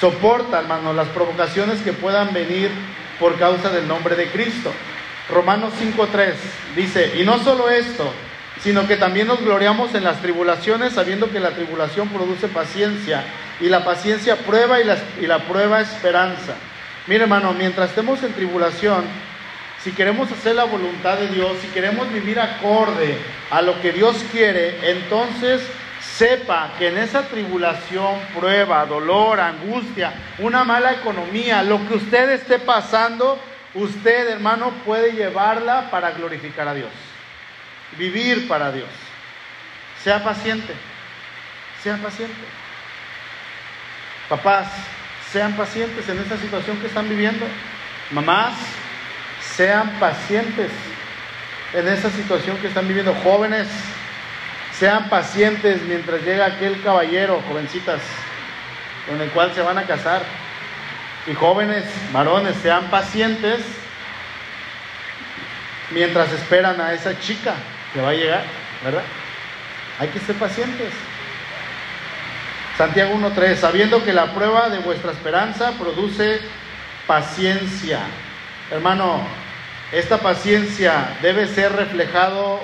Soporta, 0.00 0.60
hermano, 0.60 0.92
las 0.92 1.08
provocaciones 1.08 1.80
que 1.82 1.92
puedan 1.92 2.32
venir 2.32 2.70
por 3.18 3.38
causa 3.38 3.70
del 3.70 3.86
nombre 3.88 4.16
de 4.16 4.28
Cristo. 4.28 4.72
Romanos 5.28 5.74
5.3 5.80 6.32
dice, 6.74 7.14
y 7.20 7.24
no 7.24 7.38
solo 7.38 7.68
esto, 7.68 8.12
sino 8.62 8.86
que 8.86 8.96
también 8.96 9.26
nos 9.26 9.40
gloriamos 9.40 9.94
en 9.94 10.04
las 10.04 10.20
tribulaciones, 10.20 10.94
sabiendo 10.94 11.30
que 11.30 11.40
la 11.40 11.50
tribulación 11.50 12.08
produce 12.08 12.48
paciencia, 12.48 13.24
y 13.60 13.68
la 13.68 13.84
paciencia 13.84 14.36
prueba 14.36 14.80
y 14.80 14.84
la, 14.84 14.96
y 15.20 15.26
la 15.26 15.40
prueba 15.40 15.80
esperanza. 15.80 16.54
Mire 17.06 17.24
hermano, 17.24 17.52
mientras 17.52 17.90
estemos 17.90 18.22
en 18.22 18.32
tribulación, 18.32 19.04
si 19.82 19.92
queremos 19.92 20.30
hacer 20.32 20.56
la 20.56 20.64
voluntad 20.64 21.18
de 21.18 21.28
Dios, 21.28 21.52
si 21.60 21.68
queremos 21.68 22.12
vivir 22.12 22.40
acorde 22.40 23.16
a 23.50 23.62
lo 23.62 23.80
que 23.80 23.92
Dios 23.92 24.16
quiere, 24.32 24.90
entonces 24.90 25.62
sepa 26.00 26.72
que 26.78 26.88
en 26.88 26.98
esa 26.98 27.22
tribulación, 27.22 28.18
prueba, 28.34 28.84
dolor, 28.86 29.40
angustia, 29.40 30.12
una 30.38 30.64
mala 30.64 30.92
economía, 30.92 31.62
lo 31.62 31.86
que 31.88 31.94
usted 31.94 32.30
esté 32.30 32.58
pasando, 32.58 33.40
usted, 33.74 34.28
hermano, 34.28 34.70
puede 34.84 35.12
llevarla 35.12 35.90
para 35.90 36.12
glorificar 36.12 36.68
a 36.68 36.74
Dios. 36.74 36.90
Vivir 37.96 38.48
para 38.48 38.70
Dios. 38.72 38.88
Sea 40.02 40.22
paciente. 40.22 40.72
Sea 41.82 41.96
paciente. 41.96 42.34
Papás, 44.28 44.68
sean 45.32 45.54
pacientes 45.54 46.08
en 46.08 46.18
esta 46.18 46.36
situación 46.36 46.78
que 46.78 46.86
están 46.86 47.08
viviendo. 47.08 47.46
Mamás, 48.10 48.54
sean 49.56 49.90
pacientes 49.98 50.70
en 51.72 51.88
esta 51.88 52.10
situación 52.10 52.56
que 52.58 52.68
están 52.68 52.86
viviendo. 52.88 53.14
Jóvenes, 53.22 53.68
sean 54.78 55.08
pacientes 55.08 55.82
mientras 55.82 56.22
llega 56.22 56.46
aquel 56.46 56.80
caballero, 56.82 57.42
jovencitas, 57.48 58.00
con 59.08 59.20
el 59.20 59.28
cual 59.30 59.52
se 59.54 59.62
van 59.62 59.78
a 59.78 59.84
casar. 59.84 60.22
Y 61.26 61.34
jóvenes, 61.34 61.84
varones, 62.12 62.56
sean 62.62 62.84
pacientes 62.84 63.60
mientras 65.90 66.32
esperan 66.32 66.80
a 66.80 66.92
esa 66.92 67.18
chica 67.18 67.54
que 67.92 68.00
va 68.00 68.10
a 68.10 68.14
llegar, 68.14 68.44
¿verdad? 68.84 69.02
Hay 69.98 70.08
que 70.08 70.20
ser 70.20 70.36
pacientes. 70.36 70.92
Santiago 72.76 73.14
1.3, 73.14 73.56
sabiendo 73.56 74.04
que 74.04 74.12
la 74.12 74.32
prueba 74.32 74.68
de 74.68 74.78
vuestra 74.78 75.10
esperanza 75.10 75.72
produce 75.72 76.40
paciencia. 77.06 77.98
Hermano, 78.70 79.26
esta 79.90 80.18
paciencia 80.18 81.16
debe 81.20 81.48
ser 81.48 81.72
reflejado 81.72 82.60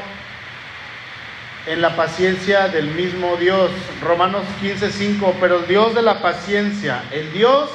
en 1.66 1.80
la 1.80 1.96
paciencia 1.96 2.68
del 2.68 2.88
mismo 2.88 3.36
Dios. 3.36 3.70
Romanos 4.02 4.44
15:5, 4.60 5.34
pero 5.40 5.60
el 5.60 5.66
Dios 5.66 5.94
de 5.94 6.02
la 6.02 6.20
paciencia, 6.20 7.02
el 7.10 7.32
Dios 7.32 7.70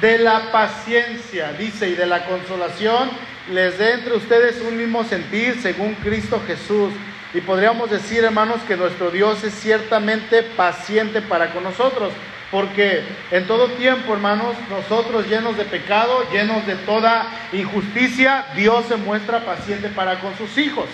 de 0.00 0.18
la 0.18 0.50
paciencia, 0.50 1.52
dice, 1.52 1.90
y 1.90 1.94
de 1.94 2.06
la 2.06 2.24
consolación, 2.24 3.10
les 3.50 3.78
dé 3.78 3.92
entre 3.92 4.14
ustedes 4.14 4.60
un 4.60 4.76
mismo 4.76 5.04
sentir 5.04 5.58
según 5.60 5.94
Cristo 5.94 6.40
Jesús. 6.46 6.92
Y 7.32 7.40
podríamos 7.40 7.90
decir, 7.90 8.24
hermanos, 8.24 8.60
que 8.66 8.76
nuestro 8.76 9.10
Dios 9.10 9.44
es 9.44 9.54
ciertamente 9.54 10.42
paciente 10.42 11.20
para 11.22 11.52
con 11.52 11.62
nosotros, 11.62 12.12
porque 12.50 13.04
en 13.30 13.46
todo 13.46 13.68
tiempo, 13.68 14.12
hermanos, 14.12 14.56
nosotros 14.68 15.28
llenos 15.28 15.56
de 15.56 15.64
pecado, 15.64 16.24
llenos 16.32 16.66
de 16.66 16.74
toda 16.74 17.26
injusticia, 17.52 18.46
Dios 18.56 18.86
se 18.88 18.96
muestra 18.96 19.44
paciente 19.44 19.88
para 19.88 20.18
con 20.20 20.36
sus 20.36 20.58
hijos. 20.58 20.86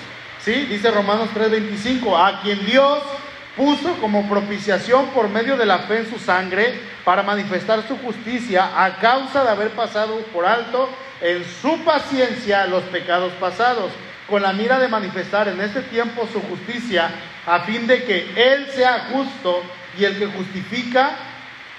¿Sí? 0.46 0.64
Dice 0.66 0.92
Romanos 0.92 1.30
3:25, 1.34 2.16
a 2.16 2.40
quien 2.40 2.64
Dios 2.64 3.02
puso 3.56 3.94
como 3.94 4.28
propiciación 4.28 5.06
por 5.06 5.28
medio 5.28 5.56
de 5.56 5.66
la 5.66 5.80
fe 5.80 5.98
en 5.98 6.08
su 6.08 6.20
sangre 6.20 6.78
para 7.04 7.24
manifestar 7.24 7.82
su 7.88 7.96
justicia 7.98 8.70
a 8.84 8.94
causa 8.98 9.42
de 9.42 9.50
haber 9.50 9.70
pasado 9.70 10.16
por 10.32 10.46
alto 10.46 10.88
en 11.20 11.44
su 11.60 11.80
paciencia 11.80 12.64
los 12.68 12.84
pecados 12.84 13.32
pasados, 13.40 13.90
con 14.28 14.40
la 14.40 14.52
mira 14.52 14.78
de 14.78 14.86
manifestar 14.86 15.48
en 15.48 15.60
este 15.60 15.82
tiempo 15.82 16.28
su 16.32 16.40
justicia, 16.42 17.10
a 17.44 17.62
fin 17.62 17.88
de 17.88 18.04
que 18.04 18.30
Él 18.36 18.68
sea 18.72 19.08
justo 19.10 19.64
y 19.98 20.04
el 20.04 20.16
que 20.16 20.26
justifica 20.26 21.10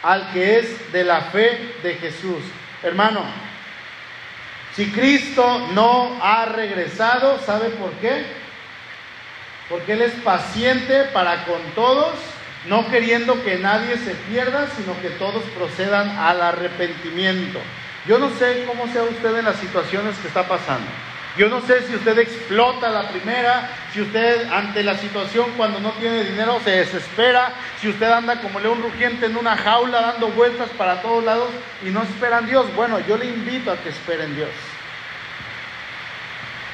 al 0.03 0.29
que 0.33 0.59
es 0.59 0.91
de 0.91 1.05
la 1.05 1.21
fe 1.21 1.73
de 1.83 1.93
Jesús. 1.93 2.43
Hermano, 2.83 3.21
si 4.75 4.91
Cristo 4.91 5.69
no 5.73 6.19
ha 6.21 6.43
regresado, 6.47 7.39
¿sabe 7.45 7.69
por 7.69 7.91
qué? 8.01 8.45
Porque 9.69 9.93
Él 9.93 10.01
es 10.01 10.13
paciente 10.23 11.05
para 11.13 11.45
con 11.45 11.61
todos, 11.75 12.13
no 12.67 12.87
queriendo 12.89 13.43
que 13.43 13.57
nadie 13.57 13.97
se 13.97 14.15
pierda, 14.29 14.67
sino 14.77 14.99
que 15.01 15.09
todos 15.11 15.43
procedan 15.57 16.09
al 16.17 16.41
arrepentimiento. 16.41 17.59
Yo 18.07 18.19
no 18.19 18.29
sé 18.37 18.63
cómo 18.65 18.87
sea 18.91 19.03
usted 19.03 19.37
en 19.37 19.45
las 19.45 19.57
situaciones 19.57 20.17
que 20.19 20.27
está 20.27 20.47
pasando. 20.47 20.87
Yo 21.37 21.49
no 21.49 21.61
sé 21.61 21.85
si 21.85 21.93
usted 21.93 22.17
explota 22.17 22.89
la 22.89 23.09
primera, 23.09 23.69
si 23.93 24.01
usted 24.01 24.51
ante 24.51 24.81
la 24.81 24.97
situación 24.97 25.51
cuando 25.55 25.79
no 25.79 25.91
tiene 25.91 26.23
dinero 26.23 26.59
se 26.63 26.71
desespera, 26.71 27.51
si 27.79 27.89
usted 27.89 28.09
anda 28.11 28.41
como 28.41 28.59
león 28.59 28.81
rugiente 28.81 29.27
en 29.27 29.37
una 29.37 29.55
jaula 29.55 30.01
dando 30.01 30.29
vueltas 30.29 30.69
para 30.77 31.01
todos 31.03 31.23
lados 31.23 31.49
y 31.85 31.91
no 31.91 32.01
espera 32.01 32.39
en 32.39 32.47
Dios. 32.47 32.73
Bueno, 32.75 32.99
yo 33.07 33.17
le 33.17 33.25
invito 33.25 33.71
a 33.71 33.77
que 33.77 33.89
espere 33.89 34.23
en 34.23 34.35
Dios. 34.35 34.49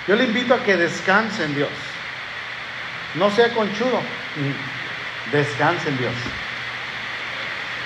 Yo 0.07 0.15
le 0.15 0.23
invito 0.25 0.53
a 0.53 0.63
que 0.63 0.77
descanse 0.77 1.43
en 1.43 1.55
Dios. 1.55 1.69
No 3.15 3.29
sea 3.31 3.49
conchudo. 3.49 3.99
Descanse 5.31 5.89
en 5.89 5.97
Dios. 5.97 6.13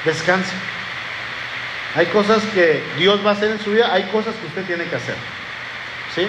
Descanse. 0.06 0.54
Hay 1.96 2.06
cosas 2.08 2.44
que 2.54 2.84
Dios 2.98 3.26
va 3.26 3.32
a 3.32 3.34
hacer 3.34 3.52
en 3.52 3.60
su 3.60 3.72
vida, 3.72 3.92
hay 3.92 4.04
cosas 4.04 4.36
que 4.36 4.48
usted 4.48 4.66
tiene 4.66 4.86
que 4.86 4.96
hacer. 4.96 5.16
¿Sí? 6.14 6.28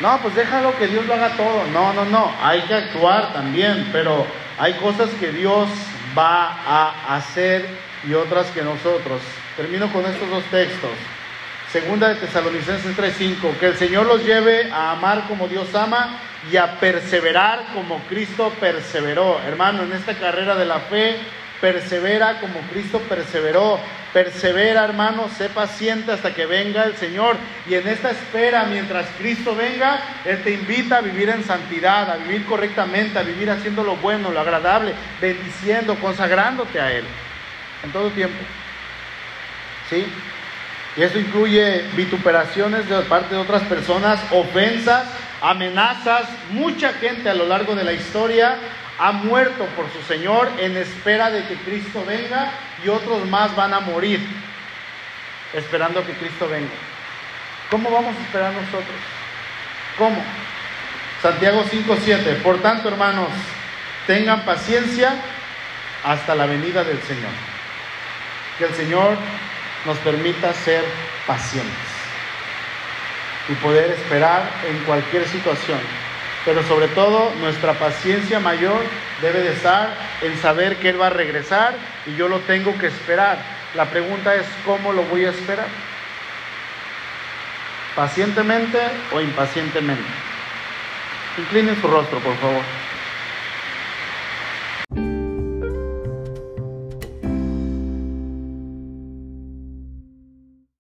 No, 0.00 0.18
pues 0.22 0.34
déjalo 0.34 0.76
que 0.78 0.86
Dios 0.86 1.06
lo 1.06 1.14
haga 1.14 1.30
todo. 1.36 1.64
No, 1.72 1.92
no, 1.92 2.04
no. 2.04 2.32
Hay 2.40 2.62
que 2.62 2.74
actuar 2.74 3.32
también, 3.32 3.88
pero 3.92 4.26
hay 4.58 4.74
cosas 4.74 5.10
que 5.18 5.32
Dios 5.32 5.68
va 6.16 6.52
a 6.52 7.16
hacer 7.16 7.68
y 8.06 8.14
otras 8.14 8.46
que 8.48 8.62
nosotros. 8.62 9.20
Termino 9.56 9.92
con 9.92 10.06
estos 10.06 10.30
dos 10.30 10.44
textos. 10.44 10.90
Segunda 11.72 12.08
de 12.08 12.14
Tesalonicenses 12.14 12.96
3:5, 12.96 13.58
que 13.58 13.66
el 13.66 13.76
Señor 13.76 14.06
los 14.06 14.24
lleve 14.24 14.70
a 14.72 14.92
amar 14.92 15.24
como 15.28 15.48
Dios 15.48 15.74
ama 15.74 16.18
y 16.50 16.56
a 16.56 16.78
perseverar 16.78 17.64
como 17.74 17.98
Cristo 18.08 18.52
perseveró. 18.60 19.40
Hermano, 19.42 19.82
en 19.82 19.92
esta 19.92 20.14
carrera 20.14 20.54
de 20.54 20.64
la 20.64 20.80
fe, 20.80 21.16
persevera 21.60 22.40
como 22.40 22.60
Cristo 22.72 23.00
perseveró. 23.08 23.78
Persevera, 24.12 24.84
hermano, 24.84 25.28
sé 25.36 25.50
paciente 25.50 26.12
hasta 26.12 26.32
que 26.32 26.46
venga 26.46 26.84
el 26.84 26.96
Señor. 26.96 27.36
Y 27.68 27.74
en 27.74 27.86
esta 27.88 28.10
espera, 28.10 28.64
mientras 28.64 29.06
Cristo 29.18 29.54
venga, 29.54 30.00
Él 30.24 30.42
te 30.42 30.52
invita 30.52 30.98
a 30.98 31.00
vivir 31.02 31.28
en 31.28 31.44
santidad, 31.44 32.10
a 32.10 32.16
vivir 32.16 32.46
correctamente, 32.46 33.18
a 33.18 33.22
vivir 33.22 33.50
haciendo 33.50 33.82
lo 33.82 33.96
bueno, 33.96 34.30
lo 34.30 34.40
agradable, 34.40 34.94
bendiciendo, 35.20 35.96
consagrándote 35.96 36.80
a 36.80 36.92
Él. 36.92 37.04
En 37.84 37.92
todo 37.92 38.10
tiempo. 38.10 38.38
¿Sí? 39.90 40.06
Y 40.96 41.02
eso 41.02 41.18
incluye 41.18 41.84
vituperaciones 41.94 42.88
de 42.88 43.02
parte 43.02 43.34
de 43.34 43.40
otras 43.40 43.62
personas, 43.62 44.20
ofensas, 44.30 45.04
amenazas. 45.40 46.22
Mucha 46.50 46.92
gente 46.94 47.28
a 47.28 47.34
lo 47.34 47.46
largo 47.46 47.74
de 47.74 47.84
la 47.84 47.92
historia 47.92 48.56
ha 48.98 49.12
muerto 49.12 49.64
por 49.76 49.86
su 49.92 50.02
Señor 50.02 50.50
en 50.58 50.76
espera 50.76 51.30
de 51.30 51.44
que 51.46 51.54
Cristo 51.56 52.04
venga 52.04 52.50
y 52.84 52.88
otros 52.88 53.26
más 53.26 53.54
van 53.54 53.72
a 53.72 53.80
morir 53.80 54.20
esperando 55.54 56.04
que 56.04 56.12
Cristo 56.14 56.48
venga. 56.48 56.68
¿Cómo 57.70 57.90
vamos 57.90 58.16
a 58.16 58.22
esperar 58.22 58.52
nosotros? 58.52 58.96
¿Cómo? 59.96 60.22
Santiago 61.22 61.64
5:7. 61.64 62.42
Por 62.42 62.60
tanto, 62.60 62.88
hermanos, 62.88 63.28
tengan 64.06 64.44
paciencia 64.44 65.14
hasta 66.04 66.34
la 66.34 66.46
venida 66.46 66.84
del 66.84 67.00
Señor. 67.02 67.30
Que 68.58 68.64
el 68.66 68.74
Señor 68.74 69.16
nos 69.84 69.98
permita 69.98 70.52
ser 70.52 70.84
pacientes 71.26 71.88
y 73.48 73.54
poder 73.54 73.90
esperar 73.92 74.42
en 74.68 74.78
cualquier 74.84 75.26
situación. 75.28 75.78
Pero 76.44 76.62
sobre 76.64 76.88
todo 76.88 77.32
nuestra 77.40 77.74
paciencia 77.74 78.40
mayor 78.40 78.80
debe 79.20 79.40
de 79.40 79.52
estar 79.52 79.90
en 80.22 80.36
saber 80.38 80.76
que 80.76 80.90
Él 80.90 81.00
va 81.00 81.08
a 81.08 81.10
regresar 81.10 81.74
y 82.06 82.16
yo 82.16 82.28
lo 82.28 82.40
tengo 82.40 82.76
que 82.78 82.86
esperar. 82.86 83.38
La 83.74 83.86
pregunta 83.86 84.34
es, 84.34 84.46
¿cómo 84.64 84.92
lo 84.92 85.02
voy 85.04 85.24
a 85.24 85.30
esperar? 85.30 85.66
¿Pacientemente 87.94 88.78
o 89.12 89.20
impacientemente? 89.20 90.08
Inclinen 91.36 91.80
su 91.80 91.86
rostro, 91.86 92.18
por 92.20 92.36
favor. 92.38 92.62